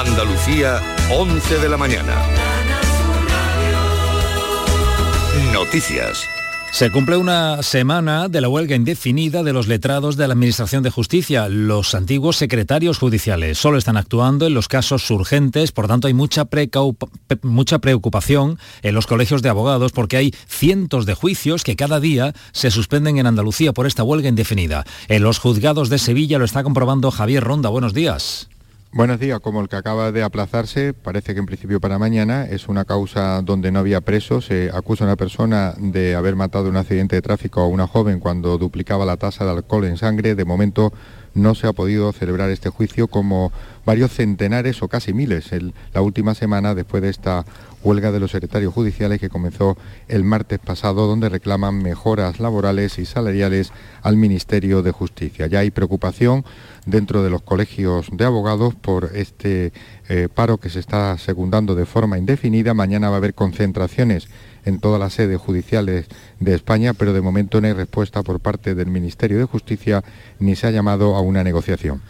Andalucía, 0.00 0.80
11 1.12 1.58
de 1.58 1.68
la 1.68 1.76
mañana. 1.76 2.14
Noticias. 5.52 6.26
Se 6.72 6.90
cumple 6.90 7.18
una 7.18 7.62
semana 7.62 8.28
de 8.28 8.40
la 8.40 8.48
huelga 8.48 8.76
indefinida 8.76 9.42
de 9.42 9.52
los 9.52 9.68
letrados 9.68 10.16
de 10.16 10.26
la 10.26 10.32
Administración 10.32 10.82
de 10.82 10.88
Justicia, 10.88 11.50
los 11.50 11.94
antiguos 11.94 12.36
secretarios 12.36 12.96
judiciales. 12.96 13.58
Solo 13.58 13.76
están 13.76 13.98
actuando 13.98 14.46
en 14.46 14.54
los 14.54 14.68
casos 14.68 15.10
urgentes, 15.10 15.70
por 15.70 15.86
tanto 15.86 16.08
hay 16.08 16.14
mucha, 16.14 16.48
mucha 17.42 17.78
preocupación 17.80 18.58
en 18.80 18.94
los 18.94 19.06
colegios 19.06 19.42
de 19.42 19.50
abogados 19.50 19.92
porque 19.92 20.16
hay 20.16 20.34
cientos 20.48 21.04
de 21.04 21.12
juicios 21.12 21.62
que 21.62 21.76
cada 21.76 22.00
día 22.00 22.32
se 22.52 22.70
suspenden 22.70 23.18
en 23.18 23.26
Andalucía 23.26 23.74
por 23.74 23.86
esta 23.86 24.02
huelga 24.02 24.30
indefinida. 24.30 24.84
En 25.08 25.22
los 25.24 25.38
juzgados 25.38 25.90
de 25.90 25.98
Sevilla 25.98 26.38
lo 26.38 26.46
está 26.46 26.62
comprobando 26.62 27.10
Javier 27.10 27.44
Ronda. 27.44 27.68
Buenos 27.68 27.92
días. 27.92 28.48
Buenos 28.92 29.20
días, 29.20 29.38
como 29.38 29.60
el 29.60 29.68
que 29.68 29.76
acaba 29.76 30.10
de 30.10 30.24
aplazarse, 30.24 30.94
parece 30.94 31.32
que 31.32 31.38
en 31.38 31.46
principio 31.46 31.78
para 31.78 32.00
mañana 32.00 32.44
es 32.46 32.66
una 32.66 32.84
causa 32.84 33.40
donde 33.40 33.70
no 33.70 33.78
había 33.78 34.00
presos. 34.00 34.46
Se 34.46 34.68
acusa 34.74 35.04
a 35.04 35.06
una 35.06 35.14
persona 35.14 35.74
de 35.78 36.16
haber 36.16 36.34
matado 36.34 36.64
en 36.64 36.70
un 36.72 36.78
accidente 36.78 37.14
de 37.14 37.22
tráfico 37.22 37.60
a 37.60 37.68
una 37.68 37.86
joven 37.86 38.18
cuando 38.18 38.58
duplicaba 38.58 39.04
la 39.04 39.16
tasa 39.16 39.44
de 39.44 39.52
alcohol 39.52 39.84
en 39.84 39.96
sangre. 39.96 40.34
De 40.34 40.44
momento 40.44 40.92
no 41.34 41.54
se 41.54 41.68
ha 41.68 41.72
podido 41.72 42.10
celebrar 42.12 42.50
este 42.50 42.68
juicio 42.68 43.06
como 43.06 43.52
varios 43.86 44.10
centenares 44.10 44.82
o 44.82 44.88
casi 44.88 45.12
miles 45.12 45.52
en 45.52 45.72
la 45.94 46.02
última 46.02 46.34
semana 46.34 46.74
después 46.74 47.00
de 47.00 47.10
esta 47.10 47.44
huelga 47.82 48.12
de 48.12 48.20
los 48.20 48.30
secretarios 48.30 48.74
judiciales 48.74 49.20
que 49.20 49.28
comenzó 49.28 49.76
el 50.08 50.24
martes 50.24 50.58
pasado, 50.58 51.06
donde 51.06 51.28
reclaman 51.28 51.82
mejoras 51.82 52.40
laborales 52.40 52.98
y 52.98 53.06
salariales 53.06 53.72
al 54.02 54.16
Ministerio 54.16 54.82
de 54.82 54.92
Justicia. 54.92 55.46
Ya 55.46 55.60
hay 55.60 55.70
preocupación 55.70 56.44
dentro 56.86 57.22
de 57.22 57.30
los 57.30 57.42
colegios 57.42 58.08
de 58.12 58.24
abogados 58.24 58.74
por 58.74 59.10
este 59.14 59.72
eh, 60.08 60.28
paro 60.32 60.58
que 60.58 60.70
se 60.70 60.80
está 60.80 61.16
secundando 61.18 61.74
de 61.74 61.86
forma 61.86 62.18
indefinida. 62.18 62.74
Mañana 62.74 63.08
va 63.08 63.16
a 63.16 63.18
haber 63.18 63.34
concentraciones 63.34 64.28
en 64.64 64.78
todas 64.78 65.00
las 65.00 65.14
sedes 65.14 65.40
judiciales 65.40 66.06
de 66.38 66.54
España, 66.54 66.94
pero 66.94 67.12
de 67.12 67.20
momento 67.20 67.60
no 67.60 67.66
hay 67.66 67.72
respuesta 67.72 68.22
por 68.22 68.40
parte 68.40 68.74
del 68.74 68.88
Ministerio 68.88 69.38
de 69.38 69.44
Justicia 69.44 70.04
ni 70.38 70.56
se 70.56 70.66
ha 70.66 70.70
llamado 70.70 71.16
a 71.16 71.20
una 71.20 71.44
negociación. 71.44 72.02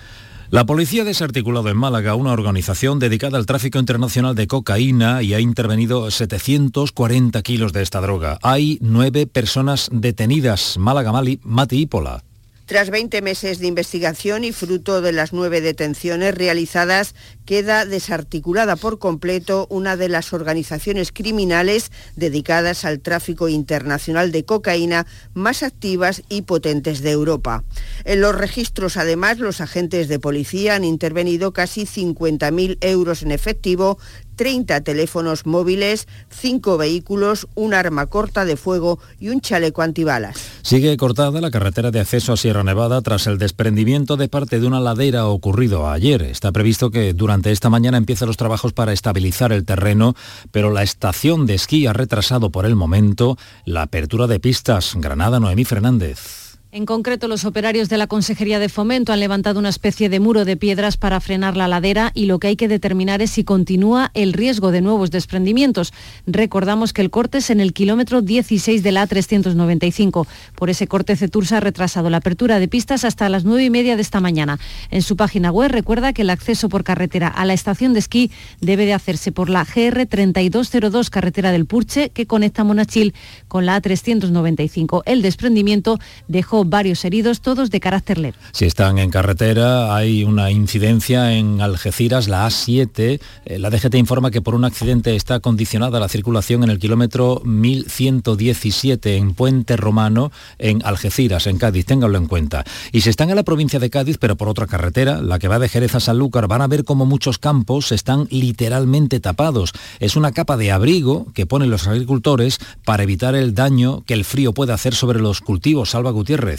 La 0.51 0.67
policía 0.67 1.03
ha 1.03 1.05
desarticulado 1.05 1.69
en 1.69 1.77
Málaga 1.77 2.17
una 2.17 2.33
organización 2.33 2.99
dedicada 2.99 3.39
al 3.39 3.47
tráfico 3.47 3.79
internacional 3.79 4.35
de 4.35 4.49
cocaína 4.49 5.23
y 5.23 5.33
ha 5.33 5.39
intervenido 5.39 6.11
740 6.11 7.41
kilos 7.43 7.73
de 7.73 7.83
esta 7.83 8.01
droga. 8.01 8.37
Hay 8.43 8.77
nueve 8.81 9.29
personas 9.29 9.89
detenidas. 9.93 10.77
Málaga, 10.77 11.13
Mali, 11.13 11.39
Mati 11.45 11.87
Pola. 11.87 12.25
Tras 12.71 12.91
20 12.91 13.21
meses 13.21 13.59
de 13.59 13.67
investigación 13.67 14.45
y 14.45 14.53
fruto 14.53 15.01
de 15.01 15.11
las 15.11 15.33
nueve 15.33 15.61
detenciones 15.61 16.33
realizadas, 16.33 17.17
queda 17.45 17.85
desarticulada 17.85 18.77
por 18.77 19.01
completo 19.01 19.67
una 19.71 19.97
de 19.97 20.09
las 20.09 20.33
organizaciones 20.33 21.11
criminales 21.11 21.91
dedicadas 22.15 22.85
al 22.85 23.01
tráfico 23.01 23.49
internacional 23.49 24.31
de 24.31 24.45
cocaína 24.45 25.05
más 25.35 25.65
activas 25.65 26.23
y 26.29 26.43
potentes 26.43 27.01
de 27.01 27.11
Europa. 27.11 27.65
En 28.05 28.21
los 28.21 28.37
registros, 28.37 28.97
además, 28.97 29.41
los 29.41 29.61
agentes 29.61 30.07
de 30.07 30.21
policía 30.21 30.77
han 30.77 30.85
intervenido 30.85 31.53
casi 31.53 31.87
50.000 31.87 32.79
euros 32.83 33.23
en 33.25 33.33
efectivo, 33.33 33.99
30 34.41 34.81
teléfonos 34.81 35.45
móviles, 35.45 36.09
5 36.31 36.79
vehículos, 36.79 37.47
un 37.57 37.75
arma 37.75 38.07
corta 38.07 38.47
de 38.47 38.57
fuego 38.57 38.99
y 39.19 39.29
un 39.29 39.43
chaleco 39.43 39.83
antibalas. 39.83 40.39
Sigue 40.63 40.97
cortada 40.97 41.43
la 41.43 41.51
carretera 41.51 41.91
de 41.91 42.01
acceso 42.01 42.33
a 42.33 42.39
Sierra 42.39 42.65
Nevada 42.65 43.03
tras 43.03 43.27
el 43.27 43.37
desprendimiento 43.37 44.17
de 44.17 44.31
parte 44.31 44.59
de 44.59 44.67
una 44.67 44.81
ladera 44.81 45.27
ocurrido 45.27 45.91
ayer. 45.91 46.23
Está 46.23 46.53
previsto 46.53 46.91
que 46.91 47.13
durante 47.13 47.53
esta 47.53 47.69
mañana 47.69 47.99
empiecen 47.99 48.29
los 48.29 48.39
trabajos 48.39 48.73
para 48.73 48.95
estabilizar 48.95 49.53
el 49.53 49.67
terreno, 49.67 50.15
pero 50.51 50.71
la 50.71 50.85
estación 50.85 51.45
de 51.45 51.57
esquí 51.57 51.85
ha 51.85 51.93
retrasado 51.93 52.49
por 52.49 52.65
el 52.65 52.77
momento 52.77 53.37
la 53.67 53.83
apertura 53.83 54.27
de 54.27 54.41
pistas. 54.41 54.95
Granada, 54.97 55.39
Noemí 55.39 55.67
Fernández. 55.67 56.50
En 56.73 56.87
concreto, 56.87 57.27
los 57.27 57.45
operarios 57.45 57.89
de 57.89 57.99
la 57.99 58.07
Consejería 58.07 58.61
de 58.61 58.69
Fomento 58.69 59.13
han 59.13 59.19
levantado 59.19 59.59
una 59.59 59.71
especie 59.71 60.09
de 60.09 60.21
muro 60.21 60.45
de 60.45 60.57
piedras 60.57 60.97
para 60.97 61.19
frenar 61.19 61.57
la 61.57 61.67
ladera 61.67 62.13
y 62.15 62.27
lo 62.27 62.39
que 62.39 62.47
hay 62.47 62.55
que 62.55 62.69
determinar 62.69 63.21
es 63.23 63.33
si 63.33 63.43
continúa 63.43 64.13
el 64.15 64.33
riesgo 64.33 64.71
de 64.71 64.81
nuevos 64.81 65.11
desprendimientos. 65.11 65.93
Recordamos 66.29 66.93
que 66.93 67.03
el 67.03 67.11
corte 67.11 67.39
es 67.39 67.51
en 67.51 67.59
el 67.59 67.73
kilómetro 67.73 68.23
16 68.23 68.85
de 68.85 68.93
la 68.93 69.09
A395. 69.09 70.29
Por 70.55 70.71
ese 70.71 70.87
corte, 70.87 71.17
Cetursa 71.17 71.57
ha 71.57 71.61
retrasado 71.61 72.09
la 72.09 72.19
apertura 72.19 72.61
de 72.61 72.69
pistas 72.69 73.05
hasta 73.05 73.29
las 73.29 73.45
9 73.45 73.65
y 73.65 73.71
media 73.71 73.97
de 73.97 74.03
esta 74.03 74.21
mañana. 74.21 74.61
En 74.93 75.03
su 75.03 75.17
página 75.17 75.51
web 75.51 75.73
recuerda 75.73 76.13
que 76.13 76.23
el 76.23 76.31
acceso 76.31 76.69
por 76.69 76.85
carretera 76.85 77.27
a 77.27 77.45
la 77.47 77.53
estación 77.55 77.95
de 77.95 77.99
esquí 77.99 78.31
debe 78.61 78.87
de 78.87 78.95
hacerse 78.95 79.33
por 79.33 79.51
la 79.51 79.65
GR 79.65 80.07
3202 80.07 81.11
carretera 81.11 81.51
del 81.51 81.67
Purche 81.67 82.11
que 82.11 82.27
conecta 82.27 82.63
Monachil 82.63 83.13
con 83.49 83.67
la 83.67 83.83
A395. 83.83 85.03
El 85.05 85.23
desprendimiento 85.23 85.99
dejó 86.29 86.60
varios 86.65 87.05
heridos, 87.05 87.41
todos 87.41 87.71
de 87.71 87.81
carácter 87.81 88.19
leve. 88.19 88.37
Si 88.53 88.65
están 88.65 88.99
en 88.99 89.11
carretera, 89.11 89.95
hay 89.95 90.25
una 90.25 90.51
incidencia 90.51 91.33
en 91.33 91.61
Algeciras, 91.61 92.29
la 92.29 92.47
A7. 92.47 93.21
Eh, 93.45 93.59
la 93.59 93.71
DGT 93.71 93.95
informa 93.97 94.31
que 94.31 94.43
por 94.43 94.55
un 94.55 94.65
accidente 94.65 95.17
está 95.17 95.41
condicionada 95.41 96.01
la 96.01 96.09
circulación 96.09 96.65
en 96.65 96.71
el 96.71 96.79
kilómetro 96.79 97.43
1117 97.45 99.17
en 99.17 99.35
Puente 99.35 99.77
Romano, 99.77 100.33
en 100.59 100.83
Algeciras, 100.85 101.47
en 101.47 101.59
Cádiz. 101.59 101.87
Ténganlo 101.87 102.19
en 102.19 102.27
cuenta. 102.27 102.65
Y 102.93 103.03
si 103.03 103.11
están 103.11 103.31
en 103.31 103.37
la 103.37 103.43
provincia 103.43 103.79
de 103.79 103.91
Cádiz, 103.91 104.19
pero 104.19 104.37
por 104.37 104.49
otra 104.49 104.67
carretera, 104.67 105.21
la 105.23 105.39
que 105.39 105.49
va 105.49 105.59
de 105.59 105.69
Jerez 105.69 105.95
a 105.95 106.01
Sanlúcar, 106.01 106.49
van 106.49 106.63
a 106.63 106.67
ver 106.67 106.85
cómo 106.85 107.07
muchos 107.07 107.39
campos 107.39 107.93
están 107.93 108.27
literalmente 108.31 109.21
tapados. 109.21 109.73
Es 109.99 110.17
una 110.17 110.33
capa 110.33 110.57
de 110.57 110.73
abrigo 110.73 111.27
que 111.35 111.47
ponen 111.47 111.71
los 111.71 111.87
agricultores 111.87 112.59
para 112.85 113.03
evitar 113.03 113.35
el 113.35 113.55
daño 113.55 114.03
que 114.07 114.15
el 114.15 114.25
frío 114.25 114.53
puede 114.53 114.73
hacer 114.73 114.95
sobre 114.95 115.21
los 115.21 115.41
cultivos. 115.41 115.91
Salva 115.91 116.11
Gutiérrez. 116.11 116.50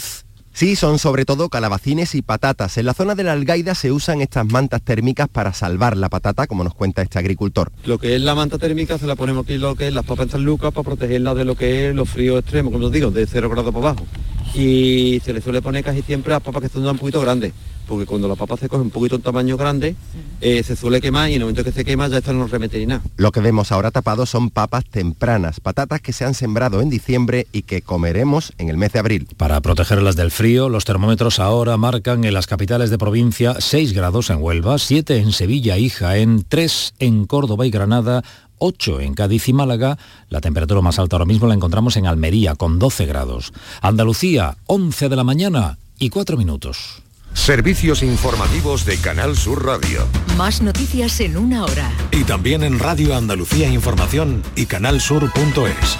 Sí, 0.54 0.76
son 0.76 0.98
sobre 0.98 1.24
todo 1.24 1.48
calabacines 1.48 2.14
y 2.14 2.20
patatas. 2.20 2.76
En 2.76 2.84
la 2.84 2.92
zona 2.92 3.14
de 3.14 3.24
la 3.24 3.32
Algaida 3.32 3.74
se 3.74 3.90
usan 3.90 4.20
estas 4.20 4.46
mantas 4.46 4.82
térmicas 4.82 5.28
para 5.28 5.54
salvar 5.54 5.96
la 5.96 6.10
patata, 6.10 6.46
como 6.46 6.62
nos 6.62 6.74
cuenta 6.74 7.00
este 7.00 7.18
agricultor. 7.18 7.72
Lo 7.86 7.98
que 7.98 8.14
es 8.14 8.20
la 8.20 8.34
manta 8.34 8.58
térmica 8.58 8.98
se 8.98 9.06
la 9.06 9.16
ponemos 9.16 9.44
aquí 9.44 9.56
lo 9.56 9.74
que 9.76 9.88
es 9.88 9.94
las 9.94 10.04
papas 10.04 10.26
en 10.26 10.32
San 10.32 10.44
Lucas 10.44 10.72
para 10.72 10.84
protegerla 10.84 11.34
de 11.34 11.46
lo 11.46 11.54
que 11.54 11.88
es 11.88 11.94
los 11.94 12.08
fríos 12.08 12.40
extremos, 12.40 12.70
como 12.70 12.86
os 12.86 12.92
digo, 12.92 13.10
de 13.10 13.26
0 13.26 13.48
grados 13.48 13.72
para 13.72 13.90
abajo. 13.90 14.06
Y 14.54 15.22
se 15.24 15.32
le 15.32 15.40
suele 15.40 15.62
poner 15.62 15.82
casi 15.82 16.02
siempre 16.02 16.34
a 16.34 16.40
papas 16.40 16.60
que 16.60 16.66
están 16.66 16.86
un 16.86 16.98
poquito 16.98 17.22
grandes 17.22 17.54
porque 17.86 18.06
cuando 18.06 18.28
la 18.28 18.36
papa 18.36 18.56
se 18.56 18.68
coge 18.68 18.82
un 18.82 18.90
poquito 18.90 19.16
en 19.16 19.22
tamaño 19.22 19.56
grande, 19.56 19.96
eh, 20.40 20.62
se 20.62 20.76
suele 20.76 21.00
quemar 21.00 21.30
y 21.30 21.34
en 21.34 21.40
el 21.40 21.44
momento 21.46 21.64
que 21.64 21.72
se 21.72 21.84
quema 21.84 22.08
ya 22.08 22.18
esto 22.18 22.32
no 22.32 22.46
remete 22.46 22.78
ni 22.78 22.86
nada. 22.86 23.02
Lo 23.16 23.32
que 23.32 23.40
vemos 23.40 23.72
ahora 23.72 23.90
tapado 23.90 24.26
son 24.26 24.50
papas 24.50 24.84
tempranas, 24.84 25.60
patatas 25.60 26.00
que 26.00 26.12
se 26.12 26.24
han 26.24 26.34
sembrado 26.34 26.80
en 26.80 26.90
diciembre 26.90 27.46
y 27.52 27.62
que 27.62 27.82
comeremos 27.82 28.52
en 28.58 28.68
el 28.68 28.76
mes 28.76 28.92
de 28.92 28.98
abril. 28.98 29.28
Para 29.36 29.60
protegerlas 29.60 30.16
del 30.16 30.30
frío, 30.30 30.68
los 30.68 30.84
termómetros 30.84 31.38
ahora 31.38 31.76
marcan 31.76 32.24
en 32.24 32.34
las 32.34 32.46
capitales 32.46 32.90
de 32.90 32.98
provincia 32.98 33.56
6 33.58 33.92
grados 33.92 34.30
en 34.30 34.42
Huelva, 34.42 34.78
7 34.78 35.18
en 35.18 35.32
Sevilla 35.32 35.78
y 35.78 35.90
Jaén, 35.90 36.44
3 36.48 36.94
en 36.98 37.26
Córdoba 37.26 37.66
y 37.66 37.70
Granada, 37.70 38.22
8 38.58 39.00
en 39.00 39.14
Cádiz 39.14 39.48
y 39.48 39.52
Málaga. 39.52 39.98
La 40.28 40.40
temperatura 40.40 40.80
más 40.80 40.98
alta 40.98 41.16
ahora 41.16 41.26
mismo 41.26 41.48
la 41.48 41.54
encontramos 41.54 41.96
en 41.96 42.06
Almería 42.06 42.54
con 42.54 42.78
12 42.78 43.06
grados. 43.06 43.52
Andalucía, 43.80 44.56
11 44.66 45.08
de 45.08 45.16
la 45.16 45.24
mañana 45.24 45.78
y 45.98 46.10
4 46.10 46.36
minutos. 46.36 47.02
Servicios 47.34 48.02
informativos 48.02 48.84
de 48.84 48.98
Canal 48.98 49.36
Sur 49.36 49.64
Radio. 49.64 50.06
Más 50.36 50.62
noticias 50.62 51.18
en 51.20 51.36
una 51.36 51.64
hora. 51.64 51.90
Y 52.12 52.24
también 52.24 52.62
en 52.62 52.78
Radio 52.78 53.16
Andalucía 53.16 53.68
Información 53.68 54.42
y 54.54 54.66
canalsur.es. 54.66 55.98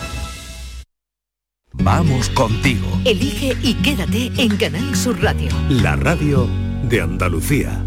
Vamos 1.72 2.28
contigo. 2.30 2.86
Elige 3.04 3.56
y 3.62 3.74
quédate 3.74 4.30
en 4.36 4.56
Canal 4.56 4.94
Sur 4.94 5.20
Radio. 5.22 5.50
La 5.68 5.96
radio 5.96 6.48
de 6.88 7.00
Andalucía. 7.00 7.84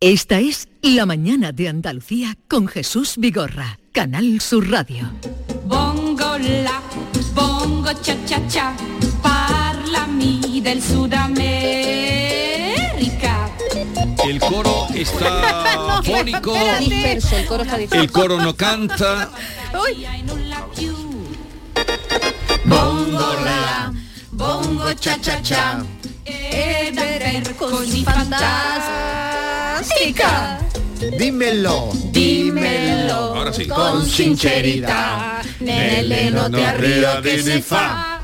Esta 0.00 0.38
es 0.38 0.68
La 0.80 1.06
mañana 1.06 1.52
de 1.52 1.68
Andalucía 1.68 2.34
con 2.48 2.68
Jesús 2.68 3.16
Vigorra, 3.18 3.78
Canal 3.92 4.40
Sur 4.40 4.70
Radio. 4.70 5.10
Bongo 5.66 6.38
la, 6.38 6.80
bongo 7.34 7.92
cha 8.00 8.16
cha 8.24 8.46
cha 8.48 8.76
del 10.62 10.82
Sudamérica. 10.82 11.50
El 14.24 14.38
coro 14.40 14.86
está 14.94 16.02
fónico. 16.04 16.54
el 17.92 18.10
coro 18.10 18.36
no 18.38 18.54
canta. 18.54 19.30
Bongo 22.64 23.34
la, 23.44 23.92
bongo 24.30 24.92
cha 24.94 25.18
cha 25.20 25.40
cha. 25.42 25.82
così 27.56 28.02
fantastica. 28.04 28.98
Dímelo, 31.16 31.90
dímelo, 32.10 33.34
Ahora 33.34 33.52
sí. 33.52 33.66
con 33.66 34.04
sincerità, 34.04 35.40
nelle 35.58 36.28
note 36.28 36.64
a 36.64 36.76
Rio 36.76 37.20
che 37.20 37.40
si 37.42 37.62
fa. 37.62 38.19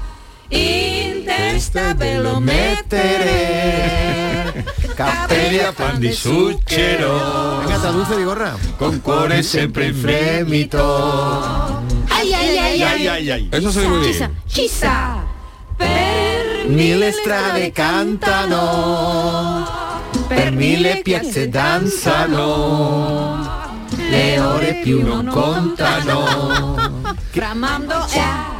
In 0.49 1.25
testa 1.25 1.95
ve 1.95 2.19
lo 2.19 2.41
mettere. 2.41 3.85
Caperia 4.95 5.73
pan 5.73 5.99
di 5.99 6.13
sucero. 6.13 7.59
Venga, 7.61 7.79
traduce, 7.79 8.17
Vigorra. 8.17 8.57
Con 8.77 9.01
cuore 9.01 9.43
sempre 9.43 9.87
in 9.87 9.95
fremito. 9.95 11.85
Ai 12.09 12.33
ai 12.33 12.59
ai 12.59 12.83
ai. 12.83 13.07
ay, 13.07 13.31
ay. 13.31 13.49
Eso 13.51 13.71
soy 13.71 13.87
muy 13.87 14.01
bien. 14.01 14.35
Chissà. 14.47 15.25
Per 15.77 16.47
Mille 16.69 17.13
strade 17.13 17.71
cantano, 17.71 19.65
per 20.27 20.51
mille 20.51 21.01
piazze 21.03 21.49
danzano, 21.49 23.39
le 23.95 24.41
ore 24.41 24.81
più 24.83 25.05
non 25.05 25.27
contano. 25.27 27.05
Framando 27.31 28.05
ciao. 28.09 28.56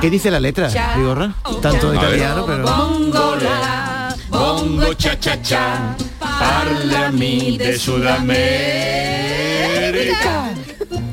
¿Qué 0.00 0.08
dice 0.08 0.30
la 0.30 0.40
letra, 0.40 0.68
Vigorra? 0.96 1.32
Tanto 1.60 1.88
A 1.88 1.90
ver. 1.90 2.00
italiano, 2.00 2.46
pero... 2.46 2.62
Bongola, 2.64 4.16
Bongo 4.30 4.94
cha 4.94 5.18
cha 5.18 5.40
cha. 5.42 5.94
Parlami 6.18 7.58
de 7.58 7.78
Sudamerica. 7.78 8.28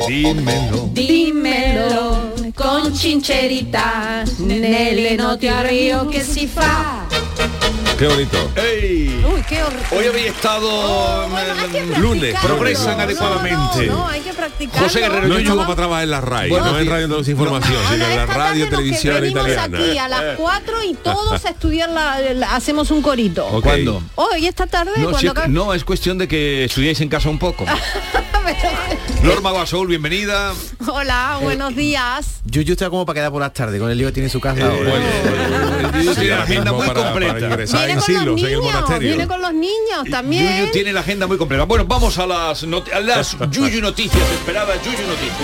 Dímelo. 0.08 0.90
Dimmelo 0.92 2.34
con 2.54 2.94
sincerità, 2.96 4.24
nelle 4.38 5.16
notti 5.16 5.48
a 5.48 5.62
Rio 5.62 6.06
che 6.06 6.22
si 6.22 6.48
fa. 6.48 7.05
Qué 7.98 8.08
bonito. 8.08 8.52
¡Ey! 8.58 9.24
Uy, 9.26 9.42
qué 9.48 9.64
horror. 9.64 9.80
Hoy 9.92 10.06
había 10.06 10.28
estado 10.30 10.68
Oh, 10.70 11.28
bueno, 11.30 11.98
lunes, 12.00 12.36
progresan 12.42 12.98
No, 12.98 13.04
adecuadamente. 13.04 13.88
No, 13.88 13.98
no, 14.00 14.08
hay 14.10 14.20
que 14.20 14.34
practicar. 14.34 14.84
José 14.84 15.00
Guerrero, 15.00 15.28
No 15.30 15.50
como 15.50 15.62
para 15.64 15.76
trabajar 15.76 16.04
en 16.04 16.12
la 16.12 16.20
RAI, 16.22 16.50
Bueno, 16.50 16.72
no 16.72 16.80
en. 16.80 16.90
Radio 16.90 17.06
Andalucía 17.06 17.32
Información, 17.32 17.82
sino 17.90 18.06
en 18.06 18.16
la 18.18 18.26
radio, 18.26 18.70
televisión 18.70 19.22
venimos 19.22 19.48
italiana. 19.48 19.78
aquí 19.78 19.98
a 19.98 20.08
las 20.10 20.36
4 20.38 20.84
y 20.84 20.94
todos 20.96 21.46
a 21.46 21.50
estudiar 21.50 21.90
la, 21.90 22.20
la- 22.34 22.56
hacemos 22.56 22.92
un 22.92 23.02
corito. 23.02 23.46
Ok. 23.48 23.64
¿Cuándo? 23.64 24.04
Hoy 24.16 24.46
esta 24.46 24.68
tarde 24.68 24.92
No, 24.98 25.12
cuando 25.12 25.34
si- 25.46 25.50
no, 25.52 25.74
es 25.74 25.86
cuestión 25.86 26.18
de 26.18 26.28
que 26.28 26.66
estudiéis 26.66 27.00
en 27.00 27.08
casa 27.08 27.30
un 27.30 27.40
poco. 27.40 27.66
Norma 29.24 29.52
Guasoul, 29.52 29.88
bienvenida. 29.88 30.54
Hola, 30.88 31.40
buenos 31.42 31.76
días. 31.76 32.42
Yuyu 32.46 32.74
está 32.74 32.90
como 32.92 33.04
para 33.06 33.16
quedar 33.20 33.32
por 33.32 33.42
las 33.42 33.54
tardes, 33.54 33.80
con 33.82 33.90
el 33.90 33.98
lío 33.98 34.08
que 34.08 34.14
tiene 34.14 34.28
en 34.28 34.32
su 34.32 34.40
casa 34.40 34.60
Eh, 34.60 34.64
ahora. 34.64 34.90
bueno, 34.92 35.92
Yuyu 35.98 36.14
Sí, 36.14 36.20
tiene 36.22 36.36
la 36.36 36.44
agenda 36.44 36.72
muy 36.72 36.88
para- 36.88 37.04
completa. 37.06 37.34
para 37.34 37.56
Viene 37.56 37.64
en 37.64 37.68
con 37.68 37.96
los 37.98 38.06
Silos, 38.06 38.22
en 38.22 38.28
el 38.30 38.36
niños, 38.36 38.64
monasterio. 38.64 39.08
viene 39.10 39.28
con 39.28 39.42
los 39.42 39.54
niños 39.54 40.04
también. 40.12 40.60
Yuyu 40.60 40.72
tiene 40.72 40.94
la 40.94 41.00
agenda 41.00 41.26
muy 41.28 41.38
completa. 41.38 41.64
Bueno, 41.64 41.86
vamos 41.86 42.18
a 42.20 42.28
las, 42.28 42.64
a 42.64 43.00
las 43.00 43.38
Yuyu 43.52 43.82
noticias, 43.82 44.32
esperadas 44.32 44.78
Yuyu 44.84 45.08
noticias. 45.08 45.40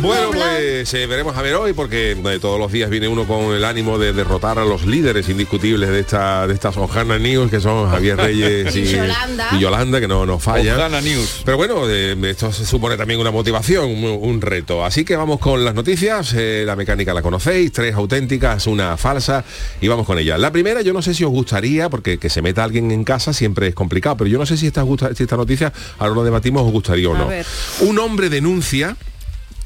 Bueno, 0.00 0.30
pues 0.30 0.94
eh, 0.94 1.06
veremos 1.06 1.36
a 1.36 1.42
ver 1.42 1.54
hoy, 1.54 1.72
porque 1.72 2.12
eh, 2.12 2.38
todos 2.40 2.58
los 2.58 2.70
días 2.72 2.88
viene 2.90 3.08
uno 3.08 3.26
con 3.26 3.52
el 3.54 3.64
ánimo 3.64 3.98
de 3.98 4.12
derrotar 4.12 4.58
a 4.58 4.64
los 4.64 4.86
líderes 4.86 5.28
indiscutibles 5.28 5.90
de 5.90 6.00
esta 6.00 6.46
de 6.46 6.54
estas 6.54 6.76
Ojana 6.76 7.18
News, 7.18 7.50
que 7.50 7.60
son 7.60 7.90
Javier 7.90 8.16
Reyes 8.18 8.74
y, 8.76 8.80
Y 8.80 8.92
Yolanda. 8.92 9.48
y 9.52 9.58
Yolanda, 9.58 10.00
que 10.00 10.08
no 10.08 10.24
nos. 10.26 10.46
Ojana 10.46 11.00
News. 11.00 11.42
Pero 11.44 11.56
bueno, 11.56 11.82
eh, 11.88 12.16
esto 12.24 12.52
se 12.52 12.64
supone 12.64 12.96
también 12.96 13.20
una 13.20 13.30
motivación, 13.30 13.86
un, 13.90 14.04
un 14.20 14.40
reto. 14.40 14.84
Así 14.84 15.04
que 15.04 15.16
vamos 15.16 15.38
con 15.40 15.64
las 15.64 15.74
noticias. 15.74 16.32
eh, 16.36 16.62
la 16.66 16.76
mecánica 16.76 17.12
la 17.12 17.22
conocéis, 17.22 17.72
tres 17.72 17.94
auténticas, 17.94 18.66
una 18.66 18.96
falsa, 18.96 19.44
y 19.80 19.88
vamos 19.88 20.06
con 20.06 20.18
ella. 20.18 20.38
La 20.38 20.50
primera, 20.52 20.82
yo 20.82 20.92
no 20.92 21.02
sé 21.02 21.14
si 21.14 21.24
os 21.24 21.30
gustaría, 21.30 21.88
porque 21.90 22.18
que 22.18 22.30
se 22.30 22.42
meta 22.42 22.64
alguien 22.64 22.90
en 22.90 23.04
casa 23.04 23.32
siempre 23.32 23.68
es 23.68 23.74
complicado, 23.74 24.16
pero 24.18 24.30
yo 24.30 24.38
no 24.38 24.46
sé 24.46 24.56
si 24.56 24.66
esta, 24.66 24.84
si 25.14 25.22
esta 25.22 25.36
noticia, 25.36 25.72
ahora 25.98 26.14
lo 26.14 26.24
debatimos, 26.24 26.62
os 26.62 26.72
gustaría 26.72 27.08
o 27.08 27.14
A 27.14 27.18
no. 27.18 27.28
ver. 27.28 27.44
Un 27.80 27.98
hombre 27.98 28.28
denuncia 28.28 28.96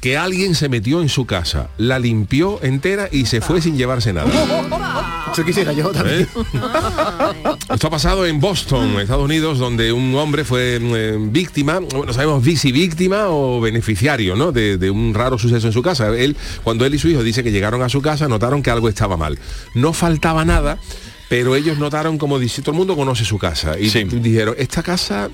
que 0.05 0.17
alguien 0.17 0.53
se 0.53 0.69
metió 0.69 1.01
en 1.01 1.09
su 1.09 1.25
casa, 1.25 1.71
la 1.79 1.97
limpió 1.97 2.61
entera 2.61 3.09
y 3.11 3.25
se 3.25 3.41
fue 3.41 3.59
sin 3.59 3.75
llevarse 3.75 4.13
nada. 4.13 4.29
Eso 5.33 5.43
quisiera 5.43 5.71
yo 5.73 5.89
también. 5.89 6.21
¿Eh? 6.21 6.27
Esto 7.73 7.87
ha 7.87 7.89
pasado 7.89 8.23
en 8.27 8.39
Boston, 8.39 8.99
Estados 8.99 9.25
Unidos, 9.25 9.57
donde 9.57 9.91
un 9.91 10.13
hombre 10.13 10.43
fue 10.43 10.77
eh, 10.79 11.17
víctima, 11.19 11.79
bueno, 11.79 12.13
sabemos 12.13 12.43
si 12.59 12.71
víctima 12.71 13.29
o 13.29 13.59
beneficiario, 13.59 14.35
¿no? 14.35 14.51
De, 14.51 14.77
de 14.77 14.91
un 14.91 15.11
raro 15.15 15.39
suceso 15.39 15.65
en 15.65 15.73
su 15.73 15.81
casa. 15.81 16.09
Él, 16.15 16.37
cuando 16.63 16.85
él 16.85 16.93
y 16.93 16.99
su 16.99 17.07
hijo 17.09 17.23
dice 17.23 17.43
que 17.43 17.51
llegaron 17.51 17.81
a 17.81 17.89
su 17.89 18.03
casa, 18.03 18.27
notaron 18.27 18.61
que 18.61 18.69
algo 18.69 18.87
estaba 18.89 19.17
mal. 19.17 19.39
No 19.73 19.91
faltaba 19.91 20.45
nada, 20.45 20.77
pero 21.29 21.55
ellos 21.55 21.79
notaron 21.79 22.19
como 22.19 22.37
dice, 22.37 22.61
todo 22.61 22.73
el 22.73 22.77
mundo 22.77 22.95
conoce 22.95 23.25
su 23.25 23.39
casa. 23.39 23.79
Y 23.79 23.89
Sí. 23.89 24.03
dijeron, 24.03 24.53
esta 24.59 24.83
casa 24.83 25.29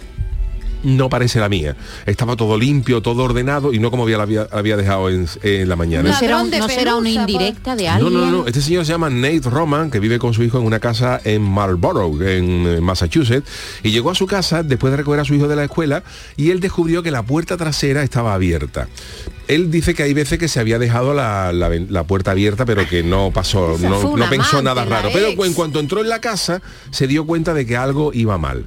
no 0.84 1.10
parece 1.10 1.40
la 1.40 1.50
mía. 1.50 1.76
Estaba 2.06 2.36
todo 2.36 2.58
limpio, 2.58 3.02
todo 3.02 3.24
ordenado 3.24 3.74
y 3.74 3.80
no 3.80 3.92
como 3.92 4.04
había, 4.04 4.18
la 4.18 4.24
había, 4.24 4.48
había 4.52 4.78
dejado 4.78 5.10
en, 5.10 5.28
en 5.44 5.70
la 5.70 5.76
mañana. 5.76 6.10
¿No 6.10 6.18
será, 6.18 6.42
un- 6.42 6.50
de 6.52 6.60
no 6.60 6.68
será 6.70 6.96
una 6.96 7.04
pelusa, 7.10 7.22
indirecta 7.32 7.76
de 7.76 7.84
No, 7.86 7.92
alguien? 7.92 8.14
no, 8.14 8.32
no. 8.32 8.48
Este 8.48 8.62
señor 8.62 8.86
se 8.86 8.92
llama 8.92 9.10
Nate 9.10 9.42
Roman, 9.50 9.92
que 9.92 10.00
vive 10.00 10.20
con 10.20 10.34
su 10.34 10.44
hijo 10.44 10.58
en 10.60 10.66
una 10.66 10.80
casa 10.80 11.20
en 11.24 11.42
Marlborough, 11.42 12.22
en 12.22 12.66
eh, 12.68 12.82
Massachusetts, 12.82 13.48
y 13.84 13.92
llegó 13.92 14.10
a 14.12 14.16
su 14.16 14.28
casa 14.28 14.64
después 14.64 14.92
de 14.92 14.98
recoger 14.98 15.20
a 15.20 15.26
su 15.26 15.34
hijo 15.34 15.48
de 15.48 15.56
la 15.56 15.64
escuela 15.64 16.04
y 16.38 16.52
él 16.52 16.60
descubrió 16.60 17.04
que 17.04 17.12
la 17.12 17.24
puerta 17.24 17.58
trasera 17.58 18.04
estaba 18.04 18.34
abierta. 18.34 18.88
Él 19.48 19.70
dice 19.70 19.94
que 19.94 20.04
hay 20.04 20.14
veces 20.14 20.40
que 20.40 20.48
se 20.48 20.60
había 20.62 20.80
dejado 20.80 21.14
la, 21.14 21.52
la 21.52 21.68
ven- 21.68 21.88
la 21.90 22.04
puerta 22.06 22.32
abierta, 22.32 22.66
pero 22.66 22.88
que 22.88 23.04
no 23.04 23.32
pasó, 23.34 23.78
no, 23.82 24.16
no 24.16 24.30
pensó 24.30 24.62
nada 24.62 24.86
raro. 24.86 25.10
Pero 25.12 25.28
en 25.44 25.54
cuanto 25.54 25.80
entró 25.80 26.00
en 26.00 26.08
la 26.10 26.22
casa, 26.22 26.62
se 26.92 27.06
dio 27.08 27.26
cuenta 27.26 27.54
de 27.54 27.66
que 27.66 27.76
algo 27.76 28.12
iba 28.14 28.38
mal. 28.38 28.66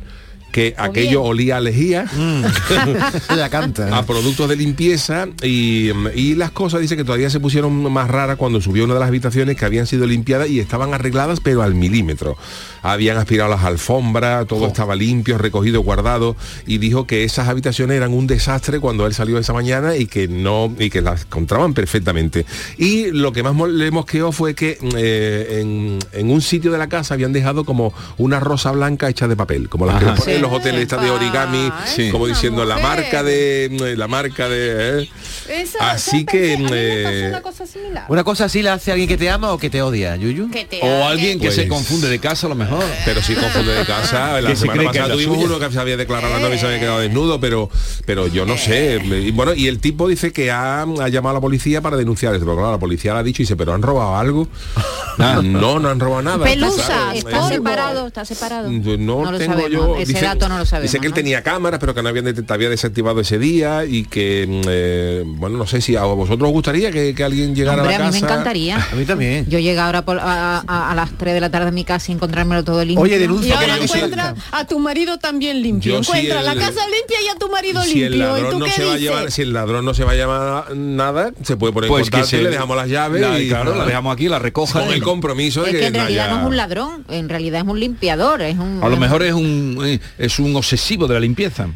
Que 0.54 0.72
aquello 0.78 1.22
bien. 1.22 1.32
olía 1.32 1.56
a 1.56 1.60
lejía, 1.60 2.06
Ella 3.28 3.48
canta. 3.50 3.96
a 3.98 4.06
productos 4.06 4.48
de 4.48 4.54
limpieza 4.54 5.26
y, 5.42 5.90
y 6.14 6.34
las 6.36 6.52
cosas 6.52 6.80
dice 6.80 6.96
que 6.96 7.02
todavía 7.02 7.28
se 7.28 7.40
pusieron 7.40 7.92
más 7.92 8.08
raras 8.08 8.36
cuando 8.36 8.60
subió 8.60 8.84
una 8.84 8.94
de 8.94 9.00
las 9.00 9.08
habitaciones 9.08 9.56
que 9.56 9.64
habían 9.64 9.88
sido 9.88 10.06
limpiadas 10.06 10.48
y 10.48 10.60
estaban 10.60 10.94
arregladas 10.94 11.40
pero 11.40 11.62
al 11.62 11.74
milímetro. 11.74 12.36
Habían 12.82 13.16
aspirado 13.16 13.50
las 13.50 13.64
alfombras, 13.64 14.46
todo 14.46 14.68
estaba 14.68 14.94
limpio, 14.94 15.38
recogido, 15.38 15.80
guardado 15.80 16.36
y 16.68 16.78
dijo 16.78 17.04
que 17.04 17.24
esas 17.24 17.48
habitaciones 17.48 17.96
eran 17.96 18.12
un 18.12 18.28
desastre 18.28 18.78
cuando 18.78 19.06
él 19.08 19.14
salió 19.14 19.38
esa 19.38 19.54
mañana 19.54 19.96
y 19.96 20.06
que 20.06 20.28
no 20.28 20.72
y 20.78 20.88
que 20.88 21.00
las 21.00 21.22
encontraban 21.22 21.74
perfectamente. 21.74 22.46
Y 22.78 23.10
lo 23.10 23.32
que 23.32 23.42
más 23.42 23.56
le 23.70 23.90
mosqueó 23.90 24.30
fue 24.30 24.54
que 24.54 24.78
eh, 24.96 25.58
en, 25.62 25.98
en 26.12 26.30
un 26.30 26.40
sitio 26.42 26.70
de 26.70 26.78
la 26.78 26.88
casa 26.88 27.14
habían 27.14 27.32
dejado 27.32 27.64
como 27.64 27.92
una 28.18 28.38
rosa 28.38 28.70
blanca 28.70 29.08
hecha 29.08 29.26
de 29.26 29.34
papel, 29.34 29.68
como 29.68 29.86
las 29.86 29.98
que 29.98 30.04
Ajá. 30.06 30.14
ponen 30.16 30.36
en 30.36 30.43
los 30.44 30.52
hoteles 30.52 30.82
estas 30.82 31.02
de 31.02 31.10
origami, 31.10 31.70
Sí. 31.86 32.10
como 32.10 32.26
diciendo 32.26 32.64
la 32.64 32.76
mujer. 32.76 32.88
marca 32.90 33.22
de 33.22 33.94
la 33.96 34.08
marca 34.08 34.48
de 34.48 35.02
eh. 35.02 35.10
Esa- 35.48 35.90
así 35.90 36.24
que 36.24 36.54
eh, 36.54 37.26
una 37.28 37.42
cosa 37.42 37.66
similar. 37.66 38.04
Una 38.08 38.24
cosa 38.24 38.44
así 38.46 38.62
la 38.62 38.74
hace 38.74 38.92
alguien 38.92 39.08
que 39.08 39.16
te 39.18 39.28
ama 39.28 39.52
o 39.52 39.58
que 39.58 39.68
te 39.68 39.82
odia, 39.82 40.16
Yuyu. 40.16 40.50
Que 40.50 40.64
te 40.64 40.80
O 40.82 41.04
alguien 41.04 41.38
que 41.38 41.46
Pues- 41.46 41.56
se 41.56 41.68
confunde 41.68 42.08
de 42.08 42.18
casa 42.18 42.46
a 42.46 42.48
lo 42.50 42.54
mejor. 42.54 42.82
pero 43.04 43.22
sí 43.22 43.34
confunde 43.34 43.72
de 43.74 43.84
casa 43.84 44.40
la 44.40 44.56
semana 44.56 44.84
pasada 44.84 45.08
la 45.08 45.14
tuvimos 45.14 45.38
uno 45.38 45.58
que 45.58 45.70
se 45.70 45.78
había 45.78 45.96
declarado 45.96 46.32
la 46.32 46.40
novia 46.40 46.56
y 46.56 46.58
se 46.58 46.66
había 46.66 46.80
quedado 46.80 47.00
desnudo 47.00 47.40
pero 47.40 47.68
pero 48.06 48.26
yo 48.28 48.46
no 48.46 48.56
sé 48.56 49.00
y 49.04 49.30
bueno 49.32 49.54
y 49.54 49.68
el 49.68 49.80
tipo 49.80 50.08
dice 50.08 50.32
que 50.32 50.50
ha, 50.50 50.82
ha 50.82 51.08
llamado 51.08 51.30
a 51.30 51.34
la 51.34 51.40
policía 51.40 51.80
para 51.82 51.96
denunciar 51.96 52.32
esto 52.34 52.44
pero 52.46 52.56
claro 52.56 52.72
la 52.72 52.78
policía 52.78 53.12
le 53.14 53.20
ha 53.20 53.22
dicho 53.22 53.42
y 53.42 53.44
dice 53.44 53.56
pero 53.56 53.74
han 53.74 53.82
robado 53.82 54.16
algo 54.16 54.48
no 55.18 55.78
no 55.78 55.88
han 55.88 56.00
robado 56.00 56.22
nada 56.22 56.44
Pelusa. 56.44 57.14
¿Está 57.14 57.48
separado? 57.48 58.06
¿Está 58.06 58.24
separado? 58.24 58.70
No, 58.70 58.96
No 59.24 59.32
lo 59.32 59.38
tengo 59.38 59.54
sabemos, 59.54 59.70
yo. 59.70 59.96
Dato 60.34 60.48
no 60.48 60.58
lo 60.58 60.66
sabemos, 60.66 60.90
Dice 60.90 61.00
que 61.00 61.06
él 61.06 61.12
¿no? 61.12 61.16
tenía 61.16 61.42
cámaras, 61.42 61.80
pero 61.80 61.94
que 61.94 62.02
no 62.02 62.08
habían 62.08 62.24
había 62.48 62.68
desactivado 62.68 63.20
ese 63.20 63.38
día 63.38 63.84
y 63.84 64.04
que, 64.04 64.46
mm, 64.48 64.68
eh, 64.68 65.22
bueno, 65.26 65.56
no 65.58 65.66
sé 65.66 65.80
si 65.80 65.96
a 65.96 66.02
vosotros 66.04 66.48
os 66.48 66.52
gustaría 66.52 66.90
que, 66.90 67.14
que 67.14 67.24
alguien 67.24 67.54
llegara 67.54 67.82
Hombre, 67.82 67.94
a 67.94 67.96
a 67.96 68.00
la 68.00 68.06
mí 68.06 68.12
me 68.14 68.20
casa. 68.20 68.32
encantaría. 68.32 68.86
A 68.92 68.94
mí 68.94 69.04
también. 69.04 69.46
Yo 69.48 69.58
llegué 69.58 69.78
ahora 69.78 70.04
por- 70.04 70.18
a, 70.18 70.60
a- 70.66 70.90
a 70.90 70.94
las 70.94 71.10
3 71.16 71.34
de 71.34 71.40
la 71.40 71.50
tarde 71.50 71.68
a 71.68 71.72
mi 71.72 71.84
casa 71.84 72.10
y 72.10 72.14
encontrármelo 72.14 72.64
todo 72.64 72.84
limpio. 72.84 73.02
Oye, 73.02 73.16
Y 73.16 73.18
denuncia 73.18 73.54
ahora 73.54 73.66
que 73.74 73.78
no 73.78 73.84
encuentra 73.84 74.34
a 74.52 74.66
tu 74.66 74.78
marido 74.78 75.18
también 75.18 75.62
limpio. 75.62 75.94
Yo 75.96 76.02
si 76.02 76.10
encuentra 76.10 76.40
el- 76.40 76.46
la 76.46 76.54
casa 76.54 76.80
limpia 76.86 77.18
y 77.24 77.28
a 77.28 77.38
tu 77.38 77.48
marido 77.50 77.82
Si 77.82 78.02
el 78.02 78.12
limpio. 78.12 78.16
¿Y 78.38 78.40
ladrón 78.42 78.50
tú 78.50 78.58
no 78.60 78.64
qué 78.66 78.70
se 78.72 78.84
va 78.84 78.90
a 78.90 78.94
dices? 78.96 79.10
llevar, 79.10 79.30
si 79.30 79.42
el 79.42 79.52
ladrón 79.52 79.84
no 79.84 79.94
se 79.94 80.04
va 80.04 80.12
a 80.12 80.14
llevar 80.14 80.76
nada, 80.76 81.32
se 81.42 81.56
puede 81.56 81.72
poner 81.72 81.88
Pues 81.88 82.02
en 82.02 82.04
que 82.06 82.10
contacto 82.12 82.30
se 82.30 82.40
y 82.40 82.44
le 82.44 82.50
dejamos 82.50 82.76
las 82.76 82.88
llaves 82.88 83.20
La- 83.20 83.40
y 83.40 83.48
claro, 83.48 83.74
la 83.74 83.84
dejamos 83.86 84.12
aquí, 84.14 84.28
la 84.28 84.38
recoja. 84.38 84.80
con 84.80 84.92
el 84.92 85.02
compromiso 85.02 85.62
de 85.62 85.70
Es 85.70 85.76
que 85.76 85.86
en 85.86 85.92
no 85.92 85.98
realidad 86.00 86.26
haya- 86.26 86.34
no 86.34 86.40
es 86.42 86.46
un 86.48 86.56
ladrón, 86.56 87.04
en 87.08 87.28
realidad 87.28 87.60
es 87.62 87.66
un 87.68 87.80
limpiador, 87.80 88.42
es 88.42 88.56
un... 88.58 88.80
A 88.82 88.88
lo 88.88 88.96
mejor 88.96 89.22
es 89.22 89.32
un 89.32 89.78
eh, 89.84 90.00
es 90.24 90.38
un 90.38 90.54
obsesivo 90.56 91.06
de 91.06 91.14
la 91.14 91.20
limpieza. 91.20 91.68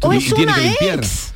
O 0.00 0.12
Y- 0.12 0.16
es 0.18 0.28
y 0.28 0.32
tiene 0.32 0.52
una 0.52 0.54
que 0.56 0.68
limpiar. 0.68 0.98
ex. 0.98 1.32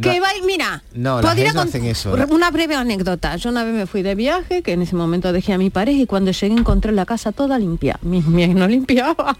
Que 0.00 0.20
va, 0.20 0.28
mira, 0.46 0.84
No, 0.94 1.20
las 1.20 1.36
ex 1.36 1.52
no 1.52 1.62
hacen 1.62 1.84
eso. 1.84 2.12
Una 2.30 2.50
breve 2.52 2.76
anécdota. 2.76 3.34
Yo 3.36 3.50
una 3.50 3.64
vez 3.64 3.74
me 3.74 3.86
fui 3.86 4.02
de 4.02 4.14
viaje, 4.14 4.62
que 4.62 4.72
en 4.72 4.82
ese 4.82 4.94
momento 4.94 5.32
dejé 5.32 5.52
a 5.52 5.58
mi 5.58 5.68
pareja 5.70 6.00
y 6.02 6.06
cuando 6.06 6.30
llegué 6.30 6.54
encontré 6.54 6.92
la 6.92 7.04
casa 7.06 7.32
toda 7.32 7.58
limpia. 7.58 7.98
Mi, 8.02 8.20
mi 8.26 8.44
ex 8.44 8.54
no 8.54 8.68
limpiaba. 8.68 9.36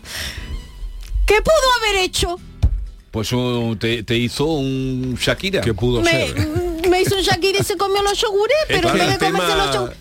¿Qué 1.27 1.37
pudo 1.43 1.71
haber 1.79 2.03
hecho? 2.05 2.39
Pues 3.13 3.33
uh, 3.33 3.77
te, 3.79 4.03
te 4.03 4.17
hizo 4.19 4.45
un 4.47 5.17
Shakira. 5.21 5.61
que 5.61 5.73
pudo 5.75 6.01
Me- 6.03 6.11
ser. 6.11 6.49
Me 6.91 7.01
hizo 7.01 7.17
un 7.17 7.23
shakira 7.23 7.61
y 7.61 7.65
se 7.65 7.77
comió 7.77 8.03
los 8.03 8.21
yogures, 8.21 8.57
pero 8.69 8.89
en 8.91 8.99
vez 8.99 9.19
de 9.19 9.27
comerse 9.27 9.57
los 9.57 9.73
yogures, 9.75 9.97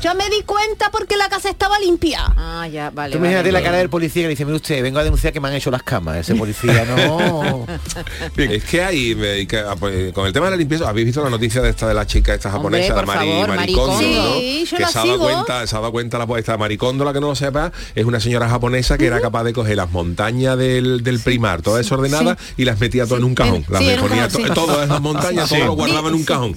yo 0.00 0.14
me 0.14 0.28
di 0.30 0.42
cuenta 0.44 0.90
porque 0.90 1.16
la 1.16 1.28
casa 1.28 1.50
estaba 1.50 1.78
limpia. 1.78 2.24
Ah, 2.36 2.66
ya, 2.72 2.90
vale. 2.90 3.12
Tú 3.12 3.18
imagínate 3.18 3.52
la 3.52 3.62
cara 3.62 3.78
del 3.78 3.90
policía 3.90 4.22
que 4.24 4.28
dice, 4.30 4.44
mire 4.44 4.56
usted, 4.56 4.82
vengo 4.82 4.98
a 4.98 5.04
denunciar 5.04 5.32
que 5.32 5.40
me 5.40 5.48
han 5.48 5.54
hecho 5.54 5.70
las 5.70 5.82
camas. 5.82 6.16
Ese 6.16 6.34
policía 6.34 6.84
no. 6.84 7.66
Es 8.36 8.64
que 8.64 8.82
hay, 8.82 9.16
eh, 9.18 9.46
que, 9.48 9.58
ah, 9.58 9.74
pues, 9.78 10.12
con 10.12 10.26
el 10.26 10.32
tema 10.32 10.46
de 10.46 10.52
la 10.52 10.56
limpieza, 10.56 10.88
habéis 10.88 11.06
visto 11.06 11.22
la 11.22 11.30
noticia 11.30 11.60
de 11.62 11.70
esta 11.70 11.88
de 11.88 11.94
la 11.94 12.06
chica 12.06 12.34
esta 12.34 12.54
Hombre, 12.56 12.82
japonesa, 12.86 12.94
por 12.94 13.06
la 13.08 13.14
Mari, 13.14 13.30
favor, 13.30 13.48
Maricondo. 13.48 13.92
¿no? 13.92 13.98
Sí, 14.38 14.64
yo 14.70 14.76
que 14.76 14.82
la 14.82 14.88
se 14.88 14.98
ha 14.98 15.02
dado 15.02 15.12
sigo. 15.14 15.24
cuenta, 15.24 15.66
se 15.66 15.76
ha 15.76 15.78
dado 15.80 15.92
cuenta 15.92 16.18
la 16.18 16.38
esta 16.38 16.56
Maricondo, 16.56 17.04
la 17.04 17.12
que 17.12 17.20
no 17.20 17.28
lo 17.28 17.34
sepa, 17.34 17.72
es 17.94 18.04
una 18.04 18.20
señora 18.20 18.48
japonesa 18.48 18.96
que 18.98 19.06
era 19.06 19.20
capaz 19.20 19.44
de 19.44 19.52
coger 19.52 19.76
las 19.76 19.90
montañas 19.90 20.56
del, 20.56 21.02
del 21.02 21.20
primar, 21.20 21.62
todas 21.62 21.78
desordenadas, 21.82 22.38
y 22.56 22.64
las 22.64 22.78
metía 22.80 23.04
todo 23.06 23.18
en 23.18 23.24
un 23.24 23.34
cajón. 23.34 23.64
Las 23.68 23.82
ponía 23.98 24.28
todas 24.54 24.88
las 24.88 25.00
montañas, 25.00 25.48
Sí. 25.48 25.56
todo 25.56 25.66
lo 25.66 25.72
guardaba 25.74 26.10
en 26.14 26.20
un 26.20 26.24
cajón. 26.24 26.54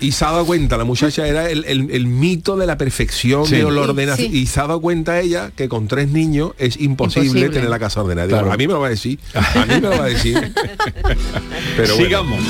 Y 0.00 0.10
se 0.12 0.24
ha 0.24 0.32
dado 0.32 0.44
cuenta, 0.46 0.76
la 0.76 0.84
muchacha 0.84 1.26
era 1.28 1.48
el, 1.48 1.64
el- 1.64 1.90
el 1.92 2.06
mito 2.08 2.56
de 2.56 2.66
la 2.66 2.76
perfección 2.76 3.46
Sí. 3.46 3.56
de 3.56 3.62
la 3.70 3.80
ordenación. 3.82 4.32
Sí. 4.32 4.36
Y 4.38 4.46
se 4.46 4.58
ha 4.60 4.64
dado 4.66 4.80
cuenta 4.80 5.20
ella 5.20 5.52
que 5.54 5.68
con 5.68 5.86
tres 5.86 6.08
niños 6.08 6.52
es 6.58 6.80
imposible, 6.80 7.26
Imposible. 7.28 7.50
tener 7.54 7.70
la 7.70 7.78
casa 7.78 8.02
ordenada. 8.02 8.26
Digo. 8.26 8.52
A 8.52 8.56
mí 8.56 8.66
me 8.66 8.72
lo 8.72 8.80
va 8.80 8.88
a 8.88 8.90
decir. 8.90 9.20
A 9.34 9.64
mí 9.66 9.74
me 9.74 9.80
lo 9.80 9.90
va 9.90 10.04
a 10.04 10.08
decir. 10.08 10.36
Pero 11.76 11.94
bueno. 11.94 12.04
Sigamos. 12.04 12.40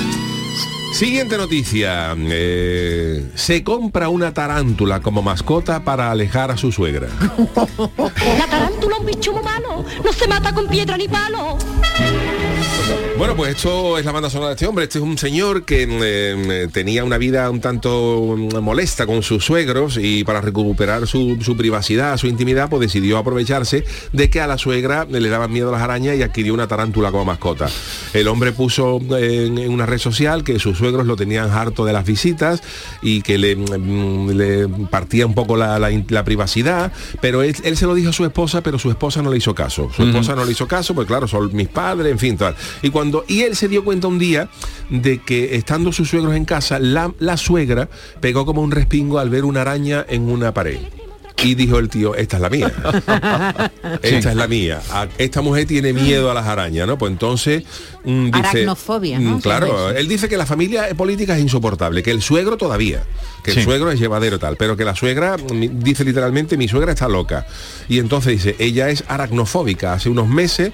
Siguiente 0.95 1.37
noticia. 1.39 2.15
Eh, 2.19 3.31
se 3.35 3.63
compra 3.65 4.09
una 4.09 4.33
tarántula 4.35 5.01
como 5.01 5.23
mascota 5.23 5.85
para 5.85 6.11
alejar 6.11 6.51
a 6.51 6.57
su 6.57 6.71
suegra. 6.73 7.09
La 8.39 8.47
tarántula 8.47 8.97
es 8.97 9.01
un 9.01 9.07
bicho 9.07 9.33
muy 9.33 9.43
malo, 9.43 9.85
no 10.05 10.13
se 10.13 10.29
mata 10.29 10.53
con 10.55 10.69
piedra 10.69 10.97
ni 10.99 11.09
palo. 11.09 11.57
Bueno, 13.19 13.37
pues 13.37 13.55
esto 13.55 13.99
es 13.99 14.05
la 14.05 14.11
banda 14.11 14.29
sonora 14.31 14.49
de 14.49 14.55
este 14.55 14.67
hombre. 14.67 14.85
Este 14.85 14.99
es 14.99 15.05
un 15.05 15.17
señor 15.17 15.65
que 15.65 15.87
eh, 15.89 16.69
tenía 16.73 17.05
una 17.05 17.19
vida 17.19 17.49
un 17.51 17.61
tanto 17.61 18.35
mm, 18.37 18.57
molesta 18.59 19.07
con 19.07 19.23
sus 19.23 19.45
suegros 19.45 19.97
y 20.01 20.25
para 20.25 20.41
recuperar 20.41 21.07
su, 21.07 21.39
su 21.41 21.57
privacidad, 21.57 22.17
su 22.17 22.27
intimidad, 22.27 22.69
pues 22.69 22.81
decidió 22.81 23.19
aprovecharse 23.19 23.85
de 24.13 24.29
que 24.29 24.41
a 24.41 24.49
la 24.49 24.59
suegra 24.59 25.07
le 25.09 25.29
daban 25.29 25.53
miedo 25.53 25.71
las 25.71 25.83
arañas 25.83 26.17
y 26.17 26.23
adquirió 26.23 26.53
una 26.53 26.67
tarántula 26.67 27.13
como 27.13 27.25
mascota. 27.27 27.69
El 28.13 28.27
hombre 28.27 28.51
puso 28.53 28.99
en, 29.17 29.57
en 29.59 29.71
una 29.71 29.87
red 29.87 29.99
social 29.99 30.43
que 30.43 30.59
sus 30.59 30.79
suegros 30.79 31.07
lo 31.07 31.15
tenían 31.15 31.49
harto 31.51 31.85
de 31.85 31.93
las 31.93 32.05
visitas 32.05 32.61
y 33.03 33.23
que 33.23 33.39
le, 33.39 33.55
mm, 33.55 34.31
le 34.31 34.69
partía 34.91 35.27
un 35.27 35.35
poco 35.35 35.57
la, 35.57 35.79
la 35.79 35.93
in- 35.93 36.07
la 36.09 36.25
privacidad, 36.25 36.91
pero 37.21 37.43
él, 37.43 37.55
él 37.63 37.77
se 37.77 37.87
lo 37.87 37.95
dijo 37.95 38.11
a 38.11 38.13
su 38.13 38.25
esposa, 38.25 38.63
pero 38.63 38.81
su 38.81 38.91
esposa 38.91 39.23
no 39.23 39.31
le 39.31 39.37
hizo 39.37 39.55
caso. 39.55 39.91
Su 39.95 40.03
esposa 40.03 40.35
no 40.35 40.45
le 40.45 40.51
hizo 40.53 40.67
caso, 40.67 40.93
pues 40.95 41.07
claro, 41.07 41.29
son 41.29 41.55
mis 41.55 41.69
padres, 41.69 42.11
en 42.11 42.19
fin, 42.19 42.37
tal. 42.37 42.57
Y 42.83 42.91
cuando 42.91 43.25
y 43.29 43.43
él 43.43 43.57
se 43.57 43.69
dio 43.69 43.85
cuenta 43.85 44.09
un 44.09 44.19
día 44.19 44.49
de 44.91 45.19
que 45.19 45.57
estando 45.57 45.93
sus 45.93 46.09
suegros 46.11 46.35
en 46.35 46.45
casa, 46.45 46.79
la, 46.79 47.13
la 47.19 47.37
suegra 47.37 47.89
pegó 48.21 48.45
como 48.47 48.63
un 48.63 48.71
respingo 48.71 49.19
al 49.19 49.31
ver 49.31 49.45
una 49.45 49.63
araña 49.63 50.05
en 50.09 50.23
una 50.29 50.53
pared. 50.55 50.79
Y 51.45 51.57
dijo 51.57 51.79
el 51.81 51.89
tío, 51.89 52.15
esta 52.15 52.37
es 52.37 52.43
la 52.43 52.51
mía. 52.51 52.71
Esta 54.03 54.31
es 54.31 54.37
la 54.37 54.47
mía. 54.47 54.81
Esta 55.19 55.41
mujer 55.43 55.67
tiene 55.67 55.93
miedo 55.93 56.31
a 56.31 56.35
las 56.35 56.47
arañas, 56.47 56.87
¿no? 56.87 56.99
Pues 56.99 57.11
entonces 57.11 57.65
mm, 58.05 58.27
dice... 58.27 58.39
Aracnofobia, 58.49 59.19
¿no? 59.19 59.39
mm, 59.39 59.41
Claro, 59.41 59.91
él 59.91 60.07
dice 60.07 60.29
que 60.29 60.37
la 60.37 60.47
familia 60.47 60.95
política 60.97 61.35
es 61.37 61.43
insoportable, 61.43 62.03
que 62.05 62.13
el 62.13 62.23
suegro 62.23 62.57
todavía, 62.57 63.03
que 63.43 63.51
el 63.51 63.57
Sí. 63.57 63.63
suegro 63.65 63.91
es 63.91 63.99
llevadero 63.99 64.39
tal, 64.39 64.57
pero 64.57 64.77
que 64.77 64.85
la 64.85 64.95
suegra, 64.95 65.37
mm, 65.37 65.81
dice 65.83 66.05
literalmente, 66.05 66.57
mi 66.57 66.69
suegra 66.69 66.93
está 66.93 67.09
loca. 67.09 67.45
Y 67.89 67.99
entonces 67.99 68.35
dice, 68.35 68.55
ella 68.61 68.91
es 68.91 69.03
aracnofóbica. 69.09 69.95
Hace 69.95 70.11
unos 70.11 70.29
meses 70.29 70.71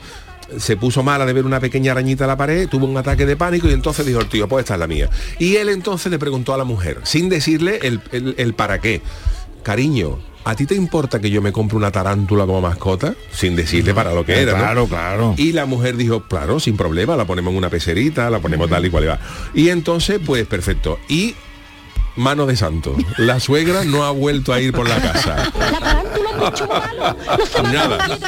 se 0.57 0.76
puso 0.76 1.02
mala 1.02 1.26
de 1.26 1.33
ver 1.33 1.45
una 1.45 1.61
pequeña 1.61 1.93
arañita 1.93 2.25
en 2.25 2.28
la 2.28 2.37
pared, 2.37 2.69
tuvo 2.69 2.87
un 2.87 2.97
ataque 2.97 3.26
de 3.26 3.37
pánico 3.37 3.69
y 3.69 3.73
entonces 3.73 4.07
dijo 4.07 4.21
el 4.21 4.28
tío, 4.28 4.49
pues 4.49 4.62
esta 4.64 4.75
es 4.75 4.81
la 4.81 4.87
mía. 4.87 5.11
Y 5.38 5.57
él 5.57 5.69
entonces 5.69 6.11
le 6.11 6.19
preguntó 6.19 6.55
a 6.55 6.57
la 6.59 6.64
mujer, 6.64 7.00
sin 7.05 7.28
decirle 7.28 7.81
el, 7.83 8.00
el- 8.12 8.35
el 8.38 8.55
para 8.55 8.81
qué. 8.81 9.02
Cariño, 9.62 10.19
¿a 10.45 10.55
ti 10.55 10.64
te 10.67 10.75
importa 10.75 11.21
que 11.21 11.31
yo 11.31 11.43
me 11.43 11.52
compre 11.52 11.76
una 11.76 11.90
tarántula 11.90 12.47
como 12.47 12.61
mascota? 12.61 13.14
Sin 13.33 13.57
decirle 13.57 13.93
para 13.93 14.14
lo 14.14 14.25
que 14.25 14.40
era. 14.40 14.52
¿no? 14.52 14.59
Claro, 14.59 14.87
claro. 14.87 15.35
Y 15.37 15.52
la 15.52 15.67
mujer 15.67 15.97
dijo, 15.97 16.23
claro, 16.28 16.61
sin 16.61 16.76
problema, 16.76 17.17
la 17.17 17.26
ponemos 17.26 17.50
en 17.52 17.59
una 17.59 17.69
pecerita, 17.69 18.31
la 18.31 18.38
ponemos 18.38 18.71
tal 18.71 18.87
y 18.87 18.90
cual 18.90 19.05
y 19.05 19.07
va. 19.09 19.19
Y 19.55 19.69
entonces, 19.69 20.21
pues 20.25 20.47
perfecto. 20.47 20.99
Y 21.09 21.35
mano 22.18 22.46
de 22.46 22.56
santo, 22.56 22.94
la 23.16 23.40
suegra 23.40 23.84
no 23.84 24.04
ha 24.04 24.10
vuelto 24.10 24.52
a 24.52 24.60
ir 24.60 24.72
por 24.72 24.88
la 24.88 25.00
casa. 25.00 25.50
La 25.80 25.98
Nada. 27.72 28.18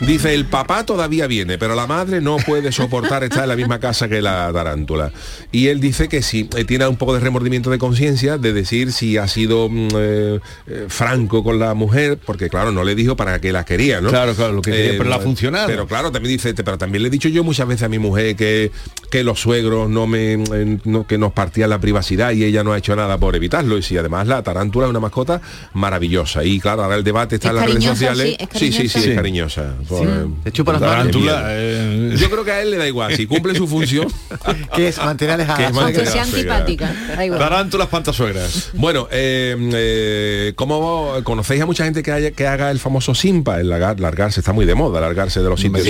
Dice, 0.00 0.34
el 0.34 0.46
papá 0.46 0.84
todavía 0.86 1.26
viene, 1.26 1.58
pero 1.58 1.74
la 1.74 1.86
madre 1.86 2.20
no 2.20 2.36
puede 2.38 2.72
soportar 2.72 3.22
estar 3.24 3.42
en 3.44 3.48
la 3.50 3.56
misma 3.56 3.78
casa 3.78 4.08
que 4.08 4.22
la 4.22 4.50
tarántula. 4.52 5.12
Y 5.50 5.68
él 5.68 5.80
dice 5.80 6.08
que 6.08 6.22
sí, 6.22 6.48
eh, 6.56 6.64
tiene 6.64 6.86
un 6.86 6.96
poco 6.96 7.14
de 7.14 7.20
remordimiento 7.20 7.70
de 7.70 7.78
conciencia 7.78 8.38
de 8.38 8.52
decir 8.52 8.92
si 8.92 9.16
ha 9.18 9.28
sido 9.28 9.68
mm, 9.68 9.88
eh, 9.94 10.40
eh, 10.66 10.86
franco 10.88 11.44
con 11.44 11.58
la 11.58 11.74
mujer, 11.74 12.18
porque 12.24 12.48
claro, 12.48 12.72
no 12.72 12.82
le 12.84 12.94
dijo 12.94 13.16
para 13.16 13.40
qué 13.40 13.52
la 13.52 13.64
quería, 13.64 14.00
¿no? 14.00 14.08
Eh, 14.08 14.12
Claro, 14.12 14.34
claro, 14.34 14.52
lo 14.54 14.62
que 14.62 14.70
quería, 14.70 14.92
pero 14.92 15.04
le 15.10 15.14
ha 15.14 15.20
funcionado. 15.20 15.66
Pero 15.66 15.86
claro, 15.86 16.10
también 16.12 16.34
dice, 16.36 16.54
pero 16.54 16.78
también 16.78 17.02
le 17.02 17.08
he 17.08 17.10
dicho 17.10 17.28
yo 17.28 17.44
muchas 17.44 17.66
veces 17.68 17.82
a 17.84 17.88
mi 17.88 17.98
mujer 17.98 18.36
que, 18.36 18.70
que 19.10 19.22
los 19.24 19.40
suegros 19.40 19.88
no 19.88 20.06
me 20.06 20.34
eh, 20.34 20.78
no- 20.84 21.06
que 21.06 21.18
nos 21.18 21.32
partían 21.32 21.70
la 21.70 21.78
privacidad 21.80 22.32
y 22.32 22.44
ella 22.44 22.62
no 22.64 22.72
ha 22.72 22.78
hecho 22.82 22.96
nada 22.96 23.18
por 23.18 23.34
evitarlo. 23.36 23.78
Y 23.78 23.82
si 23.82 23.96
además 23.96 24.26
la 24.26 24.42
tarántula 24.42 24.86
es 24.86 24.90
una 24.90 25.00
mascota 25.00 25.40
maravillosa. 25.72 26.44
Y 26.44 26.60
claro, 26.60 26.84
ahora 26.84 26.96
el 26.96 27.04
debate 27.04 27.36
está 27.36 27.48
Es 27.48 27.50
en 27.54 27.56
las 27.60 27.66
redes 27.66 27.84
sociales. 27.84 28.36
sí, 28.54 28.66
es 28.68 28.74
sí, 28.76 28.88
sí, 28.88 29.10
es 29.10 29.14
cariñosa. 29.16 29.74
Por, 29.88 30.06
eh, 30.06 30.26
Te 30.44 30.52
chupa 30.52 30.72
las 30.72 30.80
da 30.80 30.86
manos. 30.88 31.14
miedo. 31.16 31.26
Tarántula, 31.32 31.44
eh, 31.54 32.14
Yo 32.18 32.30
creo 32.30 32.44
que 32.44 32.50
a 32.52 32.62
él 32.62 32.70
le 32.70 32.76
da 32.76 32.86
igual. 32.86 33.14
Si 33.16 33.26
cumple 33.26 33.54
su 33.54 33.66
función, 33.66 34.06
que 34.76 34.88
es 34.88 34.98
mantener 34.98 35.34
alejada 35.34 35.58
Que 35.58 35.64
a 35.64 35.68
es 35.68 35.74
la 35.74 35.82
suegra. 35.82 35.98
Aunque 36.02 36.12
sea 36.12 36.24
suegra. 36.26 36.56
antipática. 36.58 36.94
da 37.16 37.24
igual. 37.24 37.38
Tarántulas 37.40 37.88
pantasuegras. 37.88 38.70
Bueno, 38.74 39.08
eh, 39.10 39.56
eh, 39.74 40.52
¿cómo 40.56 41.14
conocéis 41.24 41.62
a 41.62 41.66
mucha 41.66 41.84
gente 41.84 42.02
que, 42.02 42.12
haya, 42.12 42.30
que 42.32 42.46
haga 42.46 42.70
el 42.70 42.78
famoso 42.78 43.14
simpa? 43.14 43.60
El 43.60 43.68
largar- 43.70 44.00
largarse 44.00 44.40
está 44.40 44.52
muy 44.52 44.66
de 44.66 44.74
moda, 44.74 45.00
largarse 45.00 45.40
de 45.40 45.48
los 45.48 45.60
sitios 45.60 45.82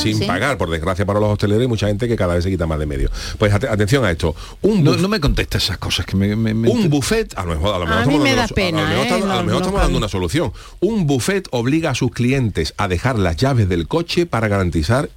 sin- 0.00 0.26
pagar, 0.26 0.56
por 0.58 0.70
desgracia 0.70 1.04
para 1.04 1.20
los 1.20 1.28
hosteleros 1.30 1.64
y 1.64 1.68
mucha 1.68 1.86
gente 1.86 2.08
que 2.08 2.16
cada 2.16 2.34
vez 2.34 2.44
se 2.44 2.50
quita 2.50 2.66
más 2.66 2.78
de 2.78 2.86
medio. 2.86 3.10
Pues 3.38 3.52
ate- 3.52 3.68
atención 3.68 4.04
a 4.04 4.10
esto. 4.10 4.34
Un, 4.62 4.82
No, 4.84 4.96
no 4.96 5.08
me 5.08 5.20
contesta 5.20 5.58
esas 5.58 5.78
cosas 5.78 6.03
que 6.06 6.16
me... 6.16 6.34
me- 6.36 6.54
me- 6.54 6.68
un 6.68 6.88
buffet, 6.90 7.32
a 7.36 7.44
lo 7.44 7.50
mejor, 7.54 7.74
a 7.74 7.78
lo 7.78 7.86
mejor 7.86 8.02
A 8.02 8.06
mí 8.06 8.14
estamos 8.14 8.22
me 8.24 8.30
dando 8.30 8.40
da 8.40 8.46
una- 8.46 8.54
pena, 8.54 8.78
a 8.78 8.82
lo 8.82 8.88
mejor, 8.88 8.98
¿eh? 8.98 9.02
estamos- 9.08 9.24
a 9.24 9.26
lo 9.28 9.34
No, 9.34 9.44
mejor 9.44 9.52
no 9.52 9.58
estamos 9.66 9.80
dando 9.82 9.98
una 9.98 10.08
solución. 10.08 10.52
Un 10.80 11.06
buffet 11.06 11.48
obliga 11.50 11.90
a 11.90 11.94
sus 11.94 12.10
clientes 12.10 12.74
a 12.76 12.88
dejar 12.88 13.18
las 13.18 13.36
llaves 13.36 13.68
del 13.68 13.86
coche 13.88 14.26
para 14.26 14.48
garantizar 14.48 15.08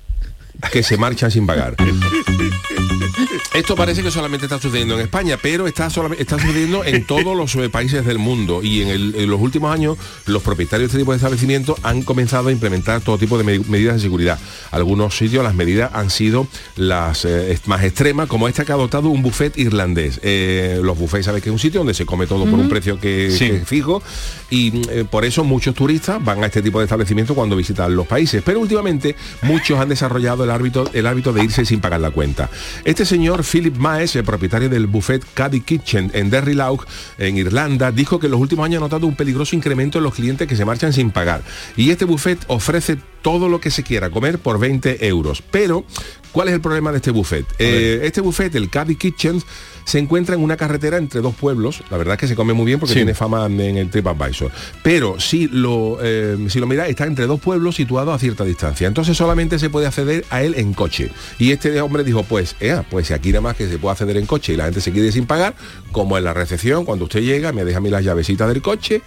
que 0.71 0.83
se 0.83 0.97
marchan 0.97 1.29
sin 1.31 1.45
pagar. 1.45 1.75
Esto 3.53 3.75
parece 3.75 4.03
que 4.03 4.11
solamente 4.11 4.45
está 4.45 4.59
sucediendo 4.59 4.95
en 4.95 5.01
España, 5.01 5.37
pero 5.41 5.67
está, 5.67 5.89
solamente, 5.89 6.21
está 6.23 6.37
sucediendo 6.39 6.83
en 6.85 7.03
todos 7.07 7.35
los 7.35 7.55
eh, 7.55 7.69
países 7.69 8.05
del 8.05 8.17
mundo 8.19 8.61
y 8.63 8.81
en, 8.81 8.89
el- 8.89 9.15
en 9.15 9.29
los 9.29 9.39
últimos 9.41 9.73
años 9.73 9.97
los 10.25 10.43
propietarios 10.43 10.87
de 10.89 10.91
este 10.93 10.99
tipo 10.99 11.11
de 11.11 11.17
establecimientos 11.17 11.77
han 11.83 12.01
comenzado 12.03 12.49
a 12.49 12.51
implementar 12.51 13.01
todo 13.01 13.17
tipo 13.17 13.37
de 13.37 13.43
me- 13.43 13.59
medidas 13.59 13.95
de 13.95 14.01
seguridad. 14.01 14.39
Algunos 14.71 15.15
sitios 15.17 15.43
las 15.43 15.55
medidas 15.55 15.91
han 15.93 16.09
sido 16.09 16.47
las 16.75 17.25
eh, 17.25 17.57
más 17.65 17.83
extremas, 17.83 18.27
como 18.27 18.47
esta 18.47 18.65
que 18.65 18.71
ha 18.71 18.75
adoptado 18.75 19.09
un 19.09 19.21
buffet 19.21 19.57
irlandés. 19.57 20.19
Eh, 20.23 20.79
los 20.83 20.97
buffets, 20.97 21.25
sabes 21.25 21.41
que 21.43 21.49
es 21.49 21.53
un 21.53 21.59
sitio 21.59 21.79
donde 21.79 21.93
se 21.93 22.05
come 22.05 22.27
todo 22.27 22.45
por 22.45 22.59
un 22.59 22.69
precio 22.69 22.99
que, 22.99 23.31
Sí. 23.31 23.47
que 23.49 23.55
es 23.57 23.67
fijo 23.67 24.01
y 24.49 24.81
eh, 24.89 25.05
por 25.09 25.25
eso 25.25 25.43
muchos 25.43 25.75
turistas 25.75 26.23
van 26.23 26.43
a 26.43 26.47
este 26.47 26.61
tipo 26.61 26.79
de 26.79 26.85
establecimientos 26.85 27.35
cuando 27.35 27.55
visitan 27.55 27.95
los 27.95 28.07
países. 28.07 28.41
Pero 28.45 28.59
últimamente 28.59 29.15
muchos 29.41 29.79
han 29.79 29.89
desarrollado 29.89 30.43
el 30.43 30.51
hábito, 30.51 30.89
el 30.93 31.07
hábito 31.07 31.33
de 31.33 31.43
irse 31.43 31.65
sin 31.65 31.79
pagar 31.81 31.99
la 32.01 32.11
cuenta. 32.11 32.49
Este 32.87 33.03
señor 33.03 33.43
Philip 33.43 33.75
Maes, 33.75 34.15
el 34.15 34.23
propietario 34.23 34.69
del 34.69 34.87
buffet 34.87 35.21
Caddy 35.33 35.59
Kitchen 35.59 36.09
en 36.13 36.29
Derry 36.29 36.53
Lough, 36.53 36.85
en 37.17 37.35
Irlanda, 37.35 37.91
dijo 37.91 38.17
que 38.17 38.27
en 38.27 38.31
los 38.31 38.39
últimos 38.39 38.63
años 38.63 38.77
ha 38.77 38.85
notado 38.85 39.07
un 39.07 39.15
peligroso 39.17 39.57
incremento 39.57 39.97
en 39.97 40.05
los 40.05 40.13
clientes 40.13 40.47
que 40.47 40.55
se 40.55 40.63
marchan 40.63 40.93
sin 40.93 41.11
pagar. 41.11 41.41
Y 41.75 41.89
este 41.89 42.05
buffet 42.05 42.39
ofrece 42.47 42.97
todo 43.21 43.49
lo 43.49 43.59
que 43.59 43.71
se 43.71 43.83
quiera 43.83 44.09
comer 44.09 44.39
por 44.39 44.57
20 44.57 45.05
euros. 45.05 45.43
Pero, 45.51 45.83
¿cuál 46.31 46.47
es 46.47 46.53
el 46.53 46.61
problema 46.61 46.91
de 46.91 46.99
este 46.99 47.11
buffet? 47.11 47.45
Eh, 47.59 47.99
este 48.03 48.21
buffet, 48.21 48.55
el 48.55 48.69
Caddy 48.69 48.95
Kitchen, 48.95 49.43
se 49.87 49.99
encuentra 49.99 50.35
en 50.35 50.41
una 50.41 50.57
carretera 50.57 50.97
entre 50.97 51.21
dos 51.21 51.33
pueblos. 51.33 51.81
La 51.89 51.95
verdad 51.95 52.15
es 52.15 52.19
que 52.19 52.27
se 52.27 52.35
come 52.35 52.51
muy 52.51 52.65
bien 52.65 52.77
porque 52.77 52.91
Sí. 52.91 52.99
tiene 52.99 53.13
fama 53.13 53.45
en 53.45 53.77
el 53.77 53.89
TripAdvisor. 53.89 54.51
Pero 54.83 55.17
si 55.17 55.47
lo, 55.47 55.97
eh, 56.01 56.35
si 56.49 56.59
lo 56.59 56.67
miráis, 56.67 56.89
está 56.89 57.05
entre 57.05 57.25
dos 57.25 57.39
pueblos 57.39 57.75
situados 57.75 58.13
a 58.13 58.19
cierta 58.19 58.43
distancia. 58.43 58.85
Entonces 58.85 59.15
solamente 59.15 59.59
se 59.59 59.69
puede 59.69 59.87
acceder 59.87 60.25
a 60.29 60.43
él 60.43 60.55
en 60.57 60.73
coche. 60.73 61.09
Y 61.39 61.51
este 61.53 61.79
hombre 61.79 62.03
dijo, 62.03 62.23
pues, 62.23 62.57
ea, 62.59 62.83
pues 62.91 63.07
si 63.07 63.13
aquí 63.13 63.29
nada 63.29 63.39
más 63.41 63.55
que 63.55 63.69
se 63.69 63.77
puede 63.77 63.93
acceder 63.93 64.17
en 64.17 64.25
coche 64.25 64.51
y 64.53 64.57
la 64.57 64.65
gente 64.65 64.81
se 64.81 64.91
quiere 64.91 65.09
sin 65.13 65.25
pagar, 65.25 65.55
como 65.93 66.17
en 66.17 66.25
la 66.25 66.33
recepción, 66.33 66.83
cuando 66.83 67.05
usted 67.05 67.21
llega, 67.21 67.53
me 67.53 67.63
deja 67.63 67.77
a 67.77 67.81
mí 67.81 67.89
las 67.89 68.03
llavecitas 68.03 68.49
del 68.49 68.61
coche, 68.61 69.01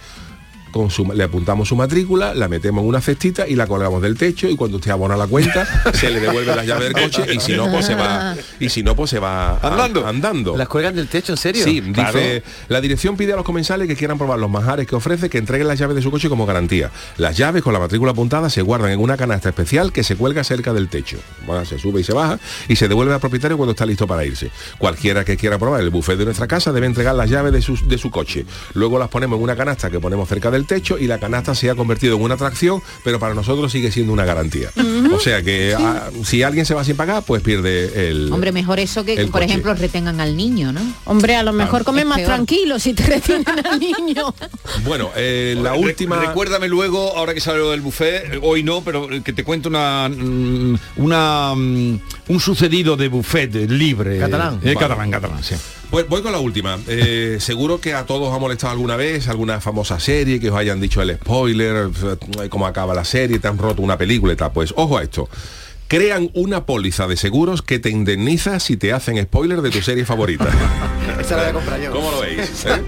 con 0.71 0.89
su, 0.89 1.11
le 1.13 1.23
apuntamos 1.23 1.67
su 1.67 1.75
matrícula, 1.75 2.33
la 2.33 2.47
metemos 2.47 2.81
en 2.83 2.87
una 2.89 3.01
cestita 3.01 3.47
y 3.47 3.55
la 3.55 3.67
colgamos 3.67 4.01
del 4.01 4.17
techo 4.17 4.47
y 4.47 4.55
cuando 4.55 4.77
usted 4.77 4.91
abona 4.91 5.15
la 5.17 5.27
cuenta, 5.27 5.67
se 5.93 6.09
le 6.09 6.19
devuelve 6.19 6.55
las 6.55 6.65
llaves 6.65 6.93
del 6.93 7.03
coche 7.03 7.25
y 7.33 7.39
si 7.39 7.53
no, 7.53 7.69
pues 7.71 7.85
se 7.85 7.95
va, 7.95 8.35
y 8.59 8.69
si 8.69 8.83
no, 8.83 8.95
pues 8.95 9.09
se 9.09 9.19
va 9.19 9.57
a- 9.57 9.67
Andando. 9.67 10.07
andando. 10.07 10.57
¿Las 10.57 10.67
cuelgan 10.67 10.95
del 10.95 11.07
techo, 11.07 11.33
en 11.33 11.37
serio? 11.37 11.63
Sí, 11.63 11.81
Claro. 11.93 12.13
dice, 12.17 12.43
la 12.69 12.81
dirección 12.81 13.17
pide 13.17 13.33
a 13.33 13.35
los 13.35 13.45
comensales 13.45 13.87
que 13.87 13.95
quieran 13.95 14.17
probar 14.17 14.39
los 14.39 14.49
manjares 14.49 14.87
que 14.87 14.95
ofrece 14.95 15.29
que 15.29 15.37
entreguen 15.37 15.67
las 15.67 15.77
llaves 15.79 15.95
de 15.95 16.01
su 16.01 16.11
coche 16.11 16.29
como 16.29 16.45
garantía. 16.45 16.91
Las 17.17 17.37
llaves 17.37 17.61
con 17.63 17.73
la 17.73 17.79
matrícula 17.79 18.11
apuntada 18.11 18.49
se 18.49 18.61
guardan 18.61 18.91
en 18.91 18.99
una 18.99 19.17
canasta 19.17 19.49
especial 19.49 19.91
que 19.91 20.03
se 20.03 20.15
cuelga 20.15 20.43
cerca 20.43 20.73
del 20.73 20.87
techo. 20.89 21.17
Bueno, 21.45 21.65
se 21.65 21.77
sube 21.79 22.01
y 22.01 22.03
se 22.03 22.13
baja 22.13 22.39
y 22.67 22.75
se 22.75 22.87
devuelve 22.87 23.13
al 23.13 23.19
propietario 23.19 23.57
cuando 23.57 23.71
está 23.71 23.85
listo 23.85 24.07
para 24.07 24.23
irse. 24.25 24.51
Cualquiera 24.77 25.25
que 25.25 25.37
quiera 25.37 25.57
probar 25.59 25.81
el 25.81 25.89
buffet 25.89 26.17
de 26.17 26.25
nuestra 26.25 26.47
casa 26.47 26.71
debe 26.71 26.85
entregar 26.87 27.15
las 27.15 27.29
llaves 27.29 27.51
de 27.53 27.61
su, 27.61 27.75
de 27.87 27.97
su 27.97 28.09
coche. 28.09 28.45
Luego 28.73 28.97
las 28.99 29.09
ponemos 29.09 29.37
en 29.37 29.43
una 29.43 29.55
canasta 29.55 29.89
que 29.89 29.99
ponemos 29.99 30.27
cerca 30.29 30.49
del 30.51 30.60
techo 30.65 30.97
y 30.97 31.07
la 31.07 31.19
canasta 31.19 31.55
se 31.55 31.69
ha 31.69 31.75
convertido 31.75 32.15
en 32.15 32.21
una 32.23 32.35
atracción, 32.35 32.81
pero 33.03 33.19
para 33.19 33.33
nosotros 33.33 33.71
sigue 33.71 33.91
siendo 33.91 34.13
una 34.13 34.25
garantía. 34.25 34.69
O 35.13 35.19
sea 35.19 35.41
que 35.41 35.75
ah, 35.77 36.09
si 36.23 36.43
alguien 36.43 36.65
se 36.65 36.73
va 36.73 36.83
sin 36.83 36.95
pagar, 36.95 37.23
pues 37.23 37.41
pierde 37.41 38.09
el... 38.09 38.31
Hombre, 38.31 38.51
mejor 38.51 38.79
eso 38.79 39.03
que, 39.05 39.13
el 39.13 39.25
por 39.25 39.33
coche. 39.41 39.45
ejemplo, 39.45 39.73
retengan 39.73 40.19
al 40.21 40.35
niño, 40.37 40.71
¿no? 40.71 40.81
Hombre, 41.05 41.35
a 41.35 41.43
lo 41.43 41.53
mejor 41.53 41.83
comes 41.83 42.03
Es 42.03 42.07
más 42.07 42.17
peor. 42.17 42.27
tranquilo 42.29 42.79
si 42.79 42.93
te 42.93 43.03
retienen 43.07 43.45
al 43.65 43.79
niño. 43.79 44.33
Bueno, 44.85 45.09
eh, 45.15 45.55
la 45.61 45.73
Re- 45.73 45.79
última... 45.79 46.19
Recuérdame 46.19 46.67
luego, 46.67 47.17
ahora 47.17 47.33
que 47.33 47.41
sale 47.41 47.59
lo 47.59 47.71
del 47.71 47.81
buffet, 47.81 48.33
eh, 48.33 48.39
hoy 48.41 48.63
no, 48.63 48.81
pero 48.83 49.11
eh, 49.11 49.21
que 49.23 49.33
te 49.33 49.43
cuento 49.43 49.69
una, 49.69 50.09
mm, 50.09 50.75
una 50.97 51.53
mm, 51.55 51.99
un 52.29 52.39
sucedido 52.39 52.95
de 52.97 53.07
buffet 53.07 53.53
libre. 53.69 54.17
Catalán. 54.19 54.55
Eh, 54.55 54.73
Vale. 54.73 54.75
catalán, 54.75 55.11
catalán, 55.11 55.43
sí. 55.43 55.55
Pues 55.91 56.07
voy 56.07 56.21
con 56.21 56.31
la 56.31 56.39
última. 56.39 56.79
Eh, 56.87 57.35
seguro 57.41 57.81
que 57.81 57.93
a 57.93 58.05
todos 58.05 58.29
os 58.29 58.33
ha 58.33 58.39
molestado 58.39 58.71
alguna 58.71 58.95
vez 58.95 59.27
alguna 59.27 59.59
famosa 59.59 59.99
serie 59.99 60.39
que 60.39 60.49
os 60.49 60.55
hayan 60.55 60.79
dicho 60.79 61.01
el 61.01 61.15
spoiler, 61.15 61.89
eh, 62.41 62.47
cómo 62.47 62.65
acaba 62.65 62.93
la 62.93 63.03
serie, 63.03 63.39
te 63.39 63.49
han 63.49 63.57
roto 63.57 63.81
una 63.81 63.97
película 63.97 64.31
y 64.31 64.37
tal. 64.37 64.53
Pues 64.53 64.73
ojo 64.77 64.97
a 64.97 65.03
esto. 65.03 65.27
Crean 65.91 66.31
una 66.35 66.65
póliza 66.65 67.05
de 67.05 67.17
seguros 67.17 67.61
que 67.61 67.77
te 67.77 67.89
indemniza 67.89 68.61
si 68.61 68.77
te 68.77 68.93
hacen 68.93 69.21
spoiler 69.21 69.61
de 69.61 69.71
tu 69.71 69.81
serie 69.81 70.05
favorita. 70.05 70.47
Esa 71.19 71.35
la 71.35 71.41
voy 71.41 71.49
a 71.49 71.53
comprar 71.53 71.81
yo. 71.81 71.91
¿Cómo 71.91 72.11
lo 72.11 72.21
veis? 72.21 72.65
eh? 72.65 72.81